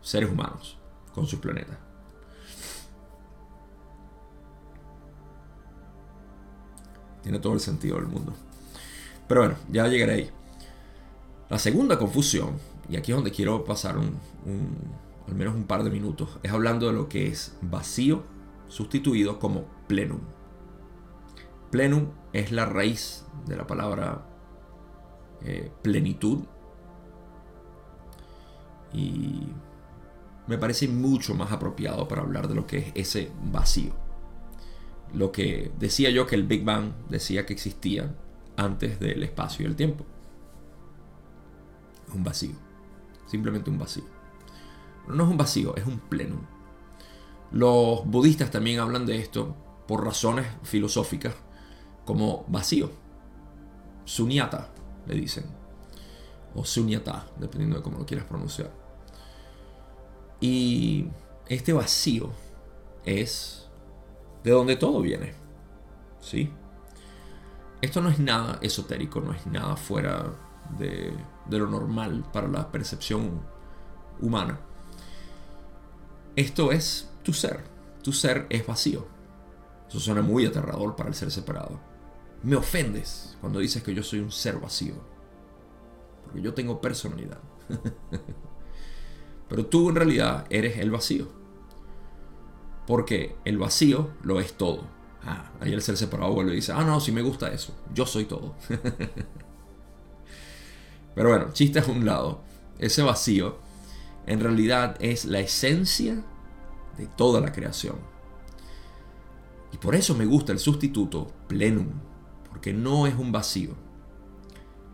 seres 0.00 0.30
humanos 0.30 0.78
con 1.14 1.26
sus 1.26 1.40
planetas. 1.40 1.76
Tiene 7.22 7.38
todo 7.38 7.52
el 7.52 7.60
sentido 7.60 7.96
del 7.96 8.06
mundo. 8.06 8.32
Pero 9.28 9.42
bueno, 9.42 9.56
ya 9.70 9.86
llegaré 9.86 10.12
ahí. 10.12 10.30
La 11.48 11.58
segunda 11.58 11.98
confusión, 11.98 12.58
y 12.88 12.96
aquí 12.96 13.12
es 13.12 13.16
donde 13.16 13.30
quiero 13.30 13.64
pasar 13.64 13.98
un, 13.98 14.18
al 15.26 15.34
menos 15.34 15.54
un 15.54 15.64
par 15.64 15.84
de 15.84 15.90
minutos, 15.90 16.38
es 16.42 16.52
hablando 16.52 16.86
de 16.86 16.92
lo 16.92 17.08
que 17.08 17.26
es 17.26 17.56
vacío 17.60 18.24
sustituido 18.70 19.38
como 19.38 19.66
plenum. 19.86 20.20
Plenum 21.70 22.08
es 22.32 22.52
la 22.52 22.64
raíz 22.64 23.26
de 23.46 23.56
la 23.56 23.66
palabra 23.66 24.26
eh, 25.42 25.70
plenitud 25.82 26.44
y 28.92 29.46
me 30.46 30.58
parece 30.58 30.88
mucho 30.88 31.34
más 31.34 31.52
apropiado 31.52 32.08
para 32.08 32.22
hablar 32.22 32.48
de 32.48 32.54
lo 32.54 32.66
que 32.66 32.78
es 32.78 32.92
ese 32.94 33.32
vacío. 33.52 33.92
Lo 35.12 35.32
que 35.32 35.72
decía 35.78 36.10
yo 36.10 36.26
que 36.26 36.36
el 36.36 36.44
Big 36.44 36.64
Bang 36.64 36.92
decía 37.08 37.46
que 37.46 37.52
existía 37.52 38.14
antes 38.56 39.00
del 39.00 39.22
espacio 39.22 39.64
y 39.64 39.68
el 39.68 39.76
tiempo. 39.76 40.04
Un 42.14 42.22
vacío. 42.22 42.54
Simplemente 43.26 43.70
un 43.70 43.78
vacío. 43.78 44.04
no 45.08 45.24
es 45.24 45.30
un 45.30 45.36
vacío, 45.36 45.74
es 45.76 45.86
un 45.86 45.98
pleno. 45.98 46.59
Los 47.52 48.04
budistas 48.06 48.50
también 48.50 48.80
hablan 48.80 49.06
de 49.06 49.18
esto 49.18 49.56
por 49.86 50.04
razones 50.04 50.46
filosóficas 50.62 51.34
como 52.04 52.44
vacío. 52.48 52.90
Sunyata, 54.04 54.68
le 55.06 55.14
dicen. 55.14 55.44
O 56.54 56.64
sunyata, 56.64 57.26
dependiendo 57.38 57.76
de 57.76 57.82
cómo 57.82 57.98
lo 57.98 58.06
quieras 58.06 58.26
pronunciar. 58.26 58.70
Y 60.40 61.06
este 61.48 61.72
vacío 61.72 62.30
es 63.04 63.68
de 64.42 64.50
donde 64.50 64.76
todo 64.76 65.00
viene. 65.00 65.34
¿Sí? 66.20 66.50
Esto 67.80 68.00
no 68.00 68.10
es 68.10 68.18
nada 68.18 68.58
esotérico, 68.62 69.20
no 69.20 69.32
es 69.32 69.46
nada 69.46 69.76
fuera 69.76 70.32
de, 70.78 71.12
lo 71.50 71.66
normal 71.66 72.24
para 72.32 72.48
la 72.48 72.70
percepción 72.70 73.40
humana. 74.20 74.60
Esto 76.36 76.72
es 76.72 77.09
tu 77.22 77.32
ser. 77.32 77.64
Tu 78.02 78.12
ser 78.12 78.46
es 78.50 78.66
vacío. 78.66 79.06
Eso 79.88 80.00
suena 80.00 80.22
muy 80.22 80.46
aterrador 80.46 80.96
para 80.96 81.08
el 81.08 81.14
ser 81.14 81.30
separado. 81.30 81.80
Me 82.42 82.56
ofendes 82.56 83.36
cuando 83.40 83.58
dices 83.58 83.82
que 83.82 83.94
yo 83.94 84.02
soy 84.02 84.20
un 84.20 84.30
ser 84.30 84.58
vacío. 84.58 84.94
Porque 86.24 86.40
yo 86.40 86.54
tengo 86.54 86.80
personalidad. 86.80 87.38
Pero 89.48 89.66
tú 89.66 89.90
en 89.90 89.96
realidad 89.96 90.46
eres 90.48 90.78
el 90.78 90.90
vacío. 90.90 91.28
Porque 92.86 93.36
el 93.44 93.58
vacío 93.58 94.10
lo 94.22 94.40
es 94.40 94.54
todo. 94.54 94.84
Ah, 95.22 95.50
ahí 95.60 95.72
el 95.72 95.82
ser 95.82 95.96
separado 95.96 96.32
vuelve 96.32 96.52
y 96.52 96.56
dice, 96.56 96.72
ah, 96.72 96.84
no, 96.84 97.00
si 97.00 97.12
me 97.12 97.20
gusta 97.20 97.52
eso, 97.52 97.74
yo 97.92 98.06
soy 98.06 98.24
todo. 98.24 98.54
Pero 101.14 101.28
bueno, 101.28 101.52
chiste 101.52 101.80
a 101.80 101.86
un 101.86 102.06
lado, 102.06 102.42
ese 102.78 103.02
vacío 103.02 103.58
en 104.26 104.40
realidad 104.40 104.96
es 105.00 105.24
la 105.24 105.40
esencia 105.40 106.22
de 106.96 107.06
toda 107.06 107.40
la 107.40 107.52
creación. 107.52 107.96
Y 109.72 109.76
por 109.76 109.94
eso 109.94 110.14
me 110.14 110.26
gusta 110.26 110.52
el 110.52 110.58
sustituto 110.58 111.28
plenum, 111.46 111.88
porque 112.48 112.72
no 112.72 113.06
es 113.06 113.14
un 113.14 113.32
vacío. 113.32 113.74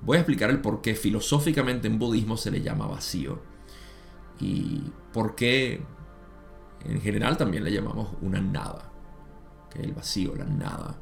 Voy 0.02 0.18
a 0.18 0.20
explicar 0.20 0.50
el 0.50 0.60
por 0.60 0.82
qué 0.82 0.94
filosóficamente 0.94 1.88
en 1.88 1.98
budismo 1.98 2.36
se 2.36 2.50
le 2.50 2.60
llama 2.60 2.86
vacío 2.86 3.40
y 4.38 4.82
por 5.12 5.34
qué 5.34 5.82
en 6.84 7.00
general 7.00 7.36
también 7.36 7.64
le 7.64 7.72
llamamos 7.72 8.10
una 8.20 8.40
nada, 8.40 8.92
que 9.70 9.80
el 9.80 9.92
vacío, 9.92 10.34
la 10.36 10.44
nada, 10.44 10.96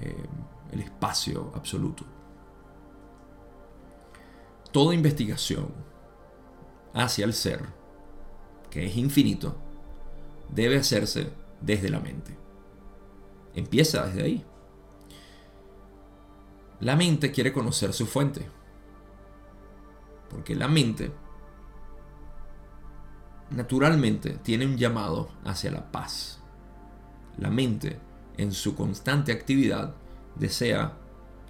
eh, 0.00 0.26
el 0.70 0.80
espacio 0.80 1.50
absoluto. 1.54 2.04
Toda 4.70 4.94
investigación 4.94 5.68
hacia 6.92 7.24
el 7.24 7.32
ser, 7.32 7.64
que 8.70 8.86
es 8.86 8.96
infinito, 8.96 9.56
debe 10.54 10.78
hacerse 10.78 11.30
desde 11.60 11.88
la 11.88 12.00
mente. 12.00 12.36
Empieza 13.54 14.06
desde 14.06 14.22
ahí. 14.22 14.44
La 16.80 16.96
mente 16.96 17.30
quiere 17.30 17.52
conocer 17.52 17.92
su 17.92 18.06
fuente, 18.06 18.46
porque 20.28 20.54
la 20.54 20.68
mente 20.68 21.12
naturalmente 23.50 24.38
tiene 24.42 24.66
un 24.66 24.76
llamado 24.76 25.28
hacia 25.44 25.70
la 25.70 25.90
paz. 25.90 26.40
La 27.38 27.50
mente, 27.50 27.98
en 28.36 28.52
su 28.52 28.74
constante 28.74 29.32
actividad, 29.32 29.94
desea 30.34 30.96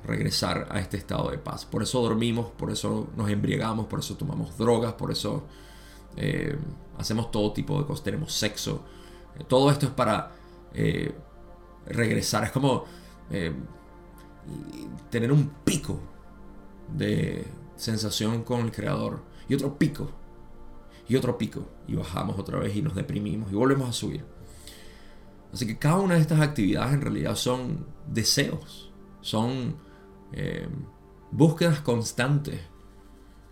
regresar 0.06 0.68
a 0.70 0.80
este 0.80 0.98
estado 0.98 1.30
de 1.30 1.38
paz. 1.38 1.64
Por 1.64 1.82
eso 1.82 2.02
dormimos, 2.02 2.50
por 2.52 2.70
eso 2.70 3.08
nos 3.16 3.30
embriagamos, 3.30 3.86
por 3.86 4.00
eso 4.00 4.16
tomamos 4.16 4.56
drogas, 4.58 4.92
por 4.94 5.10
eso 5.10 5.44
eh, 6.16 6.56
hacemos 6.98 7.30
todo 7.30 7.52
tipo 7.52 7.78
de 7.80 7.86
cosas, 7.86 8.04
tenemos 8.04 8.32
sexo. 8.32 8.84
Eh, 9.38 9.44
todo 9.48 9.70
esto 9.70 9.86
es 9.86 9.92
para 9.92 10.32
eh, 10.72 11.14
regresar, 11.86 12.44
es 12.44 12.50
como 12.50 12.84
tener 15.10 15.32
un 15.32 15.48
pico 15.64 15.98
de 16.92 17.46
sensación 17.76 18.44
con 18.44 18.60
el 18.60 18.72
creador. 18.72 19.22
Y 19.48 19.54
otro 19.54 19.78
pico. 19.78 20.10
Y 21.08 21.16
otro 21.16 21.36
pico. 21.38 21.66
Y 21.86 21.96
bajamos 21.96 22.38
otra 22.38 22.58
vez 22.58 22.76
y 22.76 22.82
nos 22.82 22.94
deprimimos 22.94 23.50
y 23.50 23.54
volvemos 23.54 23.88
a 23.88 23.92
subir. 23.92 24.24
Así 25.52 25.66
que 25.66 25.78
cada 25.78 26.00
una 26.00 26.14
de 26.14 26.20
estas 26.20 26.40
actividades 26.40 26.94
en 26.94 27.00
realidad 27.00 27.36
son 27.36 27.86
deseos, 28.08 28.92
son 29.20 29.76
eh, 30.32 30.66
búsquedas 31.30 31.80
constantes 31.80 32.60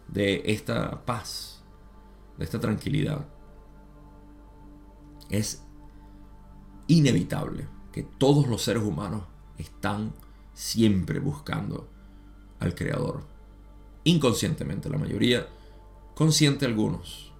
de 0.08 0.42
esta 0.46 1.04
paz, 1.04 1.62
de 2.38 2.44
esta 2.44 2.58
tranquilidad. 2.58 3.24
Es 5.30 5.61
inevitable 6.92 7.66
que 7.90 8.02
todos 8.02 8.46
los 8.46 8.62
seres 8.62 8.82
humanos 8.82 9.22
están 9.58 10.12
siempre 10.54 11.20
buscando 11.20 11.88
al 12.60 12.74
Creador. 12.74 13.22
Inconscientemente 14.04 14.90
la 14.90 14.98
mayoría, 14.98 15.46
consciente 16.14 16.66
algunos. 16.66 17.32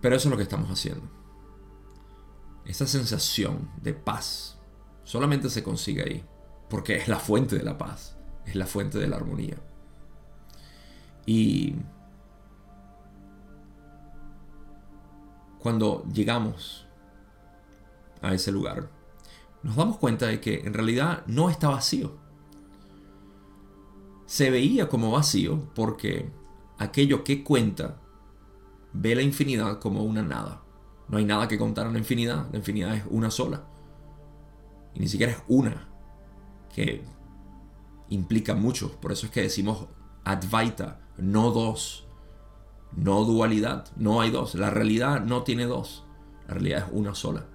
Pero 0.00 0.16
eso 0.16 0.28
es 0.28 0.30
lo 0.30 0.36
que 0.36 0.42
estamos 0.42 0.70
haciendo. 0.70 1.08
Esa 2.66 2.86
sensación 2.86 3.70
de 3.82 3.94
paz 3.94 4.58
solamente 5.04 5.48
se 5.48 5.62
consigue 5.62 6.02
ahí 6.02 6.24
porque 6.68 6.96
es 6.96 7.08
la 7.08 7.18
fuente 7.18 7.56
de 7.56 7.62
la 7.62 7.78
paz, 7.78 8.16
es 8.46 8.56
la 8.56 8.66
fuente 8.66 8.98
de 8.98 9.06
la 9.06 9.16
armonía. 9.16 9.56
Y 11.26 11.76
cuando 15.58 16.04
llegamos 16.12 16.83
a 18.24 18.34
ese 18.34 18.50
lugar, 18.50 18.90
nos 19.62 19.76
damos 19.76 19.98
cuenta 19.98 20.26
de 20.26 20.40
que 20.40 20.60
en 20.60 20.74
realidad 20.74 21.24
no 21.26 21.50
está 21.50 21.68
vacío. 21.68 22.16
Se 24.26 24.50
veía 24.50 24.88
como 24.88 25.10
vacío 25.10 25.70
porque 25.74 26.30
aquello 26.78 27.24
que 27.24 27.44
cuenta 27.44 28.00
ve 28.92 29.14
la 29.14 29.22
infinidad 29.22 29.78
como 29.78 30.02
una 30.02 30.22
nada. 30.22 30.62
No 31.08 31.18
hay 31.18 31.24
nada 31.24 31.48
que 31.48 31.58
contar 31.58 31.86
en 31.86 31.92
la 31.92 31.98
infinidad, 31.98 32.46
la 32.50 32.58
infinidad 32.58 32.94
es 32.94 33.04
una 33.10 33.30
sola. 33.30 33.64
Y 34.94 35.00
ni 35.00 35.08
siquiera 35.08 35.32
es 35.32 35.42
una, 35.48 35.88
que 36.74 37.04
implica 38.08 38.54
mucho. 38.54 39.00
Por 39.00 39.12
eso 39.12 39.26
es 39.26 39.32
que 39.32 39.42
decimos 39.42 39.86
Advaita, 40.24 41.00
no 41.18 41.50
dos, 41.50 42.06
no 42.96 43.24
dualidad, 43.24 43.88
no 43.96 44.20
hay 44.20 44.30
dos. 44.30 44.54
La 44.54 44.70
realidad 44.70 45.24
no 45.24 45.42
tiene 45.42 45.66
dos, 45.66 46.04
la 46.48 46.54
realidad 46.54 46.86
es 46.86 46.92
una 46.92 47.14
sola. 47.14 47.46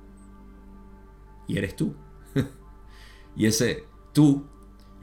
Y 1.50 1.58
eres 1.58 1.76
tú. 1.76 1.96
y 3.36 3.48
ese 3.48 3.84
tú 4.14 4.46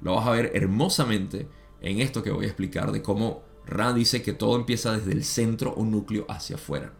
lo 0.00 0.14
vas 0.14 0.26
a 0.26 0.30
ver 0.30 0.52
hermosamente 0.54 1.48
en 1.80 2.00
esto 2.00 2.22
que 2.22 2.30
voy 2.30 2.44
a 2.44 2.48
explicar 2.48 2.92
de 2.92 3.02
cómo 3.02 3.44
Ra 3.66 3.92
dice 3.92 4.22
que 4.22 4.32
todo 4.32 4.56
empieza 4.56 4.96
desde 4.96 5.12
el 5.12 5.24
centro 5.24 5.72
o 5.72 5.84
núcleo 5.84 6.24
hacia 6.28 6.54
afuera. 6.56 6.94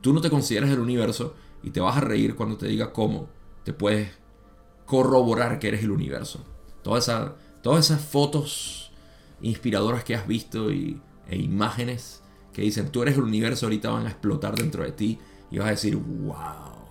Tú 0.00 0.12
no 0.12 0.20
te 0.20 0.30
consideras 0.30 0.70
el 0.70 0.80
universo 0.80 1.34
y 1.62 1.70
te 1.70 1.80
vas 1.80 1.96
a 1.96 2.00
reír 2.00 2.34
cuando 2.34 2.56
te 2.56 2.66
diga 2.66 2.92
cómo 2.92 3.28
te 3.64 3.72
puedes 3.72 4.10
corroborar 4.84 5.60
que 5.60 5.68
eres 5.68 5.84
el 5.84 5.92
universo. 5.92 6.44
Todas 6.82 7.08
esas 7.08 8.00
fotos 8.00 8.90
inspiradoras 9.40 10.02
que 10.02 10.16
has 10.16 10.26
visto 10.26 10.72
y, 10.72 11.00
e 11.28 11.36
imágenes 11.36 12.22
que 12.52 12.62
dicen 12.62 12.90
tú 12.90 13.02
eres 13.02 13.16
el 13.16 13.22
universo, 13.22 13.66
ahorita 13.66 13.90
van 13.90 14.06
a 14.06 14.10
explotar 14.10 14.56
dentro 14.56 14.82
de 14.82 14.90
ti 14.90 15.20
y 15.52 15.58
vas 15.58 15.68
a 15.68 15.70
decir, 15.70 15.96
wow. 15.96 16.81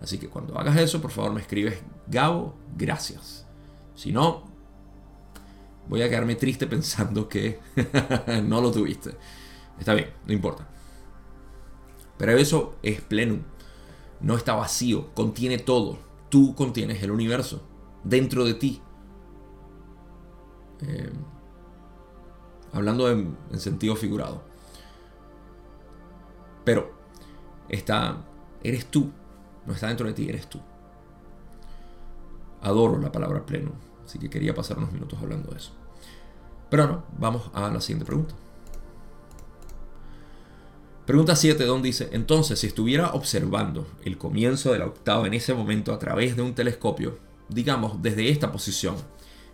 Así 0.00 0.18
que 0.18 0.28
cuando 0.28 0.58
hagas 0.58 0.76
eso, 0.76 1.00
por 1.00 1.10
favor 1.10 1.32
me 1.32 1.40
escribes, 1.40 1.80
Gabo, 2.06 2.54
gracias. 2.76 3.46
Si 3.94 4.12
no, 4.12 4.44
voy 5.88 6.02
a 6.02 6.08
quedarme 6.08 6.36
triste 6.36 6.66
pensando 6.68 7.28
que 7.28 7.60
no 8.44 8.60
lo 8.60 8.70
tuviste. 8.70 9.16
Está 9.78 9.94
bien, 9.94 10.10
no 10.26 10.32
importa. 10.32 10.68
Pero 12.16 12.32
eso 12.32 12.76
es 12.82 13.00
pleno. 13.00 13.38
No 14.20 14.36
está 14.36 14.54
vacío, 14.54 15.14
contiene 15.14 15.58
todo 15.58 16.08
tú 16.28 16.54
contienes 16.54 17.02
el 17.02 17.10
universo 17.10 17.62
dentro 18.04 18.44
de 18.44 18.54
ti. 18.54 18.80
Eh, 20.80 21.10
hablando 22.72 23.10
en, 23.10 23.36
sentido 23.56 23.96
figurado. 23.96 24.42
Pero 26.64 26.92
está, 27.68 28.24
eres 28.62 28.86
tú, 28.86 29.10
no 29.68 29.74
está 29.74 29.86
dentro 29.86 30.06
de 30.06 30.14
ti, 30.14 30.28
eres 30.28 30.48
tú. 30.48 30.60
Adoro 32.62 32.98
la 32.98 33.12
palabra 33.12 33.46
pleno, 33.46 33.70
así 34.04 34.18
que 34.18 34.30
quería 34.30 34.54
pasar 34.54 34.78
unos 34.78 34.92
minutos 34.92 35.18
hablando 35.22 35.50
de 35.50 35.58
eso. 35.58 35.72
Pero 36.70 36.86
no, 36.86 37.04
vamos 37.18 37.50
a 37.54 37.68
la 37.68 37.80
siguiente 37.80 38.06
pregunta. 38.06 38.34
Pregunta 41.06 41.36
7, 41.36 41.64
Don 41.64 41.82
dice, 41.82 42.08
entonces 42.12 42.58
si 42.58 42.66
estuviera 42.66 43.12
observando 43.12 43.86
el 44.04 44.18
comienzo 44.18 44.72
de 44.72 44.78
la 44.78 44.86
octava 44.86 45.26
en 45.26 45.34
ese 45.34 45.54
momento 45.54 45.92
a 45.92 45.98
través 45.98 46.36
de 46.36 46.42
un 46.42 46.54
telescopio, 46.54 47.18
digamos 47.48 48.02
desde 48.02 48.28
esta 48.28 48.52
posición, 48.52 48.96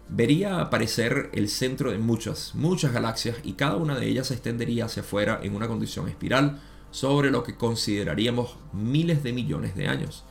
vería 0.09 0.61
aparecer 0.61 1.31
el 1.33 1.49
centro 1.49 1.91
de 1.91 1.99
muchas, 1.99 2.55
muchas 2.55 2.93
galaxias 2.93 3.37
y 3.45 3.53
cada 3.53 3.77
una 3.77 3.97
de 3.97 4.07
ellas 4.07 4.29
se 4.29 4.35
extendería 4.35 4.87
hacia 4.87 5.03
afuera 5.03 5.41
en 5.43 5.55
una 5.55 5.69
condición 5.69 6.09
espiral 6.09 6.61
sobre 6.95 7.33
lo 7.33 7.43
que 7.43 7.57
consideraríamos 7.57 8.57
miles 8.73 9.25
de 9.25 9.33
millones 9.33 9.75
de 9.75 9.89
años. 9.89 10.23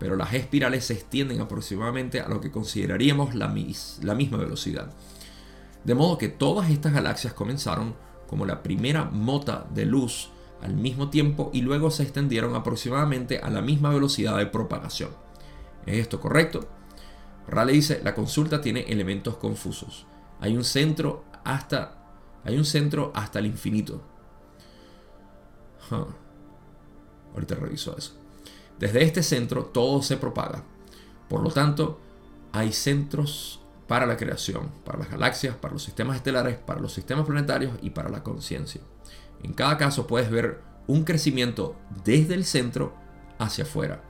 Pero 0.00 0.16
las 0.16 0.34
espirales 0.34 0.84
se 0.86 0.94
extienden 0.94 1.40
aproximadamente 1.40 2.20
a 2.20 2.28
lo 2.28 2.40
que 2.40 2.50
consideraríamos 2.50 3.36
la, 3.36 3.54
la 4.02 4.14
misma 4.16 4.36
velocidad. 4.36 4.92
De 5.84 5.94
modo 5.94 6.18
que 6.18 6.28
todas 6.28 6.70
estas 6.70 6.92
galaxias 6.92 7.34
comenzaron 7.34 7.94
como 8.26 8.46
la 8.46 8.64
primera 8.64 9.04
mota 9.04 9.68
de 9.72 9.86
luz 9.86 10.30
al 10.60 10.74
mismo 10.74 11.08
tiempo 11.08 11.50
y 11.54 11.60
luego 11.62 11.92
se 11.92 12.02
extendieron 12.02 12.56
aproximadamente 12.56 13.38
a 13.38 13.48
la 13.48 13.60
misma 13.60 13.90
velocidad 13.90 14.36
de 14.38 14.46
propagación. 14.46 15.10
¿Es 15.86 15.98
esto 15.98 16.18
correcto? 16.18 16.66
Raleigh 17.46 17.76
dice, 17.76 18.00
la 18.02 18.16
consulta 18.16 18.60
tiene 18.60 18.80
elementos 18.88 19.36
confusos. 19.36 20.04
Hay 20.40 20.56
un 20.56 20.64
centro 20.64 21.22
hasta 21.44 21.94
hay 22.42 22.58
un 22.58 22.64
centro 22.64 23.12
hasta 23.14 23.38
el 23.38 23.46
infinito. 23.46 24.02
Ahorita 27.34 27.54
reviso 27.54 27.96
eso. 27.96 28.14
Desde 28.78 29.02
este 29.02 29.22
centro 29.22 29.66
todo 29.66 30.02
se 30.02 30.16
propaga. 30.16 30.62
Por 31.28 31.42
lo 31.42 31.50
tanto, 31.50 31.98
hay 32.52 32.72
centros 32.72 33.60
para 33.86 34.06
la 34.06 34.16
creación, 34.16 34.70
para 34.84 34.98
las 34.98 35.10
galaxias, 35.10 35.56
para 35.56 35.72
los 35.72 35.82
sistemas 35.82 36.16
estelares, 36.16 36.56
para 36.58 36.80
los 36.80 36.92
sistemas 36.92 37.26
planetarios 37.26 37.72
y 37.82 37.90
para 37.90 38.08
la 38.10 38.22
conciencia. 38.22 38.80
En 39.42 39.52
cada 39.52 39.78
caso 39.78 40.06
puedes 40.06 40.30
ver 40.30 40.60
un 40.86 41.04
crecimiento 41.04 41.76
desde 42.04 42.34
el 42.34 42.44
centro 42.44 42.94
hacia 43.38 43.64
afuera. 43.64 44.02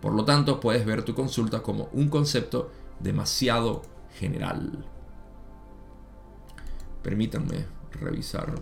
Por 0.00 0.14
lo 0.14 0.24
tanto, 0.24 0.60
puedes 0.60 0.86
ver 0.86 1.02
tu 1.02 1.14
consulta 1.14 1.62
como 1.62 1.88
un 1.92 2.08
concepto 2.08 2.70
demasiado 2.98 3.82
general. 4.18 4.86
Permítanme 7.02 7.66
revisar. 7.92 8.54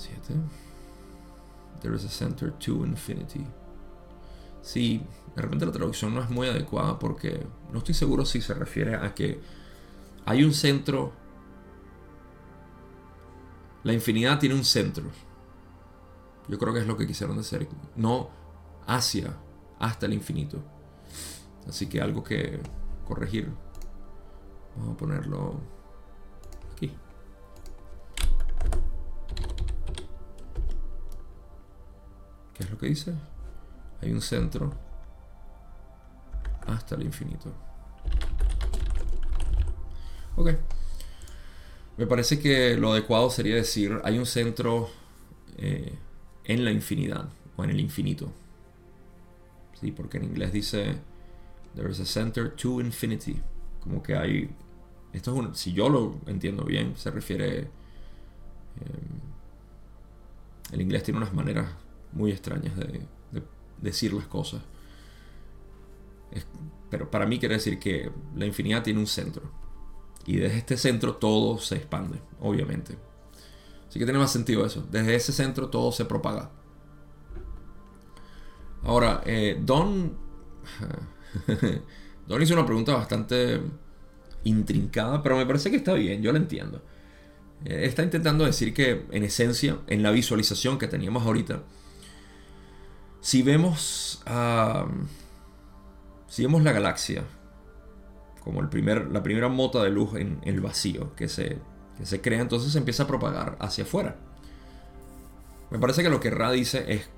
7. 0.00 0.20
There 1.80 1.94
is 1.94 2.04
a 2.04 2.08
center 2.08 2.52
to 2.52 2.84
infinity. 2.84 3.46
Sí, 4.62 5.02
de 5.34 5.42
repente 5.42 5.66
la 5.66 5.72
traducción 5.72 6.14
no 6.14 6.22
es 6.22 6.28
muy 6.28 6.48
adecuada 6.48 6.98
porque 6.98 7.46
no 7.72 7.78
estoy 7.78 7.94
seguro 7.94 8.24
si 8.26 8.40
se 8.40 8.54
refiere 8.54 8.96
a 8.96 9.14
que 9.14 9.40
hay 10.26 10.44
un 10.44 10.52
centro. 10.52 11.12
La 13.82 13.92
infinidad 13.92 14.38
tiene 14.38 14.54
un 14.54 14.64
centro. 14.64 15.04
Yo 16.48 16.58
creo 16.58 16.74
que 16.74 16.80
es 16.80 16.86
lo 16.86 16.96
que 16.96 17.06
quisieron 17.06 17.36
decir. 17.36 17.68
No 17.96 18.30
hacia, 18.86 19.36
hasta 19.78 20.06
el 20.06 20.12
infinito. 20.14 20.62
Así 21.66 21.86
que 21.86 22.00
algo 22.00 22.22
que 22.22 22.60
corregir. 23.06 23.50
Vamos 24.76 24.94
a 24.94 24.96
ponerlo 24.96 25.79
¿Qué 32.60 32.64
es 32.64 32.70
lo 32.72 32.76
que 32.76 32.88
dice? 32.88 33.14
Hay 34.02 34.12
un 34.12 34.20
centro 34.20 34.70
hasta 36.66 36.94
el 36.94 37.04
infinito. 37.04 37.50
Ok. 40.36 40.50
Me 41.96 42.06
parece 42.06 42.38
que 42.38 42.76
lo 42.76 42.92
adecuado 42.92 43.30
sería 43.30 43.54
decir 43.54 43.98
hay 44.04 44.18
un 44.18 44.26
centro 44.26 44.90
eh, 45.56 45.94
en 46.44 46.62
la 46.66 46.70
infinidad 46.70 47.30
o 47.56 47.64
en 47.64 47.70
el 47.70 47.80
infinito. 47.80 48.30
Sí, 49.80 49.90
porque 49.90 50.18
en 50.18 50.24
inglés 50.24 50.52
dice 50.52 50.98
there 51.74 51.90
is 51.90 51.98
a 52.00 52.04
center 52.04 52.54
to 52.56 52.82
infinity. 52.82 53.40
Como 53.82 54.02
que 54.02 54.16
hay. 54.16 54.50
Esto 55.14 55.32
es 55.32 55.38
un. 55.46 55.54
Si 55.54 55.72
yo 55.72 55.88
lo 55.88 56.20
entiendo 56.26 56.64
bien, 56.64 56.94
se 56.98 57.10
refiere. 57.10 57.60
Em, 57.60 57.70
el 60.72 60.82
inglés 60.82 61.04
tiene 61.04 61.16
unas 61.16 61.32
maneras 61.32 61.66
muy 62.12 62.32
extrañas 62.32 62.76
de, 62.76 63.06
decir 63.80 64.12
las 64.12 64.26
cosas. 64.26 64.60
pero 66.90 67.10
para 67.10 67.24
mí 67.24 67.38
quiere 67.38 67.54
decir 67.54 67.78
que 67.78 68.10
la 68.36 68.44
infinidad 68.44 68.82
tiene 68.82 69.00
un 69.00 69.06
centro. 69.06 69.42
Y 70.26 70.36
desde 70.36 70.58
este 70.58 70.76
centro 70.76 71.16
todo 71.16 71.58
se 71.58 71.76
expande, 71.76 72.20
obviamente. 72.40 72.98
Así 73.88 73.98
que 73.98 74.04
tiene 74.04 74.18
más 74.18 74.32
sentido 74.32 74.64
eso. 74.66 74.86
Desde 74.90 75.14
ese 75.14 75.32
centro 75.32 75.68
todo 75.68 75.92
se 75.92 76.04
propaga. 76.04 76.50
Ahora, 78.82 79.22
eh, 79.24 79.58
Don. 79.60 80.16
Don 82.28 82.42
hizo 82.42 82.54
una 82.54 82.66
pregunta 82.66 82.94
bastante 82.94 83.60
intrincada, 84.44 85.22
pero 85.22 85.36
me 85.36 85.46
parece 85.46 85.70
que 85.70 85.76
está 85.76 85.94
bien, 85.94 86.22
yo 86.22 86.32
lo 86.32 86.38
entiendo. 86.38 86.82
Eh, 87.64 87.84
está 87.84 88.02
intentando 88.02 88.44
decir 88.44 88.72
que, 88.72 89.06
en 89.10 89.24
esencia, 89.24 89.78
en 89.86 90.02
la 90.02 90.10
visualización 90.10 90.78
que 90.78 90.86
teníamos 90.86 91.24
ahorita, 91.24 91.62
si 93.20 93.42
vemos, 93.42 94.22
la 94.26 94.86
galaxia 96.72 97.24
como 98.42 98.60
el 98.60 98.68
primer, 98.68 99.10
la 99.10 99.22
primera 99.22 99.48
mota 99.48 99.82
de 99.82 99.90
luz 99.90 100.14
en, 100.14 100.40
el 100.42 100.60
vacío 100.60 101.14
que 101.14 101.28
se, 101.28 101.58
que 101.96 102.06
se 102.06 102.20
crea, 102.20 102.40
entonces 102.40 102.72
se 102.72 102.78
empieza 102.78 103.04
a 103.04 103.06
propagar 103.06 103.56
hacia 103.60 103.84
afuera. 103.84 104.16
Me 105.70 105.78
parece 105.78 106.02
que 106.02 106.10
lo 106.10 106.20
que 106.20 106.30
Ra 106.30 106.50
dice 106.50 106.84
es 106.88 107.08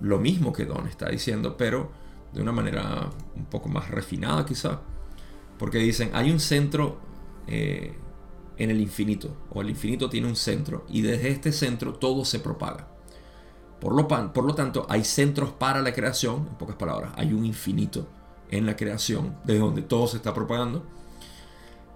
lo 0.00 0.18
mismo 0.18 0.52
que 0.52 0.66
Don 0.66 0.86
está 0.86 1.08
diciendo, 1.08 1.56
pero 1.56 1.90
de 2.34 2.42
una 2.42 2.52
manera 2.52 3.08
un 3.34 3.46
poco 3.46 3.68
más 3.68 3.90
refinada 3.90 4.44
quizá. 4.44 4.80
Porque 5.58 5.78
dicen, 5.78 6.10
hay 6.12 6.30
un 6.30 6.40
centro 6.40 6.98
eh, 7.46 7.96
en 8.58 8.70
el 8.70 8.80
infinito, 8.80 9.34
o 9.50 9.62
el 9.62 9.70
infinito 9.70 10.10
tiene 10.10 10.26
un 10.26 10.36
centro, 10.36 10.84
y 10.90 11.00
desde 11.00 11.30
este 11.30 11.52
centro 11.52 11.94
todo 11.94 12.26
se 12.26 12.40
propaga. 12.40 12.88
Por 13.80 13.94
lo, 13.94 14.54
tanto, 14.54 14.86
hay 14.88 15.04
centros 15.04 15.50
para 15.50 15.82
la 15.82 15.92
creación, 15.92 16.46
en 16.48 16.54
pocas 16.56 16.76
palabras, 16.76 17.12
hay 17.16 17.32
un 17.32 17.44
infinito 17.44 18.06
en 18.50 18.64
la 18.64 18.76
creación, 18.76 19.36
desde 19.44 19.60
donde 19.60 19.82
todo 19.82 20.06
se 20.06 20.16
está 20.16 20.32
propagando. 20.32 20.84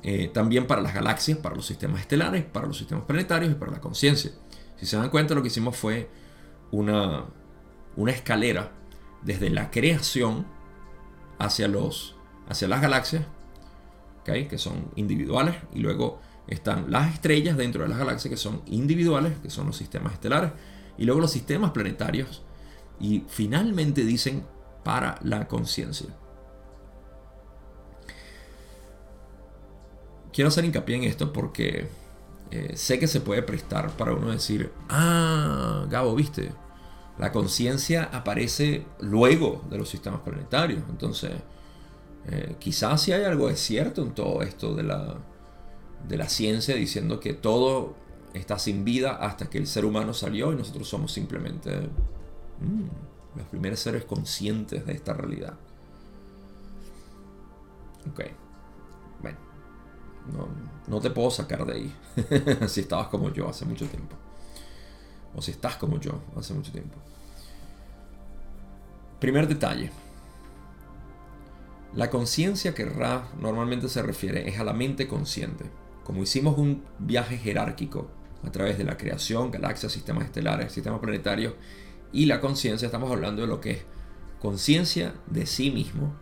Eh, 0.03 0.31
también 0.33 0.67
para 0.67 0.83
las 0.83 0.95
galaxias, 0.95 1.39
para 1.39 1.57
los 1.57 1.67
sistemas 1.67 2.01
estelares, 2.01 2.45
para 2.45 2.67
los 2.67 2.79
sistemas 2.79 3.05
planetarios 3.05 3.53
y 3.53 3.55
para 3.55 3.73
la 3.73 3.81
conciencia. 3.81 4.31
Si 4.77 4.87
se 4.87 4.97
dan 4.97 5.11
cuenta, 5.11 5.35
lo 5.35 5.43
que 5.43 5.49
hicimos 5.49 5.77
fue 5.77 6.09
una, 6.71 7.25
una 7.97 8.13
escalera 8.13 8.73
desde 9.23 9.51
la 9.51 9.71
creación 9.71 10.47
hacia, 11.39 11.69
los, 11.69 12.17
hacia 12.49 12.69
las 12.69 12.81
galaxias, 12.81 13.25
que 14.25 14.59
son 14.59 14.91
individuales, 14.95 15.57
y 15.75 15.81
luego 15.81 16.21
están 16.47 16.91
las 16.91 17.13
estrellas 17.15 17.57
dentro 17.57 17.83
de 17.83 17.89
las 17.89 17.99
galaxias, 17.99 18.31
que 18.31 18.37
son 18.37 18.63
individuales, 18.67 19.33
que 19.43 19.51
son 19.51 19.67
los 19.67 19.77
sistemas 19.77 20.13
estelares, 20.13 20.53
y 21.01 21.07
luego 21.07 21.23
los 21.23 21.33
sistemas 21.33 21.71
planetarios, 21.71 22.43
y 23.01 23.25
finalmente 23.27 24.05
dicen 24.05 24.45
para 24.85 25.19
la 25.23 25.49
conciencia. 25.49 26.09
Quiero 30.31 30.49
hacer 30.49 30.67
hincapié 30.67 30.97
en 30.97 31.05
esto 31.05 31.33
porque 31.33 31.89
eh, 32.51 32.77
sé 32.77 32.99
que 32.99 33.07
se 33.07 33.23
puede 33.23 33.43
prestar 33.43 33.91
para 33.97 34.13
uno 34.13 34.31
decir, 34.31 34.71
ah, 34.91 35.87
Gabo, 35.89 36.15
viste, 36.15 36.53
la 37.19 37.33
conciencia 37.33 38.11
aparece 38.13 38.85
luego 39.01 39.65
de 39.71 39.79
los 39.79 39.89
sistemas 39.89 40.21
planetarios. 40.21 40.83
Entonces, 40.91 41.33
eh, 42.27 42.57
quizás 42.59 43.01
si 43.01 43.13
hay 43.13 43.25
algo 43.25 43.49
de 43.49 43.57
cierto 43.57 44.03
en 44.03 44.13
todo 44.13 44.43
esto 44.43 44.75
de 44.75 44.83
la, 44.83 45.17
de 46.07 46.17
la 46.19 46.29
ciencia, 46.29 46.75
diciendo 46.75 47.21
que 47.21 47.33
todo 47.33 47.97
está 48.35 48.59
sin 48.59 48.85
vida 48.85 49.17
hasta 49.17 49.49
que 49.49 49.59
el 49.59 49.67
ser 49.67 49.85
humano 49.85 50.15
salió 50.15 50.53
y 50.53 50.57
nosotros 50.57 50.89
somos 50.89 51.13
simplemente 51.13 51.71
mm, 52.61 53.39
los 53.39 53.47
primeros 53.49 53.81
seres 53.81 54.05
conscientes 54.05 54.87
de 54.87 54.93
esta 54.93 55.13
realidad. 55.13 55.55
Ok. 58.09 58.23
Bueno. 59.21 59.39
No, 60.33 60.49
no 60.87 61.01
te 61.01 61.11
puedo 61.11 61.31
sacar 61.31 61.65
de 61.67 61.73
ahí. 61.73 61.95
si 62.69 62.81
estabas 62.81 63.09
como 63.09 63.33
yo 63.33 63.49
hace 63.49 63.65
mucho 63.65 63.87
tiempo. 63.87 64.17
O 65.35 65.43
si 65.43 65.53
estás 65.53 65.77
como 65.77 65.99
yo 65.99 66.21
hace 66.37 66.55
mucho 66.55 66.73
tiempo. 66.73 66.97
Primer 69.19 69.47
detalle. 69.49 69.91
La 71.95 72.09
conciencia 72.09 72.75
que 72.75 72.85
Ra 72.85 73.29
normalmente 73.39 73.89
se 73.89 74.03
refiere 74.03 74.49
es 74.49 74.61
a 74.61 74.65
la 74.65 74.73
mente 74.73 75.09
consciente. 75.09 75.65
Como 76.05 76.23
hicimos 76.23 76.57
un 76.57 76.85
viaje 76.99 77.37
jerárquico 77.37 78.09
a 78.47 78.51
través 78.51 78.79
de 78.79 78.85
la 78.85 78.97
creación, 78.97 79.51
galaxias, 79.51 79.93
sistemas 79.93 80.25
estelares, 80.25 80.73
sistemas 80.73 81.01
planetarios 81.01 81.55
y 82.13 82.27
la 82.27 82.41
conciencia, 82.41 82.87
estamos 82.87 83.11
hablando 83.11 83.43
de 83.43 83.49
lo 83.49 83.61
que 83.61 83.71
es 83.71 83.85
conciencia 84.41 85.15
de 85.27 85.47
sí 85.47 85.71
mismo 85.71 86.15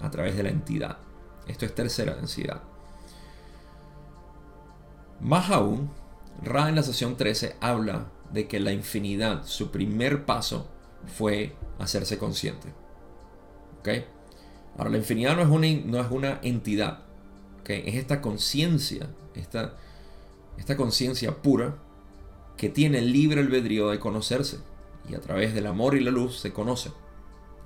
a 0.00 0.10
través 0.10 0.36
de 0.36 0.42
la 0.42 0.50
entidad. 0.50 0.98
Esto 1.46 1.64
es 1.64 1.74
tercera 1.74 2.14
densidad. 2.14 2.62
Más 5.20 5.50
aún, 5.50 5.90
Ra 6.40 6.68
en 6.68 6.74
la 6.74 6.82
sesión 6.82 7.16
13 7.16 7.56
habla 7.60 8.06
de 8.32 8.48
que 8.48 8.58
la 8.58 8.72
infinidad, 8.72 9.44
su 9.44 9.70
primer 9.70 10.24
paso 10.24 10.68
fue 11.06 11.54
hacerse 11.78 12.18
consciente. 12.18 12.68
¿Ok? 13.80 13.88
Ahora, 14.78 14.90
la 14.90 14.98
infinidad 14.98 15.36
no 15.36 15.42
es 15.42 15.48
una, 15.48 15.68
no 15.84 16.00
es 16.00 16.10
una 16.10 16.40
entidad. 16.42 17.00
¿Ok? 17.60 17.70
Es 17.70 17.94
esta 17.96 18.20
conciencia, 18.20 19.08
esta, 19.34 19.76
esta 20.58 20.76
conciencia 20.76 21.42
pura 21.42 21.76
que 22.56 22.68
tiene 22.68 22.98
el 22.98 23.12
libre 23.12 23.40
albedrío 23.40 23.90
de 23.90 23.98
conocerse. 23.98 24.58
Y 25.08 25.14
a 25.14 25.20
través 25.20 25.52
del 25.54 25.66
amor 25.66 25.96
y 25.96 26.00
la 26.00 26.10
luz 26.10 26.38
se 26.38 26.52
conoce. 26.52 26.92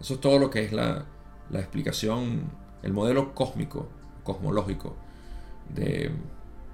Eso 0.01 0.15
es 0.15 0.21
todo 0.21 0.39
lo 0.39 0.51
que 0.51 0.65
es 0.65 0.73
la, 0.73 1.07
la 1.51 1.61
explicación, 1.61 2.51
el 2.83 2.93
modelo 2.93 3.35
cósmico, 3.35 3.89
cosmológico 4.25 4.97
de, 5.69 6.11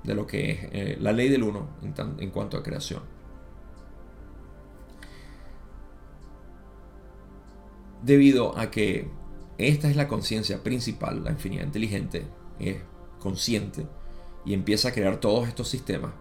de 0.05 0.15
lo 0.15 0.27
que 0.27 0.51
es 0.51 0.59
eh, 0.73 0.99
la 1.01 1.13
ley 1.13 1.29
del 1.29 1.43
uno 1.43 1.69
en, 1.83 1.95
en 2.19 2.31
cuanto 2.31 2.57
a 2.57 2.63
creación. 2.63 3.03
debido 8.03 8.59
a 8.59 8.71
que 8.71 9.09
esta 9.59 9.89
es 9.89 9.97
la 9.97 10.09
conciencia 10.09 10.63
principal, 10.63 11.25
la 11.25 11.31
infinidad 11.31 11.65
inteligente, 11.65 12.27
es 12.59 12.77
consciente 13.19 13.87
y 14.45 14.55
empieza 14.55 14.89
a 14.89 14.93
crear 14.93 15.19
todos 15.19 15.49
estos 15.49 15.69
sistemas. 15.69 16.13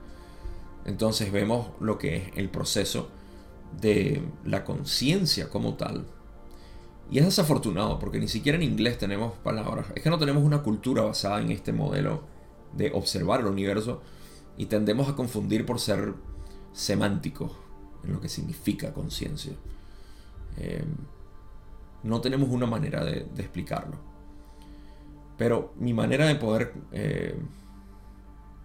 Entonces 0.85 1.31
vemos 1.31 1.67
lo 1.79 1.97
que 1.97 2.17
es 2.17 2.23
el 2.35 2.49
proceso 2.49 3.09
de 3.79 4.21
la 4.45 4.63
conciencia 4.63 5.49
como 5.49 5.75
tal. 5.75 6.05
Y 7.09 7.19
es 7.19 7.25
desafortunado 7.25 7.99
porque 7.99 8.19
ni 8.19 8.27
siquiera 8.27 8.57
en 8.57 8.63
inglés 8.63 8.97
tenemos 8.97 9.33
palabras. 9.39 9.87
Es 9.95 10.01
que 10.01 10.09
no 10.09 10.17
tenemos 10.17 10.43
una 10.43 10.63
cultura 10.63 11.03
basada 11.03 11.41
en 11.41 11.51
este 11.51 11.73
modelo 11.73 12.23
de 12.73 12.91
observar 12.93 13.41
el 13.41 13.47
universo 13.47 14.01
y 14.57 14.67
tendemos 14.67 15.09
a 15.09 15.15
confundir 15.15 15.65
por 15.65 15.79
ser 15.79 16.13
semánticos 16.73 17.51
en 18.03 18.13
lo 18.13 18.21
que 18.21 18.29
significa 18.29 18.93
conciencia. 18.93 19.53
Eh, 20.57 20.83
no 22.03 22.21
tenemos 22.21 22.49
una 22.49 22.65
manera 22.65 23.03
de, 23.03 23.19
explicarlo. 23.37 23.97
Pero 25.37 25.73
mi 25.77 25.93
manera 25.93 26.25
de 26.25 26.35
poder 26.35 26.73
eh, 26.91 27.35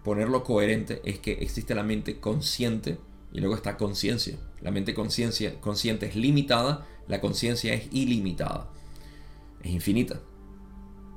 ponerlo 0.07 0.45
coherente 0.45 1.01
es 1.03 1.19
que 1.19 1.33
existe 1.33 1.75
la 1.75 1.83
mente 1.83 2.21
consciente 2.21 2.97
y 3.33 3.41
luego 3.41 3.55
está 3.55 3.75
conciencia. 3.75 4.37
La 4.61 4.71
mente 4.71 4.93
consciente 4.93 6.05
es 6.05 6.15
limitada, 6.15 6.87
la 7.09 7.19
conciencia 7.19 7.73
es 7.73 7.89
ilimitada. 7.91 8.69
Es 9.61 9.71
infinita. 9.71 10.21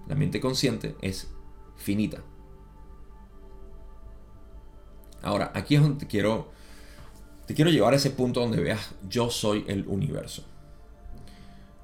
La 0.08 0.16
mente 0.16 0.40
consciente 0.40 0.96
es 1.02 1.28
finita. 1.76 2.24
Ahora, 5.22 5.52
aquí 5.54 5.76
es 5.76 5.82
donde 5.82 6.08
quiero, 6.08 6.50
te 7.46 7.54
quiero 7.54 7.70
llevar 7.70 7.92
a 7.92 7.96
ese 7.96 8.10
punto 8.10 8.40
donde 8.40 8.60
veas 8.60 8.92
yo 9.08 9.30
soy 9.30 9.64
el 9.68 9.86
universo. 9.86 10.44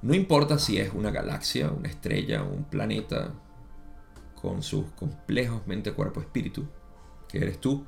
No 0.01 0.13
importa 0.13 0.59
si 0.59 0.77
es 0.77 0.93
una 0.93 1.11
galaxia, 1.11 1.71
una 1.71 1.87
estrella, 1.87 2.43
un 2.43 2.65
planeta, 2.65 3.33
con 4.41 4.61
sus 4.61 4.87
complejos 4.91 5.65
mente, 5.67 5.93
cuerpo, 5.93 6.19
espíritu, 6.19 6.67
que 7.29 7.39
eres 7.39 7.59
tú. 7.59 7.85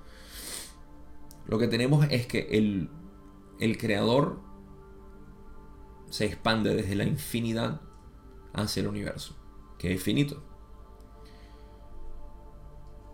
Lo 1.48 1.58
que 1.58 1.68
tenemos 1.68 2.06
es 2.10 2.28
que 2.28 2.48
el, 2.52 2.90
el 3.60 3.78
creador 3.78 4.40
se 6.10 6.26
expande 6.26 6.76
desde 6.76 6.96
la 6.96 7.04
infinidad 7.04 7.82
hacia 8.54 8.82
el 8.82 8.88
universo, 8.88 9.36
que 9.78 9.94
es 9.94 10.02
finito. 10.02 10.44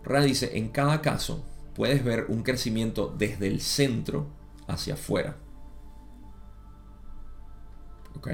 Ra 0.04 0.20
dice, 0.22 0.56
en 0.56 0.68
cada 0.68 1.02
caso 1.02 1.44
puedes 1.74 2.04
ver 2.04 2.26
un 2.28 2.42
crecimiento 2.42 3.14
desde 3.18 3.48
el 3.48 3.60
centro 3.60 4.28
hacia 4.66 4.94
afuera. 4.94 5.36
¿Ok? 8.16 8.28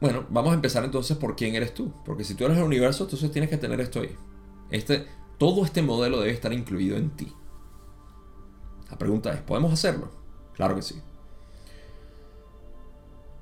Bueno, 0.00 0.26
vamos 0.30 0.52
a 0.52 0.54
empezar 0.54 0.84
entonces 0.84 1.16
por 1.16 1.36
quién 1.36 1.54
eres 1.54 1.74
tú. 1.74 1.92
Porque 2.04 2.24
si 2.24 2.34
tú 2.34 2.44
eres 2.44 2.58
el 2.58 2.64
universo, 2.64 3.04
entonces 3.04 3.30
tienes 3.30 3.50
que 3.50 3.56
tener 3.56 3.80
esto 3.80 4.00
ahí. 4.00 4.16
Este, 4.70 5.06
todo 5.38 5.64
este 5.64 5.82
modelo 5.82 6.20
debe 6.20 6.32
estar 6.32 6.52
incluido 6.52 6.96
en 6.96 7.10
ti. 7.10 7.32
La 8.90 8.98
pregunta 8.98 9.32
es, 9.32 9.40
¿podemos 9.40 9.72
hacerlo? 9.72 10.10
Claro 10.54 10.74
que 10.74 10.82
sí. 10.82 11.00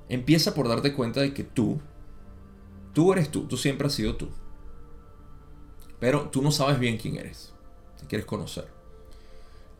Empieza 0.09 0.53
por 0.53 0.67
darte 0.67 0.93
cuenta 0.93 1.21
de 1.21 1.33
que 1.33 1.43
tú, 1.43 1.79
tú 2.93 3.11
eres 3.11 3.29
tú, 3.29 3.47
tú 3.47 3.57
siempre 3.57 3.87
has 3.87 3.93
sido 3.93 4.15
tú. 4.15 4.29
Pero 5.99 6.29
tú 6.29 6.41
no 6.41 6.51
sabes 6.51 6.79
bien 6.79 6.97
quién 6.97 7.17
eres, 7.17 7.53
te 7.99 8.05
quieres 8.05 8.25
conocer. 8.25 8.67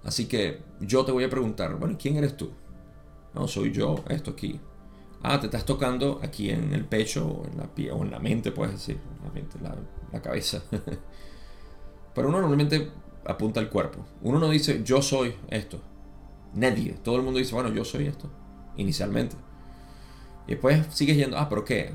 Así 0.04 0.28
que 0.28 0.64
yo 0.80 1.06
te 1.06 1.12
voy 1.12 1.24
a 1.24 1.30
preguntar, 1.30 1.76
bueno, 1.76 1.98
¿quién 2.00 2.18
eres 2.18 2.36
tú? 2.36 2.52
No, 3.34 3.48
soy 3.48 3.72
yo, 3.72 4.04
esto 4.10 4.32
aquí. 4.32 4.60
Ah, 5.22 5.40
te 5.40 5.48
estás 5.48 5.66
tocando 5.66 6.20
aquí 6.24 6.50
en 6.50 6.74
el 6.74 6.86
pecho 6.86 7.28
o 7.28 7.46
en 7.46 7.58
la, 7.58 7.74
pie, 7.74 7.92
o 7.92 8.04
en 8.04 8.12
la 8.12 8.20
mente, 8.20 8.52
puedes 8.52 8.74
decir, 8.74 9.00
la 9.24 9.32
mente, 9.32 9.60
la, 9.62 9.76
la 10.12 10.22
cabeza. 10.22 10.64
Pero 12.18 12.30
uno 12.30 12.40
normalmente 12.40 12.90
apunta 13.28 13.60
al 13.60 13.70
cuerpo. 13.70 14.04
Uno 14.24 14.40
no 14.40 14.50
dice, 14.50 14.82
yo 14.84 15.04
soy 15.04 15.36
esto. 15.52 15.80
Nadie. 16.56 16.94
Todo 17.04 17.18
el 17.18 17.22
mundo 17.22 17.38
dice, 17.38 17.54
bueno, 17.54 17.72
yo 17.72 17.86
soy 17.86 18.08
esto. 18.08 18.28
Inicialmente. 18.76 19.36
Y 20.48 20.54
después 20.54 20.88
sigues 20.90 21.16
yendo, 21.16 21.38
ah, 21.38 21.48
pero 21.48 21.64
¿qué? 21.64 21.94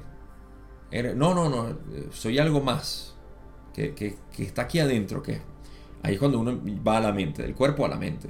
No, 1.17 1.35
no, 1.35 1.49
no, 1.49 1.77
soy 2.13 2.39
algo 2.39 2.61
más. 2.61 3.17
Que, 3.75 3.95
que, 3.95 4.17
está 4.39 4.63
aquí 4.63 4.79
adentro. 4.79 5.25
Que 5.25 5.41
ahí 6.05 6.15
es 6.15 6.21
cuando 6.21 6.39
uno 6.39 6.57
va 6.87 6.99
a 6.99 7.01
la 7.01 7.13
mente, 7.13 7.43
del 7.43 7.57
cuerpo 7.57 7.85
a 7.85 7.89
la 7.89 7.97
mente. 7.97 8.29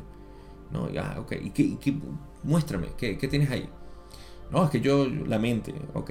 No, 0.70 0.88
ah, 0.98 1.16
ok. 1.20 1.32
¿Y 1.42 1.50
qué, 1.50 1.94
muéstrame, 2.42 2.86
¿qué, 2.96 3.18
¿qué, 3.18 3.28
tienes 3.28 3.50
ahí? 3.50 3.68
No, 4.50 4.64
es 4.64 4.70
que 4.70 4.80
yo, 4.80 5.06
la 5.06 5.38
mente, 5.38 5.74
ok. 5.92 6.10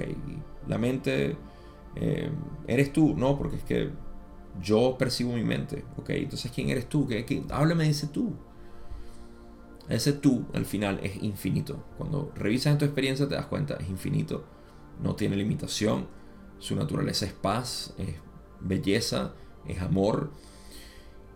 La 0.68 0.78
mente, 0.78 1.36
eh, 1.96 2.30
eres 2.68 2.92
tú, 2.92 3.16
no, 3.16 3.36
porque 3.36 3.56
es 3.56 3.64
que 3.64 3.90
yo 4.60 4.96
percibo 4.98 5.32
mi 5.32 5.44
mente, 5.44 5.84
ok. 5.96 6.10
Entonces, 6.10 6.50
¿quién 6.52 6.70
eres 6.70 6.88
tú? 6.88 7.08
Háblame 7.50 7.84
de 7.84 7.90
ese 7.90 8.06
tú. 8.08 8.34
Ese 9.88 10.12
tú 10.12 10.46
al 10.54 10.64
final 10.64 11.00
es 11.02 11.22
infinito. 11.22 11.84
Cuando 11.98 12.32
revisas 12.34 12.72
en 12.72 12.78
tu 12.78 12.84
experiencia 12.84 13.28
te 13.28 13.34
das 13.34 13.46
cuenta, 13.46 13.74
es 13.74 13.88
infinito. 13.88 14.44
No 15.02 15.14
tiene 15.14 15.36
limitación. 15.36 16.06
Su 16.58 16.76
naturaleza 16.76 17.26
es 17.26 17.32
paz, 17.32 17.94
es 17.98 18.14
belleza, 18.60 19.34
es 19.66 19.80
amor. 19.80 20.30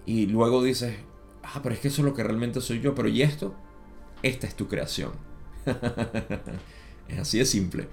Y 0.04 0.26
luego 0.26 0.62
dices, 0.62 0.96
ah, 1.42 1.60
pero 1.62 1.74
es 1.74 1.80
que 1.80 1.88
eso 1.88 2.02
es 2.02 2.06
lo 2.06 2.14
que 2.14 2.22
realmente 2.22 2.60
soy 2.60 2.80
yo. 2.80 2.94
Pero 2.94 3.08
¿y 3.08 3.22
esto? 3.22 3.54
Esta 4.22 4.46
es 4.46 4.54
tu 4.54 4.68
creación. 4.68 5.12
es 7.08 7.18
así 7.18 7.38
de 7.38 7.44
simple. 7.44 7.88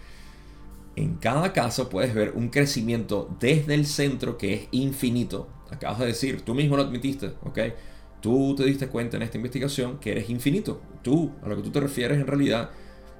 En 0.95 1.15
cada 1.15 1.53
caso 1.53 1.89
puedes 1.89 2.13
ver 2.13 2.33
un 2.35 2.49
crecimiento 2.49 3.35
desde 3.39 3.73
el 3.73 3.85
centro 3.85 4.37
que 4.37 4.53
es 4.53 4.67
infinito. 4.71 5.47
Acabas 5.71 5.99
de 5.99 6.07
decir, 6.07 6.41
tú 6.41 6.53
mismo 6.53 6.77
lo 6.77 6.83
admitiste, 6.83 7.33
¿ok? 7.43 7.59
Tú 8.21 8.55
te 8.55 8.63
diste 8.63 8.87
cuenta 8.87 9.17
en 9.17 9.23
esta 9.23 9.37
investigación 9.37 9.97
que 9.99 10.11
eres 10.11 10.29
infinito. 10.29 10.81
Tú, 11.01 11.31
a 11.41 11.49
lo 11.49 11.55
que 11.55 11.63
tú 11.63 11.71
te 11.71 11.79
refieres 11.79 12.19
en 12.19 12.27
realidad, 12.27 12.69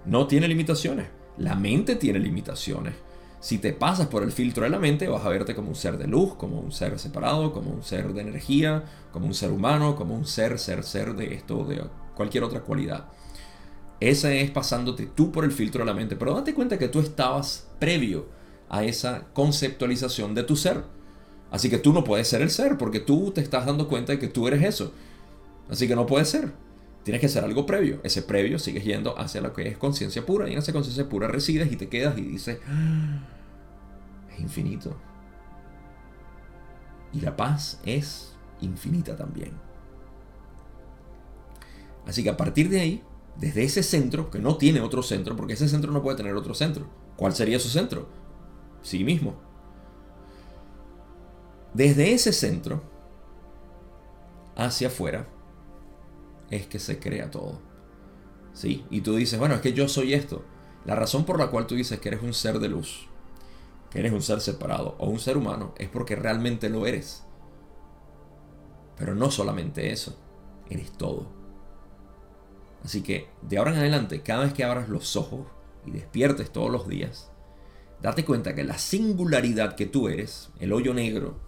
no 0.06 0.28
tiene 0.28 0.48
limitaciones. 0.48 1.08
La 1.38 1.56
mente 1.56 1.96
tiene 1.96 2.20
limitaciones. 2.20 2.94
Si 3.40 3.58
te 3.58 3.74
pasas 3.74 4.08
por 4.08 4.24
el 4.24 4.32
filtro 4.32 4.64
de 4.64 4.70
la 4.70 4.80
mente, 4.80 5.08
vas 5.08 5.26
a 5.26 5.30
verte 5.30 5.56
como 5.56 5.70
un 5.70 5.76
ser 5.76 5.98
de 5.98 6.08
luz, 6.08 6.36
como 6.36 6.62
un 6.62 6.72
ser 6.72 6.98
separado, 7.00 7.52
como 7.52 7.72
un 7.72 7.84
ser 7.84 8.14
de 8.14 8.22
energía, 8.22 8.86
como 9.12 9.26
un 9.26 9.34
ser 9.34 9.52
humano, 9.52 9.96
como 9.98 10.16
un 10.16 10.26
ser, 10.26 10.58
ser, 10.60 10.84
ser 10.84 11.16
de 11.16 11.34
esto, 11.34 11.66
de 11.66 11.84
cualquier 12.16 12.46
otra 12.46 12.62
cualidad. 12.62 13.08
Esa 14.10 14.34
es 14.34 14.52
pasándote 14.52 15.06
tú 15.06 15.32
por 15.32 15.46
el 15.46 15.54
filtro 15.54 15.80
de 15.80 15.86
la 15.86 15.94
mente. 15.94 16.18
Pero 16.18 16.34
date 16.34 16.54
cuenta 16.54 16.78
que 16.78 16.90
tú 16.90 17.00
estabas 17.00 17.70
previo 17.80 18.26
a 18.68 18.84
esa 18.84 19.28
conceptualización 19.34 20.36
de 20.36 20.44
tu 20.44 20.58
ser. 20.58 20.84
Así 21.52 21.70
que 21.70 21.78
tú 21.78 21.94
no 21.94 22.04
puedes 22.04 22.28
ser 22.28 22.42
el 22.42 22.50
ser 22.50 22.78
porque 22.78 23.00
tú 23.00 23.32
te 23.32 23.40
estás 23.40 23.66
dando 23.66 23.88
cuenta 23.88 24.12
de 24.12 24.20
que 24.20 24.28
tú 24.28 24.46
eres 24.46 24.62
eso. 24.62 24.92
Así 25.70 25.88
que 25.88 25.96
no 25.96 26.06
puedes 26.06 26.28
ser. 26.28 26.52
Tienes 27.04 27.22
que 27.22 27.30
ser 27.30 27.46
algo 27.46 27.66
previo. 27.66 28.02
Ese 28.04 28.24
previo 28.24 28.60
sigues 28.60 28.84
yendo 28.84 29.18
hacia 29.18 29.40
lo 29.40 29.54
que 29.54 29.70
es 29.70 29.78
conciencia 29.78 30.26
pura 30.26 30.50
y 30.50 30.52
en 30.52 30.60
esa 30.60 30.74
conciencia 30.74 31.08
pura 31.08 31.30
resides 31.30 31.72
y 31.72 31.78
te 31.78 31.88
quedas 31.88 32.18
y 32.18 32.24
dices, 32.24 32.60
ah, 32.68 33.26
es 34.34 34.40
infinito. 34.42 34.98
Y 37.14 37.22
la 37.22 37.38
paz 37.38 37.80
es 37.86 38.34
infinita 38.60 39.16
también. 39.16 39.54
Así 42.06 42.22
que 42.22 42.30
a 42.30 42.36
partir 42.36 42.68
de 42.68 42.82
ahí, 42.82 43.04
desde 43.38 43.64
ese 43.64 43.84
centro, 43.84 44.30
que 44.30 44.40
no 44.40 44.58
tiene 44.58 44.82
otro 44.82 45.04
centro, 45.04 45.36
porque 45.36 45.54
ese 45.54 45.68
centro 45.68 45.92
no 45.92 46.02
puede 46.02 46.18
tener 46.18 46.36
otro 46.36 46.54
centro. 46.54 46.88
¿Cuál 47.16 47.34
sería 47.34 47.60
su 47.60 47.70
centro? 47.70 48.08
Sí 48.82 49.04
mismo. 49.04 49.36
Desde 51.74 52.14
ese 52.14 52.32
centro 52.32 52.84
hacia 54.56 54.88
afuera 54.88 55.28
es 56.52 56.68
que 56.68 56.80
se 56.80 57.00
crea 57.00 57.32
todo. 57.32 57.60
¿Sí? 58.54 58.86
Y 58.92 59.02
tú 59.02 59.16
dices, 59.16 59.40
bueno, 59.40 59.56
es 59.56 59.62
que 59.62 59.74
yo 59.74 59.88
soy 59.88 60.14
esto. 60.14 60.44
La 60.86 60.96
razón 60.96 61.26
por 61.26 61.40
la 61.40 61.48
cual 61.48 61.66
tú 61.66 61.76
dices 61.76 62.00
que 62.00 62.10
eres 62.10 62.22
un 62.22 62.34
ser 62.34 62.60
de 62.60 62.68
luz, 62.68 63.08
que 63.90 64.00
eres 64.00 64.12
un 64.12 64.22
ser 64.22 64.42
separado 64.42 64.96
o 65.00 65.10
un 65.10 65.20
ser 65.20 65.38
humano, 65.38 65.74
es 65.78 65.90
porque 65.90 66.16
realmente 66.16 66.70
lo 66.70 66.86
eres. 66.86 67.24
Pero 68.98 69.16
no 69.16 69.32
solamente 69.32 69.92
eso, 69.92 70.16
eres 70.70 70.92
todo. 70.92 71.43
Así 72.84 73.02
que 73.02 73.28
de 73.42 73.58
ahora 73.58 73.72
en 73.72 73.80
adelante, 73.80 74.22
cada 74.22 74.44
vez 74.44 74.54
que 74.54 74.64
abras 74.64 74.90
los 74.90 75.16
ojos 75.16 75.48
y 75.86 75.92
despiertes 75.92 76.52
todos 76.52 76.70
los 76.70 76.88
días, 76.88 77.32
date 78.02 78.26
cuenta 78.26 78.56
que 78.56 78.64
la 78.64 78.78
singularidad 78.78 79.76
que 79.76 79.86
tú 79.86 80.10
eres, 80.10 80.50
el 80.60 80.74
hoyo 80.74 80.94
negro, 80.94 81.40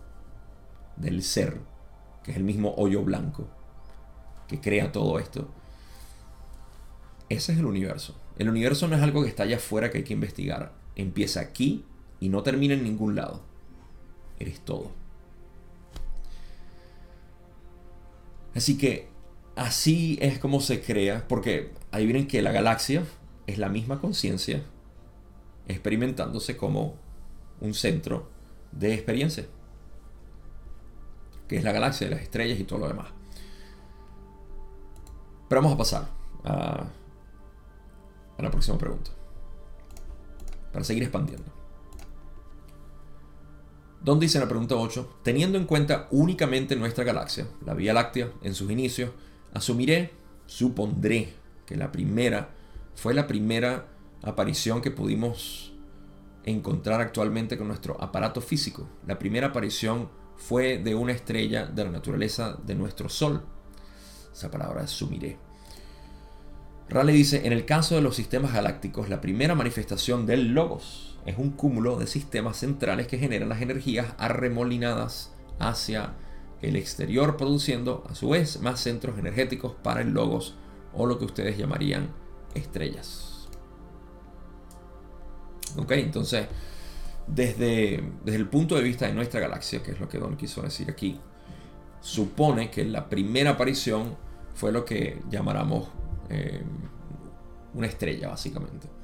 del 0.95 1.23
ser, 1.23 1.59
que 2.23 2.31
es 2.31 2.37
el 2.37 2.43
mismo 2.43 2.73
hoyo 2.77 3.03
blanco 3.03 3.47
que 4.47 4.61
crea 4.61 4.91
todo 4.91 5.19
esto. 5.19 5.47
Ese 7.29 7.53
es 7.53 7.59
el 7.59 7.65
universo. 7.65 8.15
El 8.37 8.49
universo 8.49 8.87
no 8.87 8.95
es 8.95 9.01
algo 9.01 9.23
que 9.23 9.29
está 9.29 9.43
allá 9.43 9.57
afuera 9.57 9.89
que 9.89 9.99
hay 9.99 10.03
que 10.03 10.13
investigar. 10.13 10.73
Empieza 10.95 11.39
aquí 11.39 11.83
y 12.19 12.29
no 12.29 12.43
termina 12.43 12.75
en 12.75 12.83
ningún 12.83 13.15
lado. 13.15 13.41
Eres 14.39 14.59
todo. 14.59 14.91
Así 18.53 18.77
que 18.77 19.09
así 19.55 20.17
es 20.21 20.39
como 20.39 20.61
se 20.61 20.81
crea, 20.81 21.27
porque 21.27 21.71
adivinen 21.91 22.27
que 22.27 22.41
la 22.41 22.51
galaxia 22.51 23.03
es 23.47 23.57
la 23.57 23.69
misma 23.69 23.99
conciencia 23.99 24.63
experimentándose 25.67 26.57
como 26.57 26.95
un 27.61 27.73
centro 27.73 28.29
de 28.71 28.93
experiencia 28.93 29.45
que 31.47 31.57
es 31.57 31.63
la 31.63 31.71
galaxia, 31.71 32.09
las 32.09 32.21
estrellas 32.21 32.59
y 32.59 32.63
todo 32.63 32.79
lo 32.79 32.87
demás. 32.87 33.07
Pero 35.47 35.61
vamos 35.61 35.75
a 35.75 35.77
pasar 35.77 36.07
a, 36.43 36.85
la 38.37 38.51
próxima 38.51 38.77
pregunta. 38.77 39.11
Para 40.71 40.83
seguir 40.83 41.03
expandiendo. 41.03 41.53
Don 44.01 44.19
dice 44.19 44.39
la 44.39 44.47
pregunta 44.47 44.75
8, 44.75 45.19
teniendo 45.23 45.57
en 45.57 45.65
cuenta 45.65 46.07
únicamente 46.11 46.75
nuestra 46.75 47.03
galaxia, 47.03 47.47
la 47.65 47.73
Vía 47.73 47.93
Láctea, 47.93 48.31
en 48.43 48.53
sus 48.53 48.69
inicios, 48.69 49.11
asumiré, 49.55 50.13
supondré 50.45 51.33
que 51.65 51.75
la 51.75 51.91
primera 51.91 52.49
fue 52.93 53.13
la 53.13 53.25
primera 53.25 53.87
aparición 54.21 54.81
que 54.81 54.91
pudimos 54.91 55.73
encontrar 56.43 57.01
actualmente 57.01 57.57
con 57.57 57.67
nuestro 57.67 57.99
aparato 58.01 58.41
físico. 58.41 58.87
La 59.07 59.17
primera 59.17 59.47
aparición 59.47 60.09
fue 60.37 60.77
de 60.77 60.93
una 60.93 61.13
estrella 61.13 61.65
de 61.65 61.83
la 61.83 61.91
naturaleza 61.91 62.57
de 62.65 62.75
nuestro 62.75 63.09
Sol. 63.09 63.43
Esa 64.31 64.51
palabra 64.51 64.83
es 64.83 64.91
sumiré. 64.91 65.37
Raleigh 66.87 67.17
dice, 67.17 67.47
en 67.47 67.53
el 67.53 67.65
caso 67.65 67.95
de 67.95 68.01
los 68.01 68.15
sistemas 68.15 68.53
galácticos, 68.53 69.09
la 69.09 69.21
primera 69.21 69.55
manifestación 69.55 70.27
del 70.27 70.53
logos 70.53 71.17
es 71.25 71.37
un 71.39 71.51
cúmulo 71.51 71.97
de 71.97 72.05
sistemas 72.05 72.57
centrales 72.57 73.07
que 73.07 73.17
generan 73.17 73.49
las 73.49 73.61
energías 73.61 74.13
arremolinadas 74.19 75.33
hacia 75.57 76.13
el 76.61 76.75
exterior, 76.75 77.37
produciendo 77.37 78.03
a 78.09 78.15
su 78.15 78.29
vez 78.29 78.61
más 78.61 78.79
centros 78.79 79.17
energéticos 79.17 79.73
para 79.83 80.01
el 80.01 80.09
logos 80.09 80.55
o 80.93 81.05
lo 81.05 81.19
que 81.19 81.25
ustedes 81.25 81.57
llamarían 81.57 82.09
estrellas. 82.53 83.47
Ok, 85.77 85.91
entonces, 85.91 86.47
desde, 87.27 88.03
desde 88.23 88.37
el 88.37 88.47
punto 88.47 88.75
de 88.75 88.83
vista 88.83 89.07
de 89.07 89.13
nuestra 89.13 89.39
galaxia, 89.39 89.83
que 89.83 89.91
es 89.91 89.99
lo 89.99 90.07
que 90.07 90.17
Don 90.17 90.37
quiso 90.37 90.61
decir 90.61 90.89
aquí, 90.89 91.19
supone 91.99 92.69
que 92.69 92.85
la 92.85 93.09
primera 93.09 93.51
aparición 93.51 94.15
fue 94.53 94.71
lo 94.71 94.85
que 94.85 95.21
llamáramos 95.29 95.89
eh, 96.29 96.63
una 97.73 97.87
estrella, 97.87 98.29
básicamente. 98.29 98.94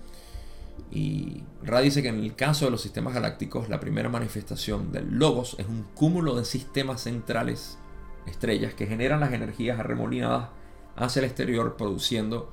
Y 0.89 1.43
Ra 1.63 1.79
dice 1.81 2.01
que 2.01 2.09
en 2.09 2.19
el 2.19 2.35
caso 2.35 2.65
de 2.65 2.71
los 2.71 2.81
sistemas 2.81 3.13
galácticos, 3.13 3.69
la 3.69 3.79
primera 3.79 4.09
manifestación 4.09 4.91
del 4.91 5.17
logos 5.17 5.55
es 5.59 5.67
un 5.67 5.83
cúmulo 5.95 6.35
de 6.35 6.45
sistemas 6.45 7.01
centrales, 7.01 7.77
estrellas, 8.25 8.73
que 8.73 8.87
generan 8.87 9.19
las 9.19 9.33
energías 9.33 9.79
arremolinadas 9.79 10.49
hacia 10.95 11.21
el 11.21 11.25
exterior, 11.25 11.77
produciendo 11.77 12.51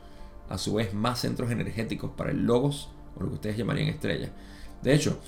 a 0.48 0.58
su 0.58 0.74
vez 0.74 0.94
más 0.94 1.20
centros 1.20 1.50
energéticos 1.50 2.10
para 2.12 2.30
el 2.30 2.46
logos, 2.46 2.90
o 3.16 3.22
lo 3.22 3.28
que 3.28 3.34
ustedes 3.34 3.56
llamarían 3.56 3.88
estrellas. 3.88 4.30
De 4.82 4.94
hecho, 4.94 5.18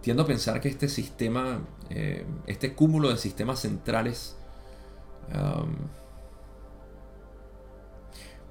tiendo 0.00 0.22
a 0.22 0.26
pensar 0.26 0.60
que 0.60 0.68
este 0.68 0.88
sistema, 0.88 1.60
eh, 1.90 2.24
este 2.46 2.74
cúmulo 2.74 3.10
de 3.10 3.16
sistemas 3.16 3.60
centrales, 3.60 4.36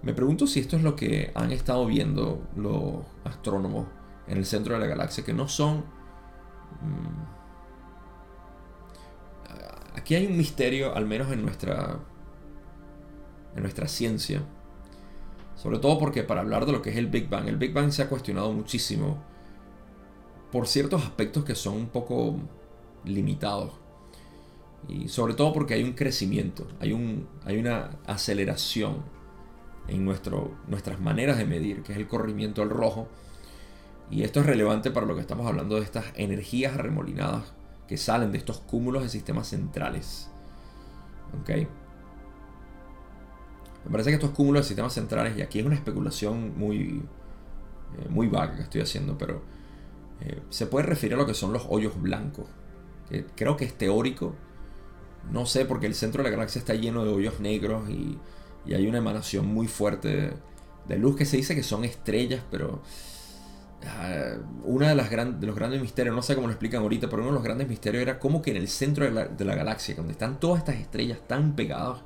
me 0.04 0.14
pregunto 0.14 0.48
si 0.48 0.60
esto 0.60 0.76
es 0.76 0.84
lo 0.84 0.96
que 0.96 1.32
han 1.34 1.52
estado 1.52 1.86
viendo 1.86 2.46
los 2.58 2.98
astrónomos 3.24 3.88
en 4.28 4.38
el 4.38 4.46
centro 4.46 4.74
de 4.74 4.82
la 4.82 4.88
galaxia, 4.88 5.24
que 5.24 5.34
no 5.34 5.48
son... 5.48 5.86
Mm, 6.82 7.34
aquí 9.96 10.16
hay 10.16 10.28
un 10.28 10.36
misterio, 10.38 10.94
al 10.94 11.06
menos 11.06 11.32
en 11.32 11.42
nuestra, 11.42 12.00
en 13.56 13.62
nuestra 13.62 13.88
ciencia, 13.88 14.44
sobre 15.56 15.80
todo 15.80 15.98
porque 15.98 16.24
para 16.24 16.42
hablar 16.42 16.66
de 16.66 16.74
lo 16.74 16.82
que 16.82 16.90
es 16.90 16.98
el 16.98 17.08
Big 17.08 17.30
Bang, 17.30 17.48
el 17.48 17.56
Big 17.58 17.72
Bang 17.74 17.92
se 17.92 18.02
ha 18.02 18.10
cuestionado 18.10 18.52
muchísimo 18.52 19.24
por 20.52 20.68
ciertos 20.68 21.02
aspectos 21.04 21.46
que 21.46 21.56
son 21.56 21.76
un 21.78 21.88
poco 21.88 22.36
limitados. 23.06 23.72
Y 24.90 25.08
sobre 25.08 25.34
todo 25.34 25.54
porque 25.54 25.76
hay 25.76 25.84
un 25.84 25.94
crecimiento, 25.94 26.68
hay, 26.82 26.92
un, 26.92 27.30
hay 27.46 27.58
una 27.58 27.92
aceleración 28.06 29.13
en 29.88 30.06
nuestras 30.06 31.00
maneras 31.00 31.38
de 31.38 31.46
medir, 31.46 31.84
que 31.84 31.92
es 31.92 31.98
el 31.98 32.08
corrimiento 32.08 32.62
al 32.62 32.70
rojo. 32.70 33.08
Y 34.10 34.24
esto 34.24 34.42
es 34.42 34.46
relevante 34.46 34.92
para 34.92 35.06
lo 35.06 35.16
que 35.16 35.22
estamos 35.22 35.48
hablando 35.48 35.76
de 35.76 35.82
estas 35.82 36.06
energías 36.16 36.76
remolinadas 36.76 37.54
que 37.88 37.98
salen 37.98 38.32
de 38.32 38.38
estos 38.38 38.60
cúmulos 38.60 39.04
de 39.04 39.10
sistemas 39.10 39.48
centrales. 39.48 40.30
¿Ok? 41.42 41.50
Me 43.86 43.92
parece 43.92 44.12
que 44.12 44.16
estos 44.16 44.32
cúmulos 44.32 44.64
de 44.64 44.68
sistemas 44.68 44.94
centrales, 44.94 45.38
y 45.38 45.42
aquí 45.42 45.60
es 45.60 45.66
una 45.66 45.76
especulación 45.76 46.58
muy, 46.58 47.04
eh, 47.98 48.10
muy 48.10 48.28
vaga 48.28 48.56
que 48.56 48.62
estoy 48.62 48.82
haciendo, 48.82 49.18
pero 49.18 49.42
eh, 50.22 50.42
se 50.50 50.68
puede 50.68 50.86
referir 50.86 51.16
a 51.16 51.18
lo 51.18 51.26
que 51.26 51.34
son 51.34 51.52
los 51.52 51.66
hoyos 51.70 52.02
blancos. 52.02 52.46
Que 53.10 53.26
creo 53.36 53.58
que 53.58 53.66
es 53.66 53.74
teórico. 53.78 54.36
No 55.32 55.46
sé, 55.46 55.66
porque 55.66 55.88
el 55.88 55.96
centro 55.96 56.24
de 56.24 56.30
la 56.30 56.36
galaxia 56.36 56.60
está 56.60 56.76
lleno 56.76 57.04
de 57.04 57.12
hoyos 57.12 57.40
negros 57.40 57.90
y 57.90 58.18
y 58.66 58.74
hay 58.74 58.88
una 58.88 59.00
emanación 59.00 59.48
muy 59.48 59.68
fuerte 59.68 60.34
de, 60.88 60.98
luz 60.98 61.16
que 61.16 61.26
se 61.26 61.38
dice 61.38 61.56
que 61.56 61.64
son 61.64 61.84
estrellas, 61.84 62.44
pero 62.50 62.82
uh, 63.84 64.72
una 64.72 64.90
de, 64.90 64.96
los 64.96 65.10
grandes 65.10 65.82
misterios, 65.82 66.16
no 66.16 66.22
sé 66.22 66.36
cómo 66.36 66.48
lo 66.48 66.54
explican 66.54 66.82
ahorita, 66.82 67.10
pero 67.10 67.22
uno 67.22 67.32
de 67.32 67.36
los 67.36 67.44
grandes 67.44 67.68
misterios 67.68 68.02
era 68.02 68.20
cómo 68.20 68.42
que 68.42 68.52
en 68.52 68.58
el 68.58 68.68
centro 68.68 69.06
de 69.06 69.46
la, 69.46 69.56
galaxia, 69.56 69.96
donde 69.96 70.14
están 70.14 70.40
todas 70.40 70.60
estas 70.60 70.76
estrellas 70.76 71.20
tan 71.28 71.56
pegadas, 71.56 72.02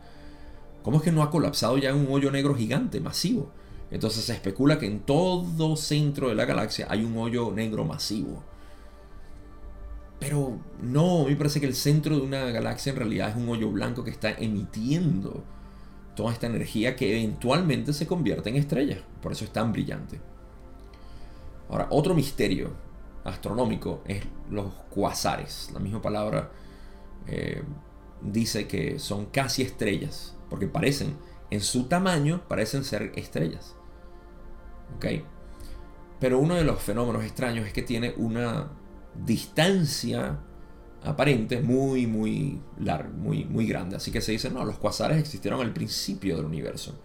cómo 0.82 0.98
es 0.98 1.04
que 1.04 1.12
no 1.12 1.22
ha 1.22 1.30
colapsado 1.30 1.78
ya 1.78 1.94
un 1.94 2.08
hoyo 2.10 2.32
negro 2.32 2.56
gigante, 2.56 3.00
masivo. 3.00 3.52
Entonces 3.90 4.26
se 4.26 4.34
especula 4.34 4.80
que 4.80 4.86
en 4.86 5.00
todo 5.00 5.78
centro 5.78 6.28
de 6.28 6.36
la 6.36 6.46
galaxia 6.46 6.88
hay 6.90 7.06
un 7.06 7.18
hoyo 7.18 7.52
negro 7.54 7.86
masivo. 7.86 8.44
Pero 10.20 10.58
no, 10.82 11.22
a 11.22 11.24
mí 11.26 11.32
me 11.32 11.36
parece 11.36 11.62
que 11.62 11.68
el 11.68 11.76
centro 11.76 12.16
de 12.16 12.22
una 12.22 12.46
galaxia 12.46 12.90
en 12.90 12.96
realidad 12.98 13.30
es 13.30 13.36
un 13.36 13.48
hoyo 13.48 13.72
blanco 13.72 14.04
que 14.04 14.10
está 14.10 14.32
emitiendo 14.32 15.44
toda 16.18 16.34
esta 16.34 16.48
energía 16.48 16.96
que 16.96 17.16
eventualmente 17.16 17.94
se 17.94 18.08
convierte 18.08 18.50
en 18.50 18.56
estrella. 18.56 18.98
Por 19.22 19.32
eso 19.32 19.46
es 19.46 19.54
tan 19.54 19.72
brillante. 19.72 20.20
Ahora, 21.70 21.88
otro 21.92 22.16
misterio 22.16 22.72
astronómico 23.24 24.02
es 24.06 24.24
los 24.50 24.74
cuasares. 24.90 25.70
La 25.74 25.80
misma 25.80 26.02
palabra 26.02 26.50
eh, 27.28 27.62
dice 28.22 28.68
que 28.68 28.98
son 28.98 29.28
casi 29.28 29.62
estrellas, 29.62 30.36
porque 30.50 30.68
parecen, 30.68 31.16
en 31.52 31.62
su 31.62 31.84
tamaño, 31.84 32.42
parecen 32.48 32.84
ser 32.84 33.12
estrellas. 33.16 33.76
Pero 36.20 36.40
uno 36.40 36.56
de 36.56 36.64
los 36.64 36.82
fenómenos 36.82 37.24
extraños 37.24 37.68
es 37.68 37.74
que 37.74 37.84
tiene 37.84 38.16
una 38.18 38.72
distancia 39.24 40.40
aparente 41.04 41.62
muy, 41.62 42.08
muy 42.08 42.60
largo, 42.80 43.14
muy, 43.14 43.46
muy 43.46 43.68
grande. 43.68 43.96
Así 43.96 44.12
que 44.12 44.22
se 44.22 44.32
dice, 44.32 44.50
no, 44.50 44.66
los 44.66 44.78
cuasares 44.78 45.18
existieron 45.18 45.62
al 45.62 45.74
principio 45.74 46.36
del 46.36 46.46
universo. 46.46 46.96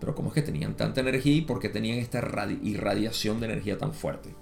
Pero 0.00 0.14
¿cómo 0.14 0.28
es 0.28 0.34
que 0.34 0.42
tenían 0.42 0.76
tanta 0.76 1.00
energía 1.00 1.34
y 1.34 1.42
por 1.42 1.60
qué 1.60 1.68
tenían 1.68 1.98
esta 1.98 2.18
irradiación 2.62 3.40
de 3.40 3.46
energía 3.46 3.78
tan 3.78 3.94
fuerte? 3.94 4.34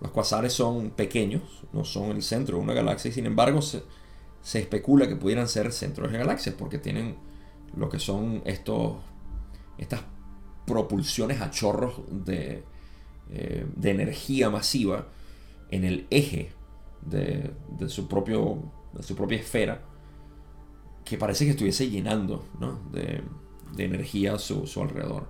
Los 0.00 0.10
cuasares 0.10 0.52
son 0.52 0.90
pequeños, 0.90 1.42
no 1.72 1.84
son 1.84 2.10
el 2.10 2.22
centro 2.22 2.56
de 2.56 2.62
una 2.62 2.74
galaxia 2.74 3.10
y 3.10 3.12
sin 3.12 3.26
embargo 3.26 3.62
se, 3.62 3.82
especula 4.54 5.08
que 5.08 5.16
pudieran 5.16 5.48
ser 5.48 5.72
centros 5.72 6.12
de 6.12 6.18
galaxias 6.18 6.54
porque 6.58 6.78
tienen 6.78 7.16
lo 7.76 7.88
que 7.88 7.98
son 7.98 8.42
estos, 8.44 8.96
estas 9.78 10.02
propulsiones 10.66 11.40
a 11.40 11.50
chorros 11.50 12.00
de, 12.10 12.64
eh, 13.30 13.66
de 13.76 13.90
energía 13.90 14.50
masiva 14.50 15.08
en 15.70 15.84
el 15.84 16.06
eje 16.10 16.52
de, 17.06 17.54
su, 17.88 18.08
propio, 18.08 18.58
de 18.92 19.02
su 19.02 19.14
propia 19.14 19.38
esfera 19.38 19.82
que 21.04 21.18
parece 21.18 21.44
que 21.44 21.50
estuviese 21.50 21.90
llenando 21.90 22.44
de, 22.92 23.22
energía 23.76 24.34
a 24.34 24.38
su, 24.38 24.66
su, 24.66 24.80
alrededor. 24.80 25.28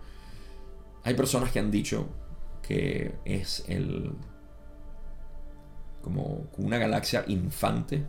Hay 1.02 1.14
personas 1.14 1.50
que 1.50 1.58
han 1.58 1.70
dicho 1.70 2.06
que 2.62 3.16
es 3.24 3.64
el 3.68 4.12
como 6.04 6.46
una 6.58 6.76
galaxia 6.76 7.24
infante 7.28 8.06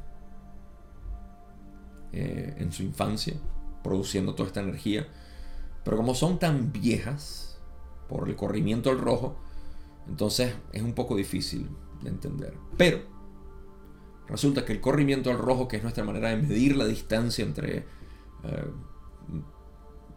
eh, 2.12 2.56
en 2.60 2.72
su 2.74 2.84
infancia, 2.84 3.36
produciendo 3.82 4.36
toda 4.36 4.48
esta 4.48 4.60
energía. 4.60 5.08
Pero 5.84 5.98
como 5.98 6.14
son 6.14 6.38
tan 6.38 6.74
viejas 6.74 7.58
por 8.10 8.28
el 8.28 8.36
corrimiento 8.36 8.90
al 8.90 9.00
rojo, 9.00 9.38
entonces 10.08 10.54
es 10.74 10.82
un 10.82 10.94
poco 10.94 11.16
difícil 11.16 11.70
de 12.04 12.10
entender. 12.10 12.54
Pero 12.78 13.00
Resulta 14.28 14.66
que 14.66 14.74
el 14.74 14.82
corrimiento 14.82 15.30
al 15.30 15.38
rojo, 15.38 15.68
que 15.68 15.78
es 15.78 15.84
nuestra 15.84 16.04
manera 16.04 16.30
de 16.30 16.38
medir 16.38 16.76
la 16.76 16.86
distancia 16.86 17.46
entre 17.46 17.78
eh, 18.44 18.72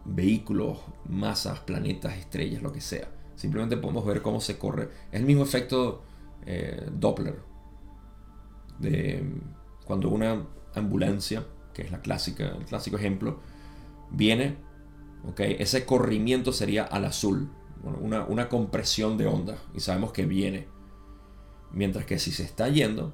vehículos, 0.05 0.79
masas, 1.07 1.59
planetas, 1.59 2.17
estrellas, 2.17 2.61
lo 2.61 2.71
que 2.71 2.81
sea. 2.81 3.09
Simplemente 3.35 3.77
podemos 3.77 4.05
ver 4.05 4.21
cómo 4.21 4.41
se 4.41 4.57
corre. 4.57 4.89
Es 5.11 5.19
el 5.19 5.25
mismo 5.25 5.43
efecto 5.43 6.03
eh, 6.45 6.89
Doppler. 6.91 7.39
De 8.79 9.23
cuando 9.85 10.09
una 10.09 10.45
ambulancia, 10.75 11.45
que 11.73 11.83
es 11.83 11.91
la 11.91 12.01
clásica, 12.01 12.55
el 12.57 12.65
clásico 12.65 12.97
ejemplo, 12.97 13.39
viene, 14.11 14.57
okay, 15.27 15.55
ese 15.59 15.85
corrimiento 15.85 16.51
sería 16.51 16.83
al 16.83 17.05
azul, 17.05 17.49
una, 17.83 18.25
una 18.25 18.49
compresión 18.49 19.17
de 19.17 19.27
onda, 19.27 19.57
y 19.73 19.79
sabemos 19.79 20.11
que 20.11 20.25
viene. 20.25 20.67
Mientras 21.71 22.05
que 22.05 22.19
si 22.19 22.31
se 22.31 22.43
está 22.43 22.67
yendo, 22.69 23.13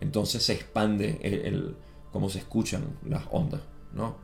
entonces 0.00 0.42
se 0.42 0.54
expande 0.54 1.18
el, 1.22 1.76
cómo 2.12 2.28
se 2.28 2.38
escuchan 2.38 2.84
las 3.06 3.24
ondas, 3.30 3.60
¿no? 3.92 4.16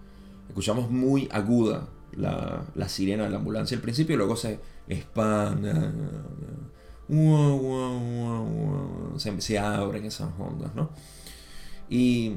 Escuchamos 0.49 0.91
muy 0.91 1.29
aguda 1.33 1.89
la, 2.12 2.89
sirena 2.89 3.25
de 3.25 3.31
la 3.31 3.39
ambulancia 3.39 3.77
al 3.77 3.83
principio 3.83 4.14
y 4.14 4.18
luego 4.18 4.37
se 4.37 4.61
expande, 4.89 5.72
se, 9.16 9.41
se 9.41 9.59
abren 9.59 10.05
esas 10.05 10.31
ondas, 10.39 10.75
¿no? 10.75 10.91
Y 11.89 12.37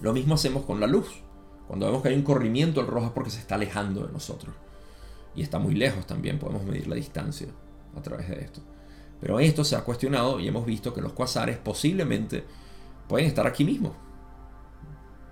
lo 0.00 0.12
mismo 0.12 0.34
hacemos 0.34 0.64
con 0.64 0.80
la 0.80 0.86
luz. 0.86 1.22
Cuando 1.66 1.86
vemos 1.86 2.02
que 2.02 2.08
hay 2.08 2.14
un 2.14 2.22
corrimiento 2.22 2.80
al 2.80 2.86
rojo 2.86 3.06
es 3.06 3.12
porque 3.12 3.30
se 3.30 3.40
está 3.40 3.56
alejando 3.56 4.06
de 4.06 4.12
nosotros. 4.12 4.54
y 5.34 5.42
está 5.42 5.58
muy 5.58 5.74
lejos 5.74 6.06
también, 6.06 6.38
podemos 6.38 6.64
medir 6.64 6.88
la 6.88 6.96
distancia 6.96 7.48
a 7.96 8.02
través 8.02 8.28
de 8.28 8.40
esto. 8.40 8.60
Pero 9.20 9.40
esto 9.40 9.64
se 9.64 9.76
ha 9.76 9.82
cuestionado 9.82 10.38
y 10.38 10.48
hemos 10.48 10.64
visto 10.64 10.94
que 10.94 11.00
los 11.00 11.12
cuasares 11.12 11.58
posiblemente 11.58 12.44
pueden 13.08 13.26
estar 13.26 13.46
aquí 13.46 13.64
mismo, 13.64 13.94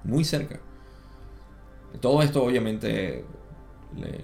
muy 0.04 0.24
cerca. 0.24 0.60
Todo 2.00 2.22
esto 2.22 2.42
obviamente 2.42 3.24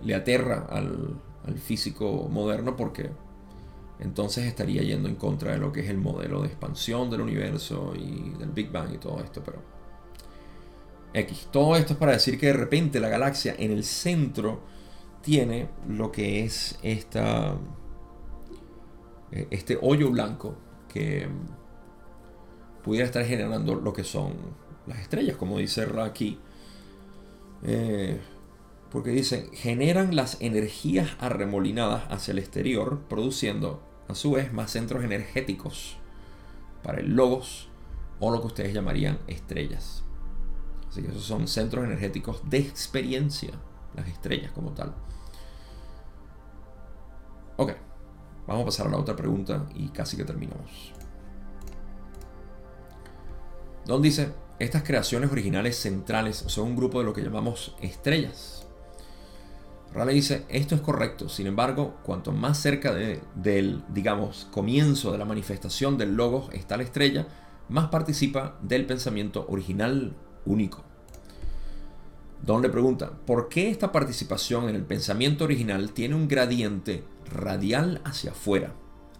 le, 0.02 0.14
aterra 0.14 0.66
al, 0.68 1.20
al 1.46 1.58
físico 1.58 2.28
moderno 2.30 2.76
porque 2.76 3.10
entonces 4.00 4.44
estaría 4.44 4.82
yendo 4.82 5.08
en 5.08 5.14
contra 5.14 5.52
de 5.52 5.58
lo 5.58 5.72
que 5.72 5.80
es 5.80 5.88
el 5.88 5.98
modelo 5.98 6.42
de 6.42 6.48
expansión 6.48 7.08
del 7.08 7.20
universo 7.20 7.94
y 7.96 8.30
del 8.38 8.50
Big 8.50 8.70
Bang 8.70 8.92
y 8.92 8.98
todo 8.98 9.20
esto, 9.20 9.42
pero 9.44 9.62
X. 11.14 11.48
Todo 11.50 11.76
esto 11.76 11.92
es 11.92 11.98
para 11.98 12.12
decir 12.12 12.38
que 12.38 12.46
de 12.46 12.52
repente 12.54 13.00
la 13.00 13.08
galaxia 13.08 13.54
en 13.58 13.70
el 13.70 13.84
centro 13.84 14.60
tiene 15.20 15.68
lo 15.88 16.10
que 16.10 16.44
es 16.44 16.78
esta, 16.82 17.54
este 19.50 19.78
hoyo 19.80 20.10
blanco 20.10 20.56
que 20.88 21.28
pudiera 22.82 23.06
estar 23.06 23.24
generando 23.24 23.74
lo 23.74 23.92
que 23.92 24.04
son 24.04 24.34
las 24.86 24.98
estrellas, 25.00 25.36
como 25.36 25.58
dice 25.58 25.86
Raki. 25.86 26.38
Eh, 27.64 28.20
porque 28.90 29.10
dicen, 29.10 29.50
generan 29.52 30.14
las 30.14 30.36
energías 30.40 31.16
arremolinadas 31.18 32.04
hacia 32.10 32.32
el 32.32 32.38
exterior, 32.38 33.00
produciendo 33.08 33.82
a 34.08 34.14
su 34.14 34.32
vez 34.32 34.52
más 34.52 34.70
centros 34.70 35.02
energéticos 35.02 35.96
para 36.82 37.00
el 37.00 37.14
logos 37.14 37.68
o 38.20 38.30
lo 38.30 38.40
que 38.40 38.48
ustedes 38.48 38.74
llamarían 38.74 39.18
estrellas. 39.28 40.04
Así 40.90 41.00
que 41.00 41.08
esos 41.08 41.24
son 41.24 41.48
centros 41.48 41.84
energéticos 41.84 42.42
de 42.50 42.58
experiencia, 42.58 43.52
las 43.94 44.08
estrellas 44.08 44.52
como 44.52 44.72
tal. 44.72 44.94
Ok, 47.56 47.72
vamos 48.46 48.62
a 48.62 48.66
pasar 48.66 48.86
a 48.86 48.90
la 48.90 48.98
otra 48.98 49.16
pregunta 49.16 49.66
y 49.74 49.88
casi 49.88 50.16
que 50.16 50.24
terminamos. 50.24 50.92
Don 53.86 54.00
dice, 54.00 54.32
estas 54.58 54.82
creaciones 54.84 55.32
originales 55.32 55.76
centrales 55.76 56.44
son 56.46 56.68
un 56.68 56.76
grupo 56.76 57.00
de 57.00 57.04
lo 57.04 57.12
que 57.12 57.22
llamamos 57.22 57.74
estrellas. 57.80 58.66
Raleigh 59.92 60.14
dice, 60.14 60.46
esto 60.48 60.74
es 60.74 60.80
correcto, 60.80 61.28
sin 61.28 61.46
embargo, 61.46 61.96
cuanto 62.02 62.32
más 62.32 62.58
cerca 62.58 62.94
del, 62.94 63.84
digamos, 63.88 64.46
comienzo 64.50 65.12
de 65.12 65.18
la 65.18 65.24
manifestación 65.24 65.98
del 65.98 66.14
logos 66.14 66.48
está 66.52 66.76
la 66.76 66.84
estrella, 66.84 67.26
más 67.68 67.88
participa 67.88 68.56
del 68.62 68.86
pensamiento 68.86 69.44
original 69.48 70.16
único. 70.46 70.91
Don 72.42 72.60
le 72.60 72.68
pregunta, 72.68 73.12
¿por 73.24 73.48
qué 73.48 73.70
esta 73.70 73.92
participación 73.92 74.68
en 74.68 74.74
el 74.74 74.84
pensamiento 74.84 75.44
original 75.44 75.92
tiene 75.92 76.16
un 76.16 76.26
gradiente 76.26 77.04
radial 77.32 78.00
hacia 78.04 78.32
afuera? 78.32 78.74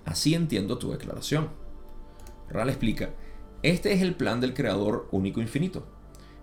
Así 0.05 0.35
entiendo 0.35 0.79
tu 0.79 0.91
declaración. 0.91 1.51
Raleigh 2.51 2.73
explica, 2.73 3.11
este 3.63 3.93
es 3.93 4.03
el 4.03 4.17
plan 4.17 4.41
del 4.41 4.55
creador 4.55 5.09
único 5.13 5.41
infinito. 5.41 5.87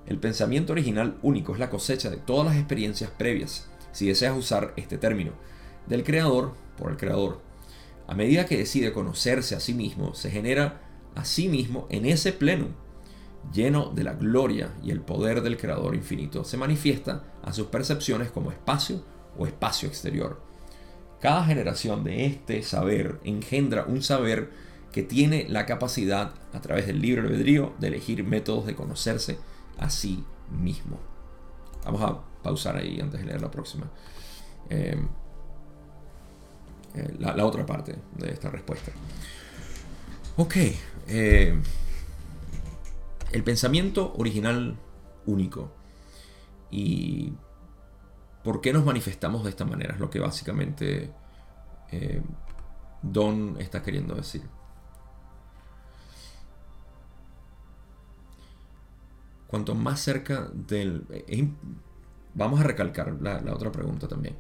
El 0.08 0.20
pensamiento 0.20 0.72
original 0.72 1.18
único 1.22 1.52
es 1.54 1.60
la 1.60 1.70
cosecha 1.70 2.10
de 2.10 2.18
todas 2.18 2.46
las 2.46 2.56
experiencias 2.56 3.12
previas 3.12 3.70
si 3.92 4.08
deseas 4.08 4.38
usar 4.38 4.74
este 4.78 4.98
término, 4.98 5.34
del 5.88 6.06
creador 6.06 6.54
por 6.78 6.92
el 6.92 6.98
creador. 6.98 7.42
A 8.08 8.16
medida 8.16 8.46
que 8.46 8.58
decide 8.58 8.94
conocerse 8.94 9.56
a 9.56 9.60
sí 9.60 9.74
mismo, 9.74 10.16
se 10.16 10.32
genera 10.32 10.82
a 11.16 11.26
sí 11.26 11.50
mismo 11.50 11.88
en 11.90 12.06
ese 12.06 12.32
pleno, 12.32 12.68
lleno 13.54 13.90
de 13.90 14.04
la 14.04 14.14
gloria 14.14 14.74
y 14.84 14.92
el 14.92 15.02
poder 15.02 15.42
del 15.42 15.58
creador 15.58 15.96
infinito, 15.96 16.44
se 16.44 16.58
manifiesta 16.58 17.24
a 17.44 17.54
sus 17.54 17.68
percepciones 17.68 18.32
como 18.32 18.52
espacio 18.52 19.04
o 19.38 19.48
espacio 19.48 19.88
exterior. 19.88 20.42
Cada 21.20 21.44
generación 21.46 22.04
de 22.04 22.26
este 22.26 22.64
saber 22.64 23.20
engendra 23.24 23.86
un 23.86 24.02
saber 24.02 24.52
que 24.92 25.04
tiene 25.04 25.48
la 25.50 25.66
capacidad, 25.66 26.34
a 26.54 26.62
través 26.62 26.88
del 26.88 27.02
libre 27.02 27.22
albedrío, 27.22 27.74
de 27.80 27.88
elegir 27.88 28.24
métodos 28.24 28.66
de 28.66 28.76
conocerse 28.76 29.38
a 29.78 29.90
sí 29.90 30.24
mismo. 30.50 31.00
Vamos 31.86 32.02
a 32.02 32.20
pausar 32.42 32.78
ahí 32.78 33.00
antes 33.00 33.20
de 33.20 33.28
leer 33.28 33.42
la 33.42 33.52
próxima. 33.52 33.90
Eh, 34.70 34.98
eh, 36.96 37.16
la, 37.20 37.46
otra 37.46 37.66
parte 37.66 37.96
de 38.18 38.32
esta 38.32 38.50
respuesta. 38.50 38.92
Ok. 40.38 40.56
Eh, 41.08 41.60
el 43.32 43.44
pensamiento 43.44 44.14
original 44.18 44.78
único. 45.26 45.72
¿Y 46.72 47.34
por 48.44 48.62
qué 48.62 48.74
nos 48.74 48.86
manifestamos 48.86 49.44
de 49.44 49.50
esta 49.50 49.66
manera? 49.66 49.94
Es 49.94 50.00
lo 50.00 50.10
que 50.10 50.20
básicamente 50.20 51.12
Don 53.02 53.58
está 53.60 53.82
queriendo 53.82 54.16
decir. 54.16 54.44
Cuanto 59.48 59.74
más 59.74 60.00
cerca 60.00 60.50
del... 60.54 61.06
Vamos 62.36 62.60
a 62.60 62.64
recalcar 62.64 63.18
la, 63.20 63.42
otra 63.54 63.72
pregunta 63.72 64.08
también. 64.08 64.38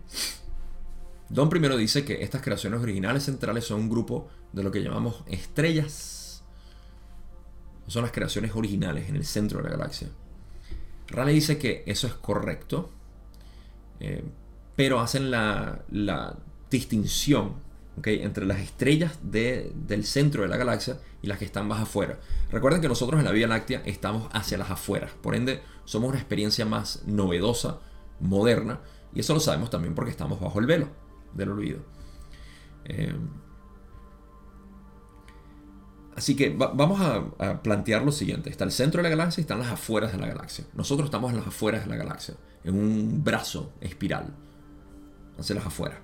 Don 1.30 1.50
primero 1.50 1.78
dice 1.78 2.06
que 2.06 2.24
estas 2.24 2.42
creaciones 2.42 2.82
originales 2.82 3.24
centrales 3.24 3.66
son 3.66 3.82
un 3.82 3.90
grupo 3.90 4.28
de 4.52 4.64
lo 4.64 4.72
que 4.72 4.84
llamamos 4.84 5.24
estrellas. 5.28 6.19
Son 7.90 8.04
las 8.04 8.12
creaciones 8.12 8.56
originales 8.56 9.10
en 9.10 9.16
el 9.16 9.26
centro 9.26 9.58
de 9.58 9.64
la 9.64 9.72
galaxia. 9.72 10.10
Raleigh 11.08 11.34
dice 11.34 11.58
que 11.58 11.84
eso 11.88 12.06
es 12.06 12.14
correcto, 12.14 12.92
eh, 14.00 14.24
pero 14.76 15.00
hacen 15.00 15.32
la, 15.32 15.82
distinción 16.70 17.56
entre 18.04 18.46
las 18.46 18.60
estrellas 18.60 19.18
del 19.24 20.06
centro 20.06 20.44
de 20.44 20.48
la 20.48 20.58
galaxia 20.58 21.00
y 21.24 21.28
las 21.28 21.40
que 21.40 21.46
están 21.46 21.68
más 21.68 21.82
afuera. 21.82 22.20
Recuerden 22.52 22.80
que 22.80 22.88
nosotros 22.88 23.20
en 23.20 23.26
la 23.26 23.32
Vía 23.32 23.48
Láctea 23.48 23.82
estamos 23.86 24.30
hacia 24.34 24.60
las 24.60 24.70
afueras, 24.70 25.12
por 25.24 25.34
ende 25.34 25.62
somos 25.84 26.10
una 26.10 26.20
experiencia 26.20 26.66
más 26.66 27.02
novedosa 27.08 27.80
moderna, 28.20 28.82
y 29.16 29.22
eso 29.22 29.34
lo 29.34 29.40
sabemos 29.40 29.72
también 29.72 29.96
porque 29.96 30.12
estamos 30.12 30.40
bajo 30.40 30.60
el 30.60 30.68
velo 30.68 30.90
del 31.34 31.50
olvido. 31.50 31.80
Eh, 32.86 33.16
así 36.20 36.36
que 36.36 36.50
vamos 36.50 37.00
a, 37.02 37.62
plantear 37.64 38.04
lo 38.04 38.12
siguiente. 38.12 38.50
Está 38.50 38.66
el 38.66 38.72
centro 38.72 39.00
de 39.02 39.04
la 39.04 39.16
galaxia 39.16 39.42
y 39.42 39.44
están 39.44 39.60
las 39.60 39.72
afueras 39.72 40.12
de 40.12 40.18
la 40.18 40.28
galaxia. 40.28 40.66
Nosotros 40.74 41.06
estamos 41.06 41.32
en 41.32 41.38
las 41.38 41.48
afueras 41.48 41.86
de 41.86 41.90
la 41.90 41.96
galaxia, 41.96 42.36
en 42.66 42.76
un 42.76 43.24
brazo 43.24 43.72
espiral, 43.80 44.36
hacia 45.40 45.56
las 45.56 45.66
afueras. 45.66 46.00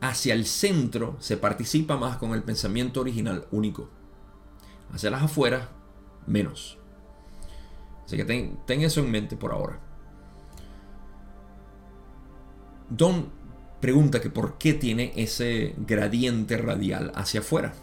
Hacia 0.00 0.32
el 0.32 0.46
centro 0.46 1.16
se 1.18 1.36
participa 1.36 1.96
más 1.96 2.18
con 2.18 2.34
el 2.34 2.44
pensamiento 2.44 3.00
original 3.00 3.46
único. 3.50 3.90
Hacia 4.92 5.10
las 5.10 5.22
afueras, 5.24 5.68
menos. 6.26 6.78
Así 8.04 8.16
que 8.16 8.24
ten 8.24 8.80
eso 8.80 9.00
en 9.00 9.10
mente 9.10 9.36
por 9.36 9.50
ahora. 9.50 9.80
Don 12.88 13.32
pregunta 13.80 14.20
que 14.20 14.30
por 14.30 14.56
qué 14.58 14.72
tiene 14.72 15.12
ese 15.16 15.74
gradiente 15.78 16.56
radial 16.58 17.10
hacia 17.16 17.40
afuera. 17.40 17.74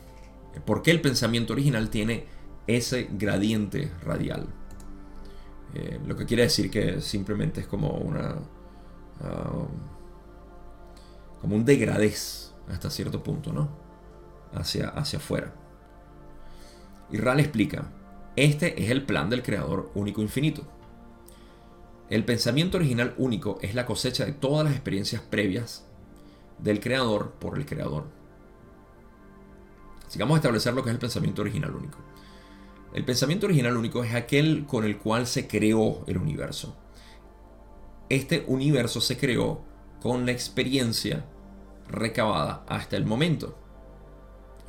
¿Por 0.62 0.82
qué 0.82 0.92
el 0.92 1.02
pensamiento 1.02 1.54
original 1.54 1.90
tiene 1.90 2.26
ese 2.68 3.10
gradiente 3.12 3.92
radial? 4.04 4.48
Eh, 5.74 6.00
lo 6.06 6.16
que 6.16 6.26
quiere 6.26 6.44
decir 6.44 6.70
que 6.70 7.02
simplemente 7.02 7.62
es 7.62 7.68
como 7.68 7.90
una... 7.92 8.36
Ah, 9.22 9.66
como 11.42 11.56
un 11.56 11.66
degradez 11.66 12.54
hasta 12.70 12.90
cierto 12.90 13.22
punto, 13.22 13.52
¿no? 13.52 13.70
Hacia, 14.54 14.90
hacia 14.90 15.20
afuera. 15.20 15.54
Y 17.12 17.18
Ral 17.18 17.40
explica, 17.42 17.92
este 18.36 18.82
es 18.82 18.90
el 18.90 19.04
plan 19.06 19.30
del 19.30 19.44
creador 19.44 19.92
único 19.94 20.22
infinito. 20.22 20.64
El 22.10 22.26
pensamiento 22.26 22.78
original 22.78 23.14
único 23.18 23.60
es 23.62 23.76
la 23.76 23.86
cosecha 23.86 24.26
de 24.26 24.34
todas 24.34 24.64
las 24.66 24.74
experiencias 24.74 25.22
previas 25.22 25.86
del 26.60 26.80
creador 26.80 27.32
por 27.40 27.58
el 27.58 27.66
creador. 27.66 28.06
Así 30.14 30.20
vamos 30.20 30.36
a 30.36 30.38
establecer 30.38 30.76
lo 30.76 30.84
que 30.84 30.92
es 30.92 30.94
el 30.94 31.00
pensamiento 31.00 31.42
original 31.42 31.76
único. 31.76 31.98
El 32.94 33.04
pensamiento 33.04 33.48
original 33.48 33.76
único 33.76 34.04
es 34.04 34.14
aquel 34.14 34.68
con 34.68 34.84
el 34.84 35.00
cual 35.00 35.26
se 35.26 35.48
creó 35.48 36.04
el 36.06 36.20
universo. 36.20 36.78
Este 38.10 38.46
universo 38.46 39.02
se 39.02 39.18
creó 39.18 39.64
con 40.04 40.28
la 40.28 40.32
experiencia 40.32 41.26
recabada 41.90 42.64
hasta 42.68 42.96
el 42.96 43.06
momento. 43.06 43.58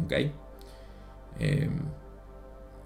¿Ok? 0.02 0.12
Eh, 1.40 1.68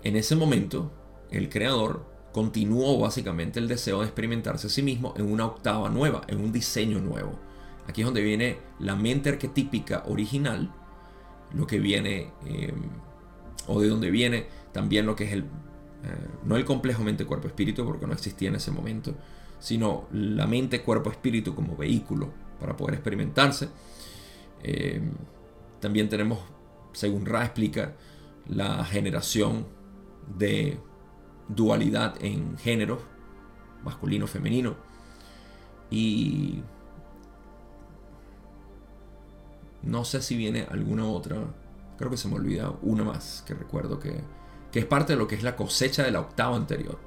en 0.02 0.16
ese 0.16 0.34
momento, 0.34 0.90
el 1.30 1.50
creador 1.50 2.06
continuó 2.32 2.98
básicamente 2.98 3.60
el 3.60 3.68
deseo 3.68 4.00
de 4.00 4.06
experimentarse 4.06 4.66
a 4.66 4.70
sí 4.70 4.82
mismo 4.82 5.14
en 5.16 5.30
una 5.30 5.46
octava 5.46 5.90
nueva, 5.90 6.22
en 6.26 6.40
un 6.40 6.50
diseño 6.50 6.98
nuevo. 6.98 7.38
Aquí 7.86 8.00
es 8.00 8.04
donde 8.04 8.22
viene 8.22 8.58
la 8.80 8.96
mente 8.96 9.28
arquetípica 9.28 10.02
original, 10.08 10.74
lo 11.52 11.66
que 11.66 11.78
viene, 11.78 12.32
eh, 12.46 12.72
o 13.66 13.80
de 13.80 13.88
donde 13.88 14.10
viene 14.10 14.46
también 14.72 15.06
lo 15.06 15.16
que 15.16 15.24
es 15.24 15.32
el, 15.32 15.40
eh, 15.40 16.28
no 16.44 16.56
el 16.56 16.64
complejo 16.64 17.02
mente-cuerpo-espíritu, 17.02 17.84
porque 17.84 18.06
no 18.06 18.12
existía 18.12 18.48
en 18.48 18.56
ese 18.56 18.70
momento, 18.70 19.14
sino 19.58 20.06
la 20.12 20.46
mente-cuerpo-espíritu 20.46 21.54
como 21.54 21.76
vehículo 21.76 22.32
para 22.60 22.76
poder 22.76 22.94
experimentarse. 22.94 23.68
Eh, 24.62 25.00
también 25.80 26.08
tenemos, 26.08 26.38
según 26.92 27.26
Ra 27.26 27.44
explica, 27.44 27.94
la 28.46 28.84
generación 28.84 29.66
de 30.36 30.78
dualidad 31.48 32.16
en 32.20 32.58
género, 32.58 33.00
masculino, 33.82 34.26
femenino. 34.26 34.76
Y 35.90 36.62
no 39.82 40.04
sé 40.04 40.22
si 40.22 40.36
viene 40.36 40.66
alguna 40.70 41.06
otra, 41.06 41.36
creo 41.96 42.10
que 42.10 42.16
se 42.16 42.28
me 42.28 42.36
olvida 42.36 42.72
una 42.82 43.04
más 43.04 43.42
que 43.46 43.54
recuerdo 43.54 43.98
que, 43.98 44.22
que 44.72 44.80
es 44.80 44.86
parte 44.86 45.12
de 45.12 45.18
lo 45.18 45.28
que 45.28 45.34
es 45.34 45.42
la 45.42 45.56
cosecha 45.56 46.02
de 46.02 46.10
la 46.10 46.20
octava 46.20 46.56
anterior. 46.56 46.98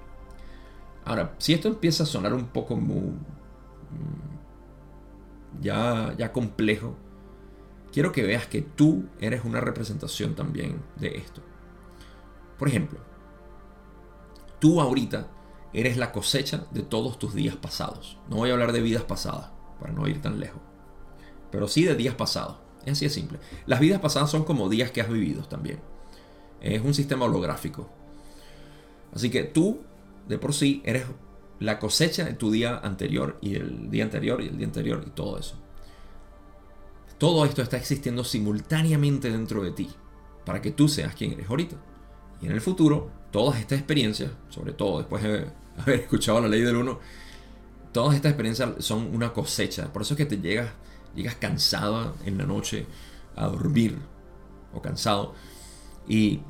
Ahora, 1.05 1.35
si 1.39 1.53
esto 1.53 1.67
empieza 1.67 2.03
a 2.03 2.05
sonar 2.05 2.33
un 2.33 2.47
poco 2.47 2.75
muy, 2.75 3.09
mm, 3.09 4.41
ya, 5.61 6.13
ya 6.17 6.31
complejo, 6.31 6.95
quiero 7.91 8.11
que 8.11 8.23
veas 8.23 8.47
que 8.47 8.61
tú 8.61 9.05
eres 9.19 9.43
una 9.43 9.61
representación 9.61 10.35
también 10.35 10.81
de 10.97 11.17
esto. 11.17 11.41
Por 12.57 12.67
ejemplo, 12.67 12.99
tú 14.59 14.79
ahorita 14.79 15.27
eres 15.73 15.97
la 15.97 16.11
cosecha 16.11 16.67
de 16.71 16.83
todos 16.83 17.17
tus 17.17 17.33
días 17.33 17.55
pasados. 17.55 18.17
No 18.29 18.37
voy 18.37 18.49
a 18.49 18.53
hablar 18.53 18.71
de 18.71 18.81
vidas 18.81 19.03
pasadas, 19.03 19.51
para 19.79 19.93
no 19.93 20.07
ir 20.07 20.21
tan 20.21 20.39
lejos. 20.39 20.61
Pero 21.51 21.67
sí 21.67 21.83
de 21.83 21.95
días 21.95 22.15
pasados. 22.15 22.57
Es 22.85 22.93
así 22.93 23.05
de 23.05 23.11
simple. 23.11 23.39
Las 23.65 23.79
vidas 23.79 23.99
pasadas 23.99 24.31
son 24.31 24.43
como 24.43 24.69
días 24.69 24.91
que 24.91 25.01
has 25.01 25.09
vivido 25.09 25.43
también. 25.43 25.79
Es 26.61 26.81
un 26.81 26.93
sistema 26.93 27.25
holográfico. 27.25 27.89
Así 29.13 29.29
que 29.29 29.43
tú, 29.43 29.81
de 30.27 30.37
por 30.37 30.53
sí, 30.53 30.81
eres 30.85 31.05
la 31.59 31.77
cosecha 31.79 32.25
de 32.25 32.33
tu 32.33 32.49
día 32.49 32.79
anterior 32.79 33.37
y 33.41 33.55
el 33.55 33.91
día 33.91 34.03
anterior 34.03 34.41
y 34.41 34.47
el 34.47 34.57
día 34.57 34.67
anterior 34.67 35.03
y 35.05 35.11
todo 35.11 35.37
eso. 35.37 35.55
Todo 37.17 37.45
esto 37.45 37.61
está 37.61 37.77
existiendo 37.77 38.23
simultáneamente 38.23 39.29
dentro 39.29 39.63
de 39.63 39.71
ti 39.71 39.89
para 40.43 40.61
que 40.61 40.71
tú 40.71 40.87
seas 40.87 41.13
quien 41.13 41.33
eres 41.33 41.49
ahorita. 41.49 41.75
Y 42.41 42.47
en 42.47 42.53
el 42.53 42.61
futuro, 42.61 43.11
todas 43.29 43.59
estas 43.59 43.77
experiencias, 43.77 44.31
sobre 44.49 44.73
todo 44.73 44.97
después 44.97 45.21
de 45.21 45.45
haber 45.77 45.99
escuchado 45.99 46.41
la 46.41 46.47
ley 46.47 46.61
del 46.61 46.77
uno, 46.77 46.99
todas 47.91 48.15
estas 48.15 48.31
experiencias 48.31 48.71
son 48.79 49.13
una 49.13 49.33
cosecha. 49.33 49.93
Por 49.93 50.01
eso 50.01 50.15
es 50.15 50.17
que 50.17 50.25
te 50.25 50.37
llegas, 50.37 50.71
llegas 51.15 51.35
cansado 51.35 52.15
en 52.25 52.37
la 52.37 52.45
noche 52.45 52.85
a 53.35 53.47
dormir 53.47 53.97
o 54.73 54.81
cansado. 54.81 55.33
Y 56.07 56.41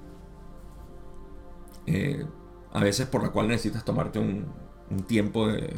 eh, 1.85 2.25
a 2.73 2.83
veces 2.83 3.07
por 3.07 3.23
la 3.23 3.29
cual 3.29 3.47
necesitas 3.47 3.83
tomarte 3.83 4.19
un, 4.19 4.45
tiempo 5.07 5.47
de, 5.47 5.73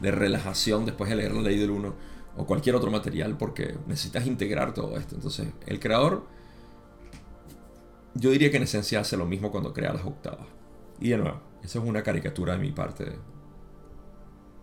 relajación 0.00 0.86
después 0.86 1.10
de 1.10 1.16
leer 1.16 1.32
la 1.32 1.42
ley 1.42 1.58
del 1.58 1.70
uno 1.70 1.94
o 2.34 2.46
cualquier 2.46 2.74
otro 2.76 2.90
material 2.90 3.36
porque 3.36 3.76
necesitas 3.86 4.26
integrar 4.26 4.72
todo 4.72 4.96
esto. 4.96 5.16
Entonces, 5.16 5.48
el 5.66 5.78
creador, 5.78 6.26
yo 8.14 8.30
diría 8.30 8.50
que 8.50 8.56
en 8.56 8.62
esencia 8.62 9.00
hace 9.00 9.18
lo 9.18 9.26
mismo 9.26 9.50
cuando 9.50 9.74
crea 9.74 9.92
las 9.92 10.04
octavas. 10.04 10.46
Y 10.98 11.10
de 11.10 11.18
nuevo, 11.18 11.40
esa 11.62 11.78
es 11.78 11.84
una 11.84 12.02
caricatura 12.02 12.54
de 12.54 12.58
mi 12.58 12.72
parte 12.72 13.12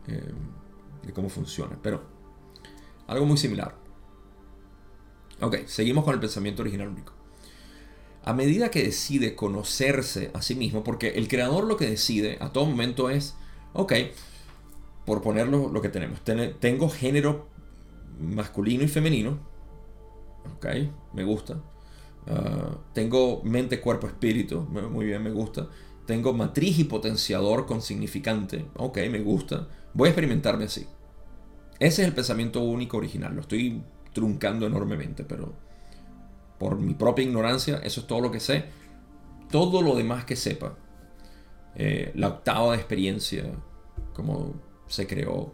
eh, 0.08 0.34
de 1.06 1.14
cómo 1.14 1.30
funciona. 1.30 1.78
Pero 1.82 2.19
algo 3.10 3.26
muy 3.26 3.38
similar. 3.38 3.76
Ok, 5.42 5.66
seguimos 5.66 6.04
con 6.04 6.14
el 6.14 6.20
pensamiento 6.20 6.62
original 6.62 6.90
único. 6.90 7.14
A 8.24 8.34
medida 8.34 8.70
que 8.70 8.84
decide 8.84 9.36
conocerse 9.36 10.32
a 10.34 10.42
sí 10.42 10.56
mismo, 10.56 10.84
porque 10.84 11.10
el 11.10 11.28
creador 11.28 11.66
lo 11.66 11.78
que 11.78 11.90
decide 11.90 12.38
a 12.40 12.52
todo 12.52 12.66
momento 12.66 13.10
es, 13.10 13.36
ok, 13.74 13.94
por 15.06 15.22
ponerlo 15.22 15.70
lo 15.70 15.82
que 15.82 15.90
tenemos, 15.90 16.22
tengo 16.60 16.90
género 16.90 17.48
masculino 18.20 18.84
y 18.84 18.88
femenino. 18.88 19.40
Ok, 20.56 20.68
me 21.14 21.24
gusta. 21.24 21.62
Ah, 22.28 22.78
tengo 22.94 23.42
mente, 23.44 23.82
cuerpo, 23.82 24.08
espíritu. 24.08 24.62
Muy 24.62 25.06
bien, 25.06 25.24
me 25.24 25.32
gusta. 25.32 25.68
Tengo 26.06 26.34
matriz 26.34 26.78
y 26.80 26.84
potenciador 26.84 27.66
con 27.66 27.82
significante. 27.82 28.66
Ok, 28.76 28.98
me 29.10 29.22
gusta. 29.22 29.68
Voy 29.94 30.08
a 30.08 30.12
experimentarme 30.12 30.66
así. 30.66 30.86
Ese 31.80 32.02
es 32.02 32.08
el 32.08 32.14
pensamiento 32.14 32.62
único 32.62 32.98
original. 32.98 33.34
Lo 33.34 33.42
estoy 33.42 33.82
truncando 34.14 34.68
enormemente, 34.68 35.24
pero 35.24 35.54
por 36.58 36.78
mi 36.78 36.94
propia 36.94 37.24
ignorancia, 37.24 37.78
eso 37.84 38.02
es 38.02 38.08
todo 38.08 38.22
lo 38.22 38.32
que 38.32 38.40
sé. 38.40 38.66
Todo 39.50 39.82
lo 39.82 39.96
demás 39.96 40.26
que 40.26 40.36
sepa, 40.36 40.78
eh, 41.76 42.12
la 42.16 42.28
octava 42.28 42.76
experiencia, 42.76 43.46
como 44.14 44.54
se 44.88 45.08
creó, 45.08 45.54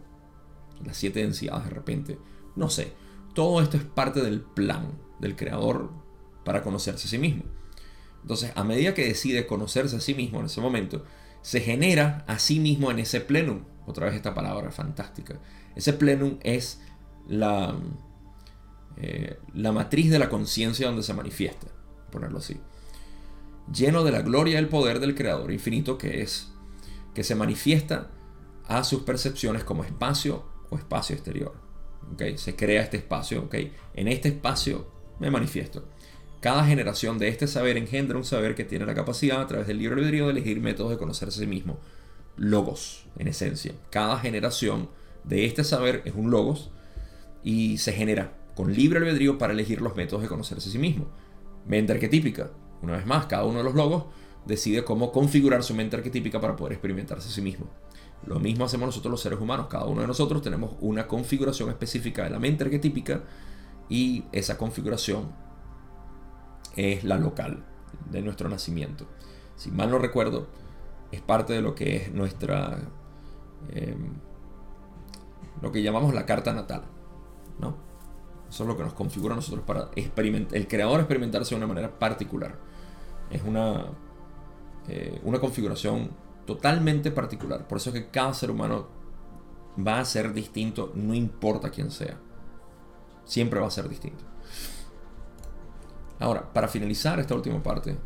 las 0.84 0.96
siete 0.96 1.20
densidades 1.20 1.64
de 1.64 1.70
repente, 1.70 2.18
no 2.56 2.68
sé. 2.68 2.92
Todo 3.34 3.62
esto 3.62 3.76
es 3.76 3.84
parte 3.84 4.20
del 4.20 4.40
plan 4.42 4.98
del 5.18 5.36
creador 5.36 5.90
para 6.44 6.62
conocerse 6.62 7.06
a 7.06 7.10
sí 7.10 7.18
mismo. 7.18 7.44
Entonces, 8.22 8.52
a 8.54 8.64
medida 8.64 8.92
que 8.92 9.06
decide 9.06 9.46
conocerse 9.46 9.96
a 9.96 10.00
sí 10.00 10.14
mismo 10.14 10.40
en 10.40 10.46
ese 10.46 10.60
momento, 10.60 11.04
se 11.42 11.60
genera 11.60 12.24
a 12.26 12.38
sí 12.38 12.58
mismo 12.58 12.90
en 12.90 12.98
ese 12.98 13.20
plenum. 13.20 13.60
Otra 13.86 14.06
vez 14.06 14.16
esta 14.16 14.34
palabra 14.34 14.72
fantástica. 14.72 15.38
Ese 15.76 15.92
plenum 15.92 16.38
es 16.42 16.80
la, 17.28 17.76
eh, 18.96 19.38
la 19.54 19.72
matriz 19.72 20.10
de 20.10 20.18
la 20.18 20.28
conciencia 20.28 20.86
donde 20.88 21.02
se 21.02 21.14
manifiesta, 21.14 21.68
ponerlo 22.10 22.38
así. 22.38 22.58
Lleno 23.72 24.02
de 24.02 24.12
la 24.12 24.22
gloria 24.22 24.54
y 24.54 24.56
el 24.56 24.68
poder 24.68 25.00
del 25.00 25.14
Creador 25.14 25.52
infinito 25.52 25.98
que 25.98 26.22
es, 26.22 26.52
que 27.14 27.22
se 27.22 27.34
manifiesta 27.34 28.10
a 28.68 28.84
sus 28.84 29.02
percepciones 29.02 29.64
como 29.64 29.84
espacio 29.84 30.44
o 30.70 30.76
espacio 30.76 31.14
exterior. 31.14 31.54
Se 32.36 32.54
crea 32.54 32.82
este 32.82 32.96
espacio, 32.98 33.42
¿okay? 33.44 33.72
En 33.94 34.08
este 34.08 34.28
espacio 34.28 34.86
me 35.18 35.30
manifiesto. 35.30 35.84
Cada 36.40 36.64
generación 36.64 37.18
de 37.18 37.28
este 37.28 37.48
saber 37.48 37.76
engendra 37.76 38.16
un 38.16 38.24
saber 38.24 38.54
que 38.54 38.64
tiene 38.64 38.86
la 38.86 38.94
capacidad 38.94 39.40
a 39.40 39.46
través 39.46 39.66
del 39.66 39.78
libre 39.78 39.96
albedrío 39.96 40.26
de 40.26 40.32
elegir 40.32 40.60
métodos 40.60 40.92
de 40.92 40.98
conocerse 40.98 41.40
a 41.40 41.44
sí 41.44 41.46
mismo. 41.46 41.78
Logos, 42.36 43.06
en 43.18 43.28
esencia. 43.28 43.72
Cada 43.90 44.18
generación 44.18 44.88
de 45.26 45.44
este 45.44 45.64
saber 45.64 46.02
es 46.04 46.14
un 46.14 46.30
logos 46.30 46.70
y 47.42 47.78
se 47.78 47.92
genera 47.92 48.32
con 48.54 48.72
libre 48.72 48.98
albedrío 48.98 49.38
para 49.38 49.52
elegir 49.52 49.82
los 49.82 49.94
métodos 49.94 50.22
de 50.22 50.28
conocerse 50.28 50.68
a 50.68 50.72
sí 50.72 50.78
mismo. 50.78 51.06
Mente 51.66 51.92
arquetípica. 51.92 52.50
Una 52.82 52.96
vez 52.96 53.06
más, 53.06 53.26
cada 53.26 53.44
uno 53.44 53.58
de 53.58 53.64
los 53.64 53.74
logos 53.74 54.04
decide 54.46 54.84
cómo 54.84 55.12
configurar 55.12 55.62
su 55.62 55.74
mente 55.74 55.96
arquetípica 55.96 56.40
para 56.40 56.56
poder 56.56 56.72
experimentarse 56.72 57.28
a 57.28 57.32
sí 57.32 57.42
mismo. 57.42 57.66
Lo 58.24 58.40
mismo 58.40 58.64
hacemos 58.64 58.86
nosotros 58.86 59.10
los 59.10 59.20
seres 59.20 59.40
humanos. 59.40 59.66
Cada 59.68 59.84
uno 59.84 60.00
de 60.00 60.06
nosotros 60.06 60.42
tenemos 60.42 60.72
una 60.80 61.06
configuración 61.06 61.68
específica 61.68 62.24
de 62.24 62.30
la 62.30 62.38
mente 62.38 62.64
arquetípica 62.64 63.22
y 63.88 64.24
esa 64.32 64.56
configuración 64.56 65.32
es 66.76 67.04
la 67.04 67.18
local 67.18 67.64
de 68.10 68.22
nuestro 68.22 68.48
nacimiento. 68.48 69.06
Si 69.56 69.70
mal 69.70 69.90
no 69.90 69.98
recuerdo, 69.98 70.48
es 71.12 71.20
parte 71.20 71.52
de 71.52 71.62
lo 71.62 71.74
que 71.74 71.96
es 71.96 72.12
nuestra... 72.12 72.78
Em, 73.70 74.14
lo 75.62 75.72
que 75.72 75.82
llamamos 75.82 76.14
la 76.14 76.26
carta 76.26 76.52
natal. 76.52 76.84
¿no? 77.58 77.76
Eso 78.48 78.62
es 78.62 78.68
lo 78.68 78.76
que 78.76 78.84
nos 78.84 78.94
configura 78.94 79.34
a 79.34 79.36
nosotros 79.36 79.64
para 79.64 79.90
experimentar, 79.96 80.56
el 80.56 80.68
creador 80.68 81.00
experimentarse 81.00 81.54
de 81.54 81.56
una 81.56 81.66
manera 81.66 81.98
particular. 81.98 82.58
Es 83.30 83.42
una, 83.42 83.86
eh, 84.88 85.20
una 85.24 85.40
configuración 85.40 86.10
totalmente 86.46 87.10
particular. 87.10 87.66
Por 87.66 87.78
eso 87.78 87.90
es 87.90 87.94
que 87.94 88.10
cada 88.10 88.32
ser 88.34 88.50
humano 88.50 88.86
va 89.84 90.00
a 90.00 90.04
ser 90.04 90.32
distinto, 90.32 90.92
no 90.94 91.12
importa 91.14 91.70
quién 91.70 91.90
sea. 91.90 92.18
Siempre 93.24 93.60
va 93.60 93.66
a 93.66 93.70
ser 93.70 93.88
distinto. 93.88 94.24
Ahora, 96.20 96.52
para 96.52 96.68
finalizar 96.68 97.18
esta 97.20 97.34
última 97.34 97.62
parte, 97.62 97.96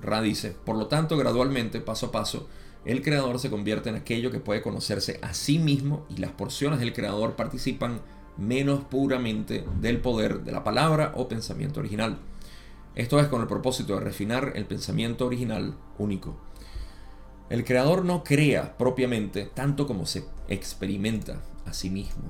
Ra 0.00 0.20
dice, 0.20 0.50
por 0.50 0.76
lo 0.76 0.86
tanto, 0.86 1.16
gradualmente, 1.16 1.80
paso 1.80 2.06
a 2.06 2.12
paso, 2.12 2.48
el 2.84 3.02
creador 3.02 3.38
se 3.38 3.50
convierte 3.50 3.90
en 3.90 3.96
aquello 3.96 4.30
que 4.30 4.40
puede 4.40 4.62
conocerse 4.62 5.18
a 5.22 5.34
sí 5.34 5.58
mismo 5.58 6.04
y 6.08 6.16
las 6.16 6.32
porciones 6.32 6.80
del 6.80 6.92
creador 6.92 7.36
participan 7.36 8.00
menos 8.36 8.84
puramente 8.84 9.64
del 9.80 10.00
poder 10.00 10.42
de 10.42 10.52
la 10.52 10.64
palabra 10.64 11.12
o 11.16 11.28
pensamiento 11.28 11.80
original. 11.80 12.18
Esto 12.94 13.20
es 13.20 13.28
con 13.28 13.40
el 13.40 13.46
propósito 13.46 13.94
de 13.94 14.00
refinar 14.00 14.52
el 14.56 14.66
pensamiento 14.66 15.26
original 15.26 15.76
único. 15.98 16.36
El 17.50 17.64
creador 17.64 18.04
no 18.04 18.24
crea 18.24 18.76
propiamente 18.76 19.44
tanto 19.44 19.86
como 19.86 20.06
se 20.06 20.24
experimenta 20.48 21.40
a 21.66 21.72
sí 21.72 21.88
mismo. 21.88 22.24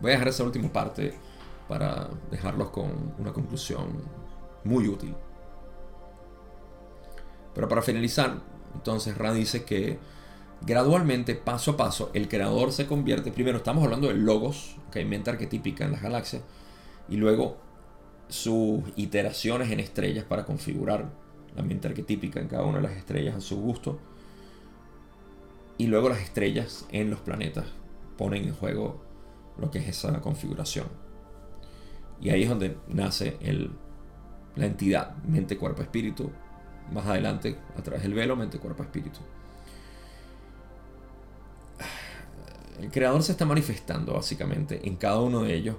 Voy 0.00 0.10
a 0.10 0.14
dejar 0.14 0.28
esa 0.28 0.44
última 0.44 0.72
parte 0.72 1.14
para 1.68 2.10
dejarlos 2.30 2.70
con 2.70 3.14
una 3.18 3.32
conclusión 3.32 4.02
muy 4.64 4.88
útil. 4.88 5.14
Pero 7.54 7.68
para 7.68 7.82
finalizar, 7.82 8.40
entonces 8.74 9.16
Ra 9.16 9.32
dice 9.32 9.64
que 9.64 9.98
gradualmente, 10.62 11.34
paso 11.34 11.72
a 11.72 11.76
paso, 11.76 12.10
el 12.14 12.28
creador 12.28 12.72
se 12.72 12.86
convierte, 12.86 13.32
primero 13.32 13.58
estamos 13.58 13.84
hablando 13.84 14.08
de 14.08 14.14
logos, 14.14 14.76
que 14.90 15.00
hay 15.00 15.04
mente 15.04 15.30
arquetípica 15.30 15.84
en 15.84 15.92
las 15.92 16.02
galaxias, 16.02 16.42
y 17.08 17.16
luego 17.16 17.58
sus 18.28 18.82
iteraciones 18.96 19.70
en 19.70 19.80
estrellas 19.80 20.24
para 20.24 20.44
configurar 20.44 21.10
la 21.54 21.62
mente 21.62 21.88
arquetípica 21.88 22.40
en 22.40 22.48
cada 22.48 22.64
una 22.64 22.78
de 22.78 22.84
las 22.84 22.96
estrellas 22.96 23.36
a 23.36 23.40
su 23.40 23.60
gusto, 23.60 23.98
y 25.78 25.86
luego 25.86 26.08
las 26.08 26.20
estrellas 26.20 26.86
en 26.90 27.10
los 27.10 27.20
planetas 27.20 27.66
ponen 28.16 28.44
en 28.44 28.54
juego 28.54 29.02
lo 29.58 29.70
que 29.70 29.80
es 29.80 29.88
esa 29.88 30.20
configuración. 30.20 30.86
Y 32.20 32.30
ahí 32.30 32.44
es 32.44 32.48
donde 32.48 32.76
nace 32.88 33.36
la 34.54 34.66
entidad, 34.66 35.16
mente, 35.24 35.58
cuerpo, 35.58 35.82
espíritu. 35.82 36.30
Más 36.92 37.06
adelante, 37.06 37.56
a 37.76 37.82
través 37.82 38.02
del 38.02 38.14
velo, 38.14 38.36
mente, 38.36 38.58
cuerpo, 38.58 38.82
espíritu. 38.82 39.20
El 42.80 42.90
creador 42.90 43.22
se 43.22 43.32
está 43.32 43.44
manifestando 43.44 44.14
básicamente 44.14 44.86
en 44.86 44.96
cada 44.96 45.20
uno 45.20 45.42
de 45.42 45.54
ellos 45.54 45.76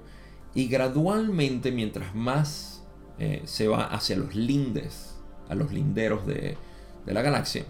y 0.55 0.67
gradualmente 0.67 1.71
mientras 1.71 2.15
más 2.15 2.83
eh, 3.19 3.41
se 3.45 3.67
va 3.67 3.85
hacia 3.85 4.15
los 4.15 4.35
lindes, 4.35 5.15
a 5.49 5.55
los 5.55 5.71
linderos 5.71 6.25
de, 6.25 6.57
de 7.05 7.13
la 7.13 7.21
galaxia, 7.21 7.65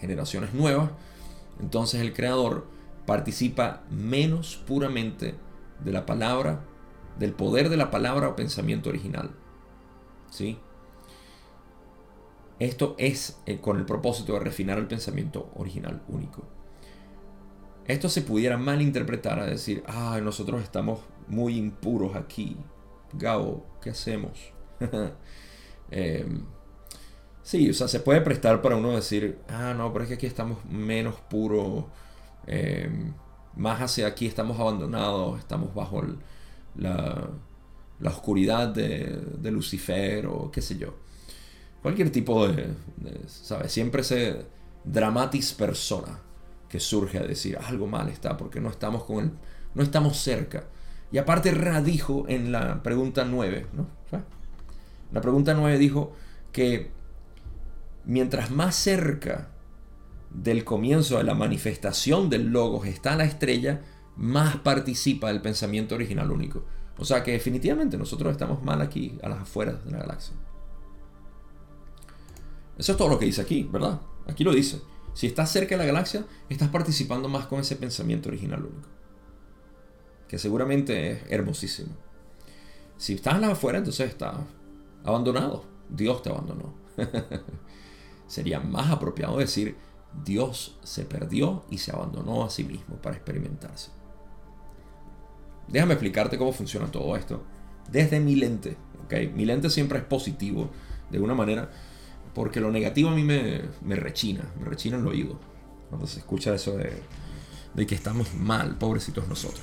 generaciones 0.00 0.52
nuevas, 0.52 0.90
entonces 1.60 2.00
el 2.00 2.12
creador 2.12 2.66
participa 3.06 3.82
menos 3.90 4.56
puramente 4.66 5.34
de 5.84 5.92
la 5.92 6.06
palabra, 6.06 6.64
del 7.18 7.32
poder 7.32 7.68
de 7.68 7.76
la 7.76 7.90
palabra 7.90 8.28
o 8.28 8.36
pensamiento 8.36 8.88
original. 8.88 9.30
¿Sí? 10.30 10.58
Esto 12.58 12.94
es 12.98 13.40
eh, 13.46 13.58
con 13.60 13.78
el 13.78 13.84
propósito 13.84 14.34
de 14.34 14.40
refinar 14.40 14.78
el 14.78 14.86
pensamiento 14.86 15.50
original 15.56 16.02
único. 16.08 16.44
Esto 17.86 18.08
se 18.08 18.22
pudiera 18.22 18.56
malinterpretar 18.56 19.38
a 19.38 19.46
decir, 19.46 19.82
ah, 19.86 20.18
nosotros 20.22 20.62
estamos 20.62 21.00
muy 21.28 21.56
impuros 21.56 22.16
aquí. 22.16 22.56
Gabo, 23.12 23.66
¿qué 23.82 23.90
hacemos? 23.90 24.52
Em, 25.90 26.46
sí, 27.42 27.70
o 27.70 27.74
sea, 27.74 27.86
se 27.88 28.00
puede 28.00 28.22
prestar 28.22 28.62
para 28.62 28.74
uno 28.74 28.92
decir, 28.92 29.38
ah, 29.48 29.74
no, 29.76 29.92
pero 29.92 30.04
es 30.04 30.08
que 30.08 30.14
aquí 30.14 30.26
estamos 30.26 30.64
menos 30.64 31.16
puros, 31.28 31.84
em, 32.46 33.12
más 33.54 33.80
hacia 33.80 34.06
aquí 34.06 34.26
estamos 34.26 34.58
abandonados, 34.58 35.38
estamos 35.38 35.74
bajo 35.74 36.02
la, 36.74 37.28
la, 38.00 38.10
oscuridad 38.10 38.68
de, 38.68 39.20
de, 39.38 39.50
Lucifer 39.52 40.26
o 40.26 40.50
qué 40.50 40.62
sé 40.62 40.78
yo. 40.78 40.94
Cualquier 41.84 42.08
tipo 42.08 42.48
de, 42.48 42.70
¿sabes? 43.26 43.70
Siempre 43.70 44.02
se 44.02 44.46
dramatis 44.84 45.52
persona 45.52 46.18
que 46.66 46.80
surge 46.80 47.18
a 47.18 47.26
decir 47.26 47.58
algo 47.58 47.86
mal 47.86 48.08
está 48.08 48.38
porque 48.38 48.58
no 48.58 48.70
estamos 48.70 49.04
con 49.04 49.36
no 49.74 49.82
estamos 49.82 50.16
cerca. 50.16 50.64
Y 51.12 51.18
aparte 51.18 51.50
Ra 51.50 51.82
dijo 51.82 52.24
en 52.26 52.52
la 52.52 52.82
pregunta 52.82 53.26
9, 53.26 53.66
¿no? 53.74 53.86
La 55.12 55.20
pregunta 55.20 55.52
9 55.52 55.76
dijo 55.76 56.14
que 56.52 56.90
mientras 58.06 58.50
más 58.50 58.76
cerca 58.76 59.50
del 60.30 60.64
comienzo 60.64 61.18
de 61.18 61.24
la 61.24 61.34
manifestación 61.34 62.30
del 62.30 62.46
logos 62.46 62.86
está 62.86 63.14
la 63.14 63.26
estrella, 63.26 63.82
más 64.16 64.56
participa 64.56 65.30
el 65.30 65.42
pensamiento 65.42 65.96
original 65.96 66.30
único. 66.30 66.64
O 66.96 67.04
sea 67.04 67.22
que 67.22 67.32
definitivamente 67.32 67.98
nosotros 67.98 68.32
estamos 68.32 68.62
mal 68.62 68.80
aquí, 68.80 69.18
a 69.22 69.28
las 69.28 69.40
afueras 69.40 69.84
de 69.84 69.90
la 69.90 69.98
galaxia. 69.98 70.34
Eso 72.78 72.92
es 72.92 72.98
todo 72.98 73.08
lo 73.08 73.18
que 73.18 73.26
dice 73.26 73.42
aquí, 73.42 73.68
¿verdad? 73.70 74.00
Aquí 74.26 74.44
lo 74.44 74.52
dice. 74.52 74.80
Si 75.12 75.28
estás 75.28 75.50
cerca 75.50 75.76
de 75.76 75.78
la 75.78 75.86
galaxia, 75.86 76.26
estás 76.48 76.68
participando 76.68 77.28
más 77.28 77.46
con 77.46 77.60
ese 77.60 77.76
pensamiento 77.76 78.28
original 78.28 78.64
único. 78.64 78.88
Que 80.26 80.38
seguramente 80.38 81.12
es 81.12 81.22
hermosísimo. 81.28 81.94
Si 82.96 83.14
estás 83.14 83.42
afuera, 83.42 83.78
entonces 83.78 84.08
estás 84.08 84.36
abandonado. 85.04 85.64
Dios 85.88 86.22
te 86.22 86.30
abandonó. 86.30 86.74
Sería 88.26 88.58
más 88.58 88.90
apropiado 88.90 89.38
decir, 89.38 89.76
Dios 90.24 90.76
se 90.82 91.04
perdió 91.04 91.64
y 91.70 91.78
se 91.78 91.92
abandonó 91.92 92.44
a 92.44 92.50
sí 92.50 92.64
mismo 92.64 92.96
para 92.96 93.16
experimentarse. 93.16 93.90
Déjame 95.68 95.94
explicarte 95.94 96.38
cómo 96.38 96.52
funciona 96.52 96.90
todo 96.90 97.16
esto. 97.16 97.42
Desde 97.90 98.20
mi 98.20 98.34
lente. 98.36 98.76
¿okay? 99.04 99.28
Mi 99.28 99.44
lente 99.44 99.70
siempre 99.70 99.98
es 99.98 100.04
positivo. 100.04 100.70
De 101.10 101.20
una 101.20 101.34
manera 101.34 101.70
porque 102.34 102.60
lo 102.60 102.70
negativo 102.70 103.10
a 103.10 103.14
mí 103.14 103.22
me, 103.22 103.62
rechina, 103.96 104.44
me 104.58 104.66
rechina 104.66 104.96
el 104.96 105.06
oído. 105.06 105.38
Cuando 105.88 106.06
se 106.06 106.18
escucha 106.18 106.54
eso 106.54 106.76
de, 106.76 107.86
que 107.86 107.94
estamos 107.94 108.34
mal, 108.34 108.76
pobrecitos 108.76 109.28
nosotros. 109.28 109.62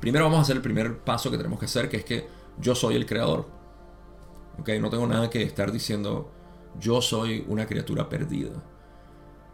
Primero 0.00 0.26
vamos 0.26 0.40
a 0.40 0.42
hacer 0.42 0.56
el 0.56 0.62
primer 0.62 0.98
paso 0.98 1.30
que 1.30 1.38
tenemos 1.38 1.58
que 1.58 1.64
hacer, 1.64 1.88
que 1.88 1.96
es 1.98 2.04
que 2.04 2.28
yo 2.60 2.74
soy 2.74 2.96
el 2.96 3.06
creador. 3.06 3.48
¿Okay? 4.60 4.78
No 4.78 4.90
tengo 4.90 5.06
nada 5.06 5.30
que 5.30 5.42
estar 5.42 5.72
diciendo 5.72 6.30
yo 6.78 7.00
soy 7.00 7.44
una 7.48 7.66
criatura 7.66 8.08
perdida, 8.08 8.62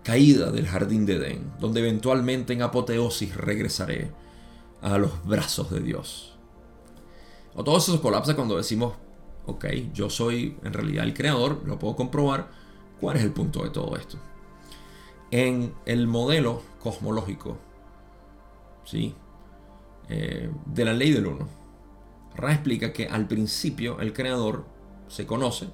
caída 0.02 0.51
del 0.51 0.66
jardín 0.66 1.07
de 1.07 1.16
Edén, 1.16 1.52
donde 1.61 1.81
eventualmente 1.81 2.52
en 2.52 2.62
apoteosis 2.62 3.36
regresaré 3.36 4.11
a 4.82 4.98
los 4.98 5.24
brazos 5.24 5.70
de 5.70 5.81
Dios. 5.81 6.39
O 7.55 7.62
todo 7.62 7.78
eso 7.78 8.01
colapsa 8.01 8.35
cuando 8.35 8.57
decimos 8.57 8.94
ok, 9.51 9.67
yo 9.93 10.11
soy 10.11 10.57
en 10.65 10.73
realidad 10.73 11.05
el 11.05 11.15
creador, 11.15 11.63
lo 11.67 11.79
puedo 11.79 11.97
comprobar. 11.97 12.49
¿Cuál 13.01 13.17
es 13.17 13.23
el 13.23 13.33
punto 13.33 13.65
de 13.65 13.71
todo 13.71 13.97
esto? 13.97 14.19
En 15.31 15.75
el 15.87 16.07
modelo 16.07 16.63
cosmológico, 16.81 17.59
¿sí? 18.85 19.15
Eh, 20.09 20.51
de 20.67 20.85
la 20.85 20.93
ley 20.93 21.13
del 21.13 21.27
uno, 21.27 21.49
Ra 22.35 22.53
explica 22.53 22.93
que 22.93 23.07
al 23.07 23.27
principio 23.27 24.01
el 24.01 24.13
creador 24.13 24.65
se 25.09 25.27
conoce 25.27 25.69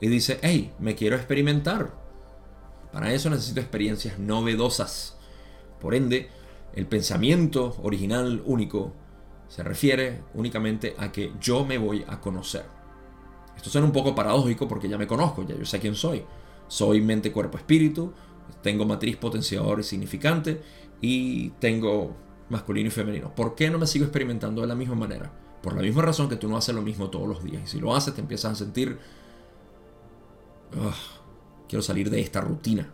y 0.00 0.08
dice, 0.08 0.38
hey, 0.42 0.72
me 0.78 0.94
quiero 0.94 1.16
experimentar. 1.16 1.94
Para 2.92 3.12
eso 3.12 3.30
necesito 3.30 3.60
experiencias 3.60 4.18
novedosas. 4.18 5.16
Por 5.80 5.94
ende, 5.94 6.28
el 6.74 6.86
pensamiento 6.86 7.76
original 7.82 8.42
único 8.44 8.92
se 9.48 9.62
refiere 9.62 10.22
únicamente 10.34 10.94
a 10.98 11.12
que 11.12 11.32
yo 11.40 11.64
me 11.64 11.78
voy 11.78 12.04
a 12.08 12.20
conocer. 12.20 12.64
Esto 13.60 13.68
suena 13.68 13.86
un 13.86 13.92
poco 13.92 14.14
paradójico 14.14 14.66
porque 14.66 14.88
ya 14.88 14.96
me 14.96 15.06
conozco, 15.06 15.42
ya 15.46 15.54
yo 15.54 15.66
sé 15.66 15.78
quién 15.80 15.94
soy. 15.94 16.24
Soy 16.66 17.02
mente, 17.02 17.30
cuerpo, 17.30 17.58
espíritu, 17.58 18.10
tengo 18.62 18.86
matriz 18.86 19.18
potenciador 19.18 19.80
y 19.80 19.82
significante 19.82 20.62
y 21.02 21.50
tengo 21.60 22.16
masculino 22.48 22.88
y 22.88 22.90
femenino. 22.90 23.34
¿Por 23.34 23.54
qué 23.54 23.68
no 23.68 23.78
me 23.78 23.86
sigo 23.86 24.06
experimentando 24.06 24.62
de 24.62 24.66
la 24.66 24.74
misma 24.74 24.94
manera? 24.94 25.30
Por 25.62 25.76
la 25.76 25.82
misma 25.82 26.00
razón 26.00 26.30
que 26.30 26.36
tú 26.36 26.48
no 26.48 26.56
haces 26.56 26.74
lo 26.74 26.80
mismo 26.80 27.10
todos 27.10 27.28
los 27.28 27.44
días. 27.44 27.62
Y 27.64 27.66
si 27.66 27.80
lo 27.80 27.94
haces 27.94 28.14
te 28.14 28.22
empiezas 28.22 28.52
a 28.52 28.54
sentir... 28.54 28.98
quiero 31.68 31.82
salir 31.82 32.08
de 32.08 32.18
esta 32.18 32.40
rutina. 32.40 32.88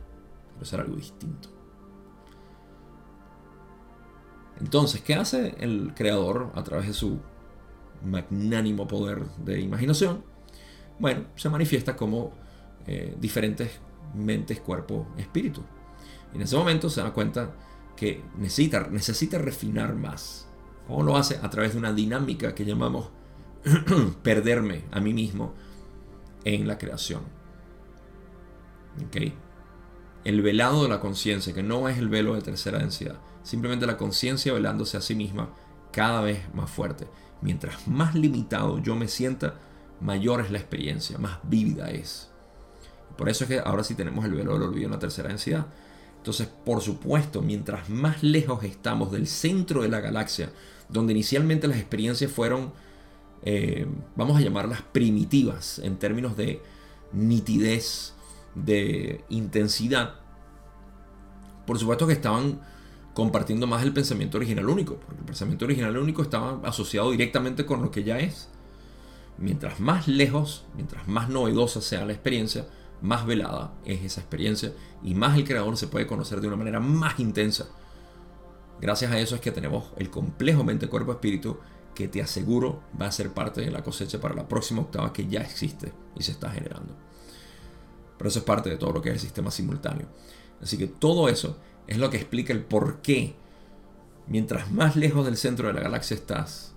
Quiero 0.48 0.62
hacer 0.62 0.80
algo 0.80 0.96
distinto. 0.96 1.48
Entonces, 4.58 5.00
¿qué 5.00 5.14
hace 5.14 5.54
el 5.60 5.92
creador 5.94 6.50
a 6.56 6.64
través 6.64 6.88
de 6.88 6.92
su 6.92 7.20
magnánimo 8.04 8.88
poder 8.88 9.26
de 9.44 9.60
imaginación? 9.60 10.34
Bueno, 10.98 11.24
se 11.36 11.48
manifiesta 11.48 11.96
como 11.96 12.32
eh, 12.86 13.16
diferentes 13.20 13.70
mentes, 14.14 14.60
cuerpo, 14.60 15.06
espíritu. 15.18 15.62
Y 16.32 16.36
en 16.36 16.42
ese 16.42 16.56
momento 16.56 16.88
se 16.88 17.02
da 17.02 17.12
cuenta 17.12 17.54
que 17.96 18.22
necesita, 18.38 18.88
necesita 18.88 19.38
refinar 19.38 19.94
más. 19.94 20.48
¿Cómo 20.86 21.02
lo 21.02 21.16
hace? 21.16 21.38
A 21.42 21.50
través 21.50 21.72
de 21.72 21.78
una 21.78 21.92
dinámica 21.92 22.54
que 22.54 22.64
llamamos 22.64 23.10
perderme 24.22 24.84
a 24.90 25.00
mí 25.00 25.12
mismo 25.12 25.54
en 26.44 26.68
la 26.68 26.78
creación. 26.78 27.22
¿Okay? 29.08 29.34
El 30.24 30.42
velado 30.42 30.82
de 30.82 30.88
la 30.88 31.00
conciencia, 31.00 31.52
que 31.52 31.62
no 31.62 31.88
es 31.88 31.98
el 31.98 32.08
velo 32.08 32.34
de 32.34 32.42
tercera 32.42 32.78
densidad, 32.78 33.18
Simplemente 33.46 33.86
la 33.86 33.96
conciencia 33.96 34.52
velándose 34.52 34.96
a 34.96 35.00
sí 35.00 35.14
misma 35.14 35.50
cada 35.92 36.20
vez 36.20 36.52
más 36.52 36.68
fuerte. 36.68 37.06
Mientras 37.42 37.86
más 37.86 38.16
limitado 38.16 38.80
yo 38.80 38.96
me 38.96 39.06
sienta, 39.06 39.54
mayor 40.00 40.40
es 40.40 40.50
la 40.50 40.58
experiencia, 40.58 41.18
más 41.18 41.38
vívida 41.44 41.90
es. 41.90 42.30
Por 43.16 43.28
eso 43.28 43.44
es 43.44 43.48
que 43.48 43.58
ahora 43.60 43.84
sí 43.84 43.94
tenemos 43.94 44.24
el 44.24 44.32
velo 44.32 44.54
del 44.54 44.62
olvido 44.62 44.86
en 44.86 44.92
la 44.92 44.98
tercera 44.98 45.28
densidad. 45.28 45.66
Entonces, 46.18 46.48
por 46.64 46.82
supuesto, 46.82 47.40
mientras 47.40 47.88
más 47.88 48.22
lejos 48.22 48.62
estamos 48.64 49.12
del 49.12 49.26
centro 49.26 49.82
de 49.82 49.88
la 49.88 50.00
galaxia, 50.00 50.50
donde 50.88 51.12
inicialmente 51.12 51.68
las 51.68 51.78
experiencias 51.78 52.30
fueron, 52.30 52.72
eh, 53.42 53.86
vamos 54.16 54.36
a 54.36 54.40
llamarlas 54.40 54.82
primitivas 54.82 55.78
en 55.78 55.98
términos 55.98 56.36
de 56.36 56.60
nitidez, 57.12 58.14
de 58.54 59.24
intensidad, 59.28 60.16
por 61.66 61.78
supuesto 61.78 62.06
que 62.06 62.12
estaban 62.12 62.60
compartiendo 63.12 63.66
más 63.66 63.82
el 63.82 63.92
pensamiento 63.92 64.38
original 64.38 64.68
único, 64.68 64.96
porque 64.96 65.20
el 65.20 65.26
pensamiento 65.26 65.64
original 65.64 65.96
único 65.96 66.22
estaba 66.22 66.60
asociado 66.68 67.10
directamente 67.10 67.66
con 67.66 67.82
lo 67.82 67.90
que 67.90 68.04
ya 68.04 68.18
es. 68.18 68.48
Mientras 69.38 69.80
más 69.80 70.08
lejos, 70.08 70.64
mientras 70.74 71.06
más 71.08 71.28
novedosa 71.28 71.80
sea 71.80 72.04
la 72.04 72.12
experiencia, 72.12 72.66
más 73.02 73.26
velada 73.26 73.72
es 73.84 74.02
esa 74.02 74.20
experiencia 74.20 74.72
y 75.02 75.14
más 75.14 75.36
el 75.36 75.44
creador 75.44 75.76
se 75.76 75.88
puede 75.88 76.06
conocer 76.06 76.40
de 76.40 76.48
una 76.48 76.56
manera 76.56 76.80
más 76.80 77.20
intensa. 77.20 77.66
Gracias 78.80 79.12
a 79.12 79.18
eso 79.18 79.34
es 79.34 79.40
que 79.40 79.52
tenemos 79.52 79.92
el 79.96 80.10
complejo 80.10 80.64
mente-cuerpo-espíritu 80.64 81.58
que 81.94 82.08
te 82.08 82.22
aseguro 82.22 82.82
va 83.00 83.06
a 83.06 83.12
ser 83.12 83.32
parte 83.32 83.62
de 83.62 83.70
la 83.70 83.82
cosecha 83.82 84.20
para 84.20 84.34
la 84.34 84.46
próxima 84.46 84.82
octava 84.82 85.12
que 85.12 85.26
ya 85.26 85.40
existe 85.40 85.92
y 86.14 86.22
se 86.22 86.32
está 86.32 86.50
generando. 86.50 86.94
Pero 88.18 88.28
eso 88.28 88.38
es 88.38 88.44
parte 88.44 88.70
de 88.70 88.76
todo 88.76 88.92
lo 88.92 89.02
que 89.02 89.08
es 89.10 89.14
el 89.14 89.20
sistema 89.20 89.50
simultáneo. 89.50 90.06
Así 90.62 90.78
que 90.78 90.86
todo 90.86 91.28
eso 91.28 91.58
es 91.86 91.98
lo 91.98 92.10
que 92.10 92.18
explica 92.18 92.52
el 92.52 92.64
por 92.64 93.00
qué, 93.00 93.34
mientras 94.26 94.70
más 94.70 94.96
lejos 94.96 95.24
del 95.24 95.36
centro 95.36 95.68
de 95.68 95.74
la 95.74 95.80
galaxia 95.80 96.14
estás, 96.14 96.75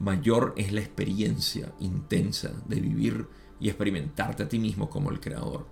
mayor 0.00 0.54
es 0.56 0.72
la 0.72 0.80
experiencia 0.80 1.72
intensa 1.78 2.50
de 2.66 2.80
vivir 2.80 3.28
y 3.60 3.68
experimentarte 3.68 4.42
a 4.42 4.48
ti 4.48 4.58
mismo 4.58 4.88
como 4.90 5.10
el 5.10 5.20
creador. 5.20 5.66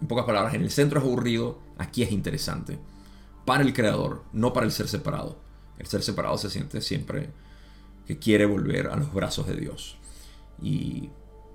En 0.00 0.06
pocas 0.06 0.24
palabras, 0.24 0.54
en 0.54 0.62
el 0.62 0.70
centro 0.70 1.00
es 1.00 1.04
aburrido, 1.04 1.58
aquí 1.76 2.02
es 2.02 2.12
interesante. 2.12 2.78
Para 3.44 3.64
el 3.64 3.72
creador, 3.72 4.24
no 4.32 4.52
para 4.52 4.66
el 4.66 4.72
ser 4.72 4.88
separado. 4.88 5.36
El 5.78 5.86
ser 5.86 6.02
separado 6.02 6.38
se 6.38 6.48
siente 6.48 6.80
siempre 6.80 7.30
que 8.06 8.18
quiere 8.18 8.46
volver 8.46 8.86
a 8.86 8.96
los 8.96 9.12
brazos 9.12 9.48
de 9.48 9.56
Dios. 9.56 9.96
Y 10.60 11.10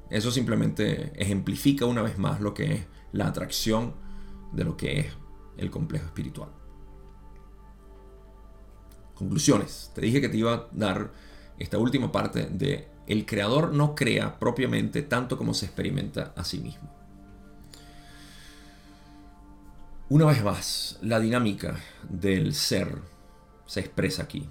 eso 0.09 0.31
simplemente 0.31 1.13
ejemplifica 1.15 1.85
una 1.85 2.01
vez 2.01 2.17
más 2.17 2.41
lo 2.41 2.53
que 2.53 2.73
es 2.73 2.85
la 3.13 3.27
atracción 3.27 3.93
de 4.51 4.65
lo 4.65 4.75
que 4.75 4.99
es 4.99 5.07
el 5.57 5.71
complejo 5.71 6.05
espiritual. 6.05 6.56
Conclusiones. 9.17 9.91
Te 9.95 10.01
dije 10.01 10.21
que 10.21 10.29
te 10.29 10.37
iba 10.37 10.53
a 10.53 10.67
dar 10.71 11.11
esta 11.57 11.77
última 11.77 12.11
parte 12.11 12.45
de 12.45 12.87
el 13.07 13.25
creador 13.25 13.73
no 13.73 13.95
crea 13.95 14.37
propiamente 14.37 15.01
tanto 15.01 15.37
como 15.37 15.53
se 15.53 15.65
experimenta 15.65 16.33
a 16.35 16.43
sí 16.43 16.59
mismo. 16.59 16.93
Una 20.09 20.25
vez 20.25 20.43
más, 20.43 20.99
la 21.01 21.19
dinámica 21.19 21.79
del 22.07 22.53
ser 22.53 23.01
se 23.65 23.79
expresa 23.79 24.23
aquí. 24.23 24.47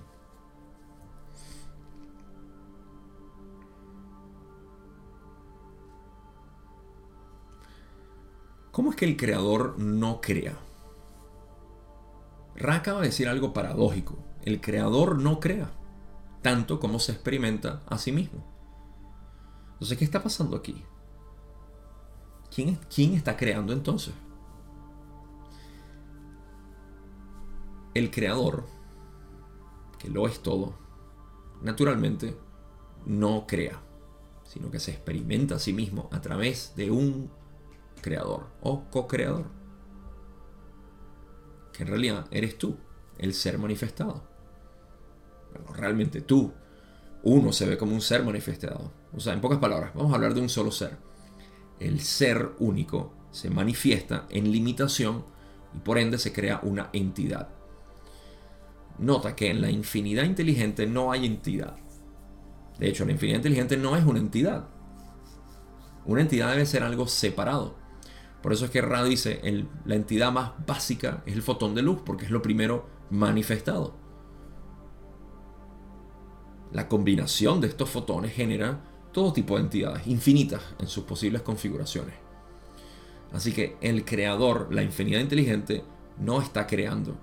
¿Cómo 8.73 8.91
es 8.91 8.97
que 8.97 9.07
el 9.07 9.17
creador 9.17 9.79
no 9.79 10.21
crea? 10.21 10.59
Ra 12.57 12.77
acaba 12.77 13.01
de 13.01 13.07
decir 13.07 13.29
algo 13.29 13.55
paradójico. 13.55 14.26
El 14.47 14.61
creador 14.61 15.21
no 15.21 15.41
crea, 15.41 15.73
tanto 16.41 16.79
como 16.79 17.01
se 17.01 17.13
experimenta 17.13 17.83
a 17.87 17.99
sí 17.99 18.13
mismo. 18.13 18.47
Entonces, 19.73 19.99
¿qué 19.99 20.05
está 20.05 20.23
pasando 20.23 20.57
aquí? 20.57 20.85
¿Quién, 22.55 23.15
está 23.15 23.37
creando 23.37 23.73
entonces? 23.73 24.15
El 27.93 28.11
creador, 28.13 28.65
que 29.99 30.09
lo 30.09 30.29
es 30.29 30.41
todo, 30.41 30.75
naturalmente 31.61 32.39
no 33.05 33.47
crea, 33.49 33.83
sino 34.45 34.71
que 34.71 34.79
se 34.79 34.93
experimenta 34.93 35.57
a 35.57 35.59
sí 35.59 35.73
mismo 35.73 36.09
a 36.13 36.21
través 36.21 36.73
de 36.77 36.91
un 36.93 37.31
creador 38.01 38.47
o 38.63 38.85
co-creador. 38.91 39.47
Que 41.73 41.83
en 41.83 41.89
realidad 41.89 42.27
eres 42.31 42.57
tú, 42.57 42.77
el 43.19 43.35
ser 43.35 43.59
manifestado. 43.59 44.36
Realmente 45.75 46.21
tú, 46.21 46.53
uno 47.23 47.53
se 47.53 47.67
ve 47.67 47.77
como 47.77 47.95
un 47.95 48.01
ser 48.01 48.25
manifestado. 48.25 48.93
O 49.15 49.21
sea, 49.21 49.33
en 49.33 49.41
pocas 49.41 49.59
palabras, 49.59 49.93
vamos 49.95 50.13
a 50.13 50.17
hablar 50.17 50.35
de 50.35 50.41
un 50.41 50.49
solo 50.49 50.71
ser. 50.71 50.97
El 51.81 52.01
ser 52.01 52.53
único 52.59 53.13
se 53.31 53.51
manifiesta 53.51 54.27
en 54.31 54.51
limitación 54.51 55.25
y 55.75 55.79
por 55.79 55.99
ende 55.99 56.19
se 56.19 56.33
crea 56.33 56.61
una 56.63 56.91
entidad. 56.93 57.49
Nota 58.99 59.37
que 59.37 59.51
en 59.51 59.61
la 59.61 59.71
infinidad 59.71 60.25
inteligente 60.25 60.87
no 60.87 61.13
hay 61.13 61.27
entidad. 61.27 61.77
De 62.79 62.89
hecho, 62.89 63.05
la 63.05 63.13
infinidad 63.13 63.39
inteligente 63.39 63.77
no 63.77 63.97
es 63.97 64.05
una 64.05 64.19
entidad. 64.19 64.69
Una 66.05 66.23
entidad 66.23 66.51
debe 66.51 66.67
ser 66.67 66.83
algo 66.83 67.07
separado. 67.07 67.77
Por 68.43 68.53
eso 68.53 68.67
es 68.67 68.71
que 68.71 68.81
Ra 68.81 69.03
dice, 69.03 69.41
la 69.85 69.97
entidad 69.97 70.31
más 70.31 70.53
básica 70.67 71.23
es 71.27 71.35
el 71.35 71.43
fotón 71.43 71.75
de 71.75 71.83
luz, 71.83 72.01
porque 72.05 72.27
es 72.27 72.31
lo 72.31 72.43
primero 72.43 72.89
manifestado. 73.11 73.97
La 76.77 76.89
combinación 76.89 77.63
de 77.63 77.69
estos 77.69 77.89
fotones 77.89 78.35
genera 78.35 78.79
todo 79.11 79.33
tipo 79.33 79.57
de 79.57 79.63
entidades, 79.63 80.07
infinitas 80.07 80.61
en 80.79 80.89
sus 80.89 81.05
posibles 81.05 81.41
configuraciones. 81.41 82.15
Así 83.33 83.55
que 83.55 83.79
el 83.81 84.05
creador, 84.05 84.69
la 84.71 84.83
infinidad 84.83 85.21
inteligente, 85.21 85.85
no 86.19 86.43
está 86.43 86.67
creando, 86.67 87.17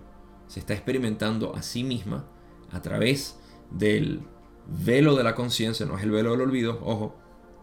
se 0.48 0.60
está 0.60 0.74
experimentando 0.74 1.56
a 1.56 1.62
sí 1.62 1.84
misma 1.84 2.26
a 2.72 2.82
través 2.82 3.38
del 3.70 4.24
velo 4.66 5.16
de 5.16 5.24
la 5.24 5.36
conciencia, 5.36 5.86
no 5.86 6.00
es 6.00 6.04
el 6.04 6.10
velo 6.10 6.32
del 6.32 6.42
olvido, 6.42 6.80
ojo, 6.82 7.16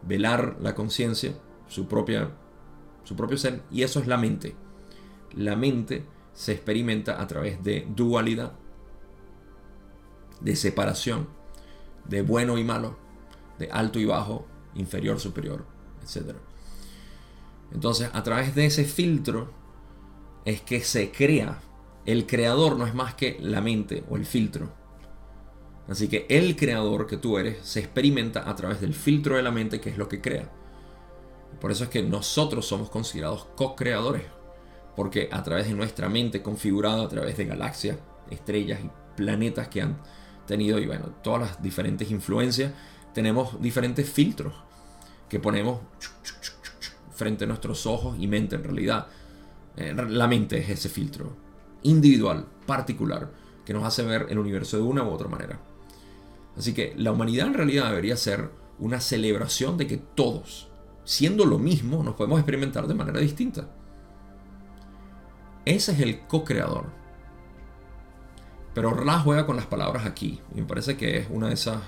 velar 0.03 0.59
la 0.61 0.77
conciencia, 0.77 1.35
su 1.67 1.89
propia 1.89 2.31
su 3.03 3.17
propio 3.17 3.37
ser, 3.37 3.63
y 3.73 3.83
eso 3.83 3.99
es 3.99 4.07
la 4.07 4.17
mente. 4.17 4.55
La 5.35 5.57
mente 5.57 6.05
se 6.35 6.53
experimenta 6.53 7.21
a 7.21 7.27
través 7.27 7.65
de 7.65 7.85
dualidad, 7.97 8.53
de 10.41 10.55
separación, 10.55 11.40
de 12.05 12.23
bueno 12.23 12.59
y 12.59 12.65
malo, 12.65 12.97
de 13.59 13.71
alto 13.71 13.99
y 13.99 14.05
bajo, 14.05 14.47
inferior, 14.75 15.21
superior, 15.21 15.65
etc. 16.03 16.37
Entonces, 17.73 18.11
a 18.13 18.23
través 18.23 18.55
de 18.55 18.67
ese 18.67 18.85
filtro 18.85 19.53
es 20.45 20.61
que 20.61 20.81
se 20.81 21.11
crea. 21.11 21.61
El 22.07 22.27
creador 22.27 22.77
no 22.77 22.87
es 22.87 22.95
más 22.95 23.15
que 23.15 23.39
la 23.41 23.61
mente 23.61 24.05
o 24.09 24.17
el 24.17 24.27
filtro. 24.27 24.73
Así 25.89 26.09
que 26.09 26.27
el 26.29 26.57
creador 26.57 27.07
que 27.07 27.17
tú 27.17 27.37
eres 27.37 27.59
se 27.67 27.81
experimenta 27.81 28.49
a 28.49 28.55
través 28.55 28.81
del 28.81 28.95
filtro 28.95 29.37
de 29.37 29.43
la 29.43 29.51
mente, 29.51 29.81
que 29.81 29.91
es 29.91 29.99
lo 29.99 30.09
que 30.09 30.21
crea. 30.21 30.51
Por 31.61 31.73
eso 31.73 31.85
es 31.85 31.91
que 31.91 32.03
nosotros 32.03 32.67
somos 32.67 32.91
considerados 32.91 33.47
co-creadores, 33.57 34.23
porque 34.95 35.29
a 35.33 35.43
través 35.43 35.67
de 35.67 35.75
nuestra 35.75 36.09
mente 36.09 36.43
configurada, 36.43 37.05
a 37.05 37.09
través 37.09 37.37
de 37.37 37.45
galaxias, 37.45 37.99
estrellas 38.31 38.81
y 38.85 38.91
planetas 39.17 39.69
que 39.69 39.83
han 39.83 40.01
tenido, 40.51 40.79
y 40.79 40.87
bueno, 40.87 41.07
todas 41.23 41.41
las 41.41 41.63
diferentes 41.63 42.11
influencias, 42.11 42.73
tenemos 43.15 43.61
diferentes 43.63 44.11
filtros 44.11 44.53
que 45.29 45.39
ponemos 45.39 45.81
frente 47.15 47.45
a 47.45 47.47
nuestros 47.47 47.87
ojos 47.87 48.17
y 48.19 48.27
mente 48.27 48.57
en 48.57 48.65
realidad. 48.65 49.07
Eh, 49.77 49.95
la 49.95 50.27
mente 50.27 50.59
es 50.59 50.69
ese 50.69 50.89
filtro 50.89 51.37
individual, 51.83 52.47
particular, 52.67 53.31
que 53.65 53.73
nos 53.73 53.85
hace 53.85 54.03
ver 54.03 54.27
el 54.29 54.39
universo 54.39 54.77
de 54.77 54.83
una 54.83 55.05
u 55.05 55.11
otra 55.11 55.29
manera. 55.29 55.61
Así 56.57 56.75
que 56.75 56.95
la 56.97 57.13
humanidad 57.13 57.47
en 57.47 57.55
realidad 57.55 57.89
debería 57.89 58.17
ser 58.17 58.51
una 58.81 59.01
celebración 59.01 59.79
de 59.79 59.87
que 59.87 59.99
todos, 59.99 60.69
siendo 61.05 61.47
lo 61.47 61.59
mismo, 61.59 62.03
nos 62.03 62.17
podemos 62.17 62.41
experimentar 62.41 62.87
de 62.89 62.95
manera 62.95 63.21
distinta. 63.21 63.69
Ese 65.65 65.93
es 65.93 66.01
el 66.01 66.27
co-creador. 66.27 67.00
Pero 68.75 68.93
Ra 68.93 69.19
juega 69.21 69.47
con 69.47 69.57
las 69.57 69.67
palabras 69.67 70.07
aquí. 70.07 70.41
Me 70.55 70.63
parece 70.63 70.97
que 70.97 71.19
es 71.19 71.27
una 71.31 71.49
de 71.49 71.55
esas, 71.55 71.83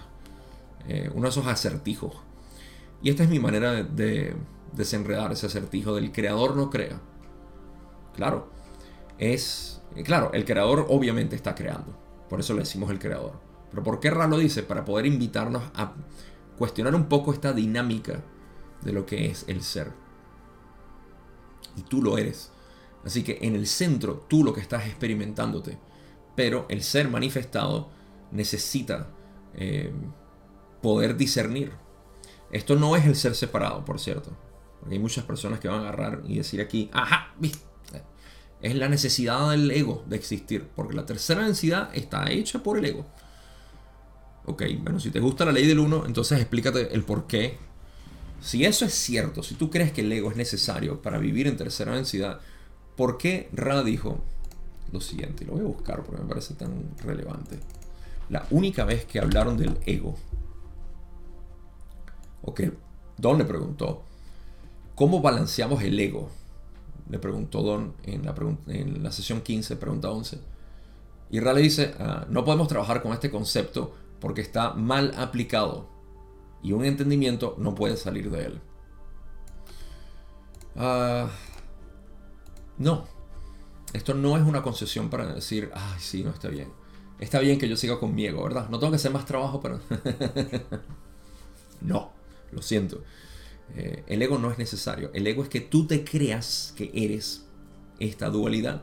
eh, 0.88 1.10
uno 1.14 1.24
de 1.24 1.30
esos 1.30 1.46
acertijos. 1.46 2.16
Y 3.02 3.10
esta 3.10 3.22
es 3.22 3.28
mi 3.28 3.38
manera 3.38 3.72
de, 3.72 3.84
de 3.84 4.36
desenredar 4.72 5.32
ese 5.32 5.46
acertijo 5.46 5.94
del 5.94 6.12
creador 6.12 6.56
no 6.56 6.70
crea. 6.70 7.00
Claro, 8.14 8.48
es. 9.18 9.80
Claro, 10.04 10.30
el 10.32 10.44
creador 10.44 10.86
obviamente 10.88 11.36
está 11.36 11.54
creando. 11.54 11.96
Por 12.28 12.40
eso 12.40 12.54
le 12.54 12.60
decimos 12.60 12.90
el 12.90 12.98
creador. 12.98 13.40
Pero 13.70 13.82
¿por 13.82 14.00
qué 14.00 14.10
Ra 14.10 14.26
lo 14.26 14.38
dice? 14.38 14.62
Para 14.62 14.84
poder 14.84 15.06
invitarnos 15.06 15.62
a 15.74 15.92
cuestionar 16.58 16.94
un 16.94 17.06
poco 17.06 17.32
esta 17.32 17.52
dinámica 17.52 18.22
de 18.82 18.92
lo 18.92 19.06
que 19.06 19.26
es 19.26 19.44
el 19.48 19.62
ser. 19.62 19.92
Y 21.76 21.82
tú 21.82 22.02
lo 22.02 22.18
eres. 22.18 22.50
Así 23.04 23.22
que 23.22 23.38
en 23.42 23.54
el 23.54 23.66
centro 23.66 24.24
tú 24.28 24.44
lo 24.44 24.52
que 24.52 24.60
estás 24.60 24.86
experimentándote. 24.86 25.78
Pero 26.34 26.66
el 26.68 26.82
ser 26.82 27.08
manifestado 27.08 27.90
necesita 28.30 29.08
eh, 29.54 29.92
poder 30.80 31.16
discernir. 31.16 31.72
Esto 32.50 32.76
no 32.76 32.96
es 32.96 33.06
el 33.06 33.16
ser 33.16 33.34
separado, 33.34 33.84
por 33.84 33.98
cierto. 34.00 34.30
Porque 34.80 34.94
hay 34.94 35.00
muchas 35.00 35.24
personas 35.24 35.60
que 35.60 35.68
van 35.68 35.80
a 35.80 35.88
agarrar 35.88 36.22
y 36.26 36.36
decir 36.36 36.60
aquí, 36.60 36.90
ajá, 36.92 37.34
es 38.60 38.74
la 38.74 38.88
necesidad 38.88 39.50
del 39.50 39.70
ego 39.70 40.04
de 40.06 40.16
existir. 40.16 40.68
Porque 40.74 40.94
la 40.94 41.06
tercera 41.06 41.44
densidad 41.44 41.90
está 41.94 42.30
hecha 42.30 42.62
por 42.62 42.78
el 42.78 42.84
ego. 42.84 43.06
Ok, 44.44 44.62
bueno, 44.80 44.98
si 44.98 45.10
te 45.10 45.20
gusta 45.20 45.44
la 45.44 45.52
ley 45.52 45.66
del 45.66 45.78
uno, 45.78 46.04
entonces 46.06 46.40
explícate 46.40 46.94
el 46.94 47.04
por 47.04 47.26
qué 47.26 47.58
si 48.42 48.64
eso 48.64 48.84
es 48.84 48.92
cierto, 48.92 49.44
si 49.44 49.54
tú 49.54 49.70
crees 49.70 49.92
que 49.92 50.00
el 50.00 50.10
ego 50.10 50.30
es 50.30 50.36
necesario 50.36 51.00
para 51.00 51.18
vivir 51.18 51.46
en 51.46 51.56
tercera 51.56 51.94
densidad, 51.94 52.40
¿por 52.96 53.16
qué 53.16 53.48
Ra 53.52 53.84
dijo 53.84 54.24
lo 54.92 55.00
siguiente? 55.00 55.44
Lo 55.44 55.52
voy 55.52 55.62
a 55.62 55.68
buscar 55.68 56.02
porque 56.02 56.22
me 56.22 56.28
parece 56.28 56.54
tan 56.54 56.96
relevante. 56.98 57.58
La 58.28 58.46
única 58.50 58.84
vez 58.84 59.04
que 59.04 59.18
hablaron 59.18 59.56
del 59.56 59.78
ego, 59.86 60.14
o 62.42 62.54
que 62.54 62.72
Don 63.16 63.38
le 63.38 63.44
preguntó, 63.44 64.02
¿cómo 64.94 65.20
balanceamos 65.20 65.82
el 65.82 65.98
ego? 65.98 66.28
Le 67.08 67.18
preguntó 67.18 67.62
Don 67.62 67.94
en 68.04 69.02
la, 69.02 69.12
sesión 69.12 69.40
15, 69.42 69.76
pregunta 69.76 70.10
11. 70.10 70.38
Y 71.30 71.40
Ra 71.40 71.52
le 71.52 71.62
dice, 71.62 71.94
ah, 71.98 72.26
no 72.28 72.44
podemos 72.44 72.68
trabajar 72.68 73.02
con 73.02 73.12
este 73.12 73.30
concepto 73.30 73.94
porque 74.20 74.40
está 74.40 74.74
mal 74.74 75.12
aplicado 75.16 75.88
y 76.62 76.72
un 76.72 76.84
entendimiento 76.84 77.56
no 77.58 77.74
puede 77.74 77.96
salir 77.96 78.30
de 78.30 78.46
él. 78.46 78.60
Ah, 80.76 81.28
no, 82.78 83.04
Esto 83.92 84.14
no 84.14 84.36
es 84.36 84.42
una 84.42 84.62
concesión 84.62 85.10
para 85.10 85.34
decir, 85.34 85.70
ay, 85.74 86.00
sí, 86.00 86.24
no 86.24 86.30
está 86.30 86.48
bien. 86.48 86.68
Está 87.18 87.40
bien 87.40 87.58
que 87.58 87.68
yo 87.68 87.76
siga 87.76 88.00
con 88.00 88.14
mi 88.14 88.26
ego, 88.26 88.42
¿verdad? 88.42 88.68
No 88.68 88.78
tengo 88.78 88.90
que 88.90 88.96
hacer 88.96 89.12
más 89.12 89.26
trabajo 89.26 89.60
para... 89.60 89.78
no, 91.80 92.10
lo 92.50 92.62
siento. 92.62 93.02
Eh, 93.76 94.02
el 94.06 94.22
ego 94.22 94.38
no 94.38 94.50
es 94.50 94.58
necesario. 94.58 95.10
El 95.14 95.26
ego 95.26 95.42
es 95.42 95.48
que 95.48 95.60
tú 95.60 95.86
te 95.86 96.04
creas 96.04 96.74
que 96.76 96.90
eres 96.94 97.44
esta 97.98 98.28
dualidad. 98.28 98.82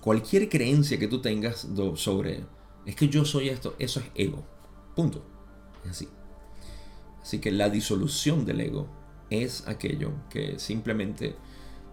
Cualquier 0.00 0.48
creencia 0.48 0.98
que 0.98 1.06
tú 1.06 1.20
tengas 1.20 1.68
sobre, 1.94 2.44
es 2.86 2.96
que 2.96 3.08
yo 3.08 3.24
soy 3.24 3.50
esto, 3.50 3.76
eso 3.78 4.00
es 4.00 4.06
ego. 4.14 4.44
Punto. 4.96 5.22
Es 5.84 5.92
así. 5.92 6.08
Así 7.22 7.38
que 7.38 7.52
la 7.52 7.70
disolución 7.70 8.44
del 8.44 8.62
ego 8.62 8.88
es 9.30 9.66
aquello 9.68 10.10
que 10.28 10.58
simplemente 10.58 11.36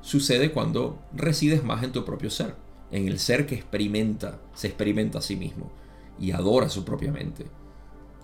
sucede 0.01 0.51
cuando 0.51 0.99
resides 1.13 1.63
más 1.63 1.83
en 1.83 1.91
tu 1.91 2.05
propio 2.05 2.29
ser, 2.29 2.55
en 2.91 3.07
el 3.07 3.19
ser 3.19 3.45
que 3.45 3.55
experimenta, 3.55 4.39
se 4.53 4.67
experimenta 4.67 5.19
a 5.19 5.21
sí 5.21 5.35
mismo 5.35 5.71
y 6.19 6.31
adora 6.31 6.69
su 6.69 6.85
propia 6.85 7.11
mente. 7.11 7.47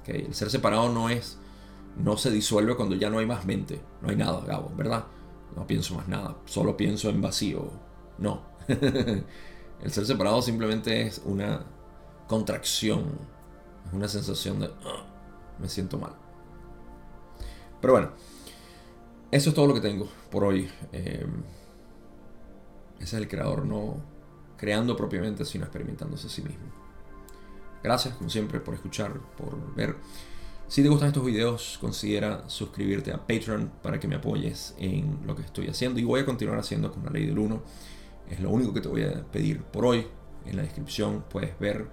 El 0.05 0.33
ser 0.35 0.49
separado 0.49 0.89
no 0.89 1.09
es, 1.09 1.39
no 1.97 2.17
se 2.17 2.29
disuelve 2.31 2.75
cuando 2.75 2.95
ya 2.95 3.09
no 3.09 3.19
hay 3.19 3.25
más 3.25 3.45
mente, 3.45 3.81
no 4.01 4.09
hay 4.09 4.15
nada, 4.15 4.41
Gabo, 4.45 4.71
¿verdad? 4.75 5.05
No 5.55 5.65
pienso 5.65 5.95
más 5.95 6.07
nada, 6.07 6.37
solo 6.45 6.77
pienso 6.77 7.09
en 7.09 7.21
vacío. 7.21 7.71
No. 8.17 8.41
el 8.67 9.91
ser 9.91 10.05
separado 10.05 10.41
simplemente 10.41 11.01
es 11.01 11.21
una 11.25 11.65
contracción, 12.27 13.17
es 13.87 13.93
una 13.93 14.07
sensación 14.07 14.59
de 14.59 14.67
ah, 14.67 15.05
me 15.59 15.69
siento 15.69 15.97
mal. 15.97 16.13
Pero 17.81 17.93
bueno, 17.93 18.09
eso 19.31 19.49
es 19.49 19.55
todo 19.55 19.67
lo 19.67 19.73
que 19.73 19.81
tengo 19.81 20.07
por 20.29 20.43
hoy. 20.43 20.69
Eh, 20.91 21.25
ese 22.99 23.15
es 23.17 23.21
el 23.21 23.27
creador, 23.27 23.65
no 23.65 24.15
creando 24.57 24.95
propiamente, 24.95 25.45
sino 25.45 25.65
experimentándose 25.65 26.27
a 26.27 26.29
sí 26.29 26.41
mismo. 26.41 26.65
Gracias, 27.83 28.15
como 28.15 28.29
siempre, 28.29 28.59
por 28.59 28.73
escuchar, 28.73 29.13
por 29.37 29.75
ver. 29.75 29.97
Si 30.67 30.81
te 30.81 30.89
gustan 30.89 31.09
estos 31.09 31.23
videos, 31.23 31.77
considera 31.79 32.49
suscribirte 32.49 33.11
a 33.11 33.19
Patreon 33.19 33.71
para 33.83 33.99
que 33.99 34.07
me 34.07 34.15
apoyes 34.15 34.73
en 34.79 35.19
lo 35.27 35.35
que 35.35 35.43
estoy 35.43 35.67
haciendo. 35.67 35.99
Y 35.99 36.03
voy 36.03 36.21
a 36.21 36.25
continuar 36.25 36.57
haciendo 36.57 36.91
con 36.91 37.03
la 37.03 37.11
ley 37.11 37.27
del 37.27 37.37
1. 37.37 37.61
Es 38.31 38.39
lo 38.39 38.49
único 38.49 38.73
que 38.73 38.81
te 38.81 38.87
voy 38.87 39.03
a 39.03 39.23
pedir 39.31 39.61
por 39.61 39.85
hoy. 39.85 40.07
En 40.45 40.57
la 40.57 40.63
descripción 40.63 41.25
puedes 41.29 41.59
ver, 41.59 41.87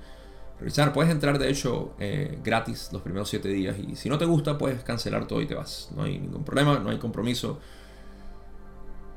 revisar. 0.59 0.95
Puedes 0.95 1.13
entrar, 1.13 1.39
de 1.39 1.51
hecho, 1.51 1.95
eh, 1.99 2.39
gratis 2.43 2.89
los 2.93 3.03
primeros 3.03 3.29
7 3.29 3.47
días. 3.49 3.77
Y 3.79 3.97
si 3.97 4.09
no 4.09 4.17
te 4.17 4.25
gusta, 4.25 4.57
puedes 4.57 4.83
cancelar 4.83 5.27
todo 5.27 5.43
y 5.43 5.47
te 5.47 5.55
vas. 5.55 5.91
No 5.95 6.05
hay 6.05 6.19
ningún 6.19 6.45
problema, 6.45 6.79
no 6.79 6.89
hay 6.89 6.99
compromiso. 6.99 7.61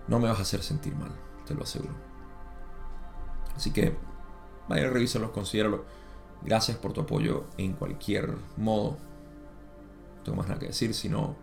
No 0.09 0.19
me 0.19 0.27
vas 0.27 0.39
a 0.39 0.41
hacer 0.41 0.61
sentir 0.61 0.93
mal 0.95 1.11
te 1.45 1.53
lo 1.53 1.63
aseguro. 1.63 1.93
Así 3.55 3.71
que 3.71 3.95
vaya, 4.67 4.89
revísalo, 4.89 5.31
considéralo. 5.31 5.85
Gracias 6.41 6.77
por 6.77 6.93
tu 6.93 7.01
apoyo 7.01 7.45
en 7.57 7.73
cualquier 7.73 8.35
modo. 8.57 8.97
No 10.17 10.23
tengo 10.23 10.37
más 10.37 10.47
nada 10.47 10.59
que 10.59 10.67
decir, 10.67 10.93
sino 10.93 11.35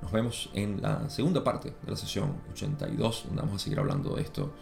nos 0.00 0.12
vemos 0.12 0.50
en 0.54 0.80
la 0.82 1.08
segunda 1.08 1.42
parte 1.42 1.74
de 1.82 1.90
la 1.90 1.96
sesión 1.96 2.42
82, 2.52 3.24
donde 3.26 3.42
vamos 3.42 3.56
a 3.56 3.64
seguir 3.64 3.78
hablando 3.78 4.14
de 4.14 4.22
esto 4.22 4.52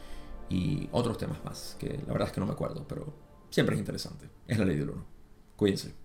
y 0.48 0.89
otros 0.93 1.18
temas 1.18 1.44
más, 1.44 1.76
que 1.78 1.98
la 2.06 2.12
verdad 2.12 2.28
es 2.28 2.32
que 2.34 2.40
no 2.40 2.47
me 2.47 2.52
acuerdo, 2.52 2.86
pero 2.86 3.12
siempre 3.51 3.74
es 3.74 3.80
interesante. 3.80 4.28
Es 4.47 4.59
la 4.59 4.64
ley 4.64 4.76
del 4.76 4.90
uno. 4.90 5.05
Cuídense. 5.56 6.02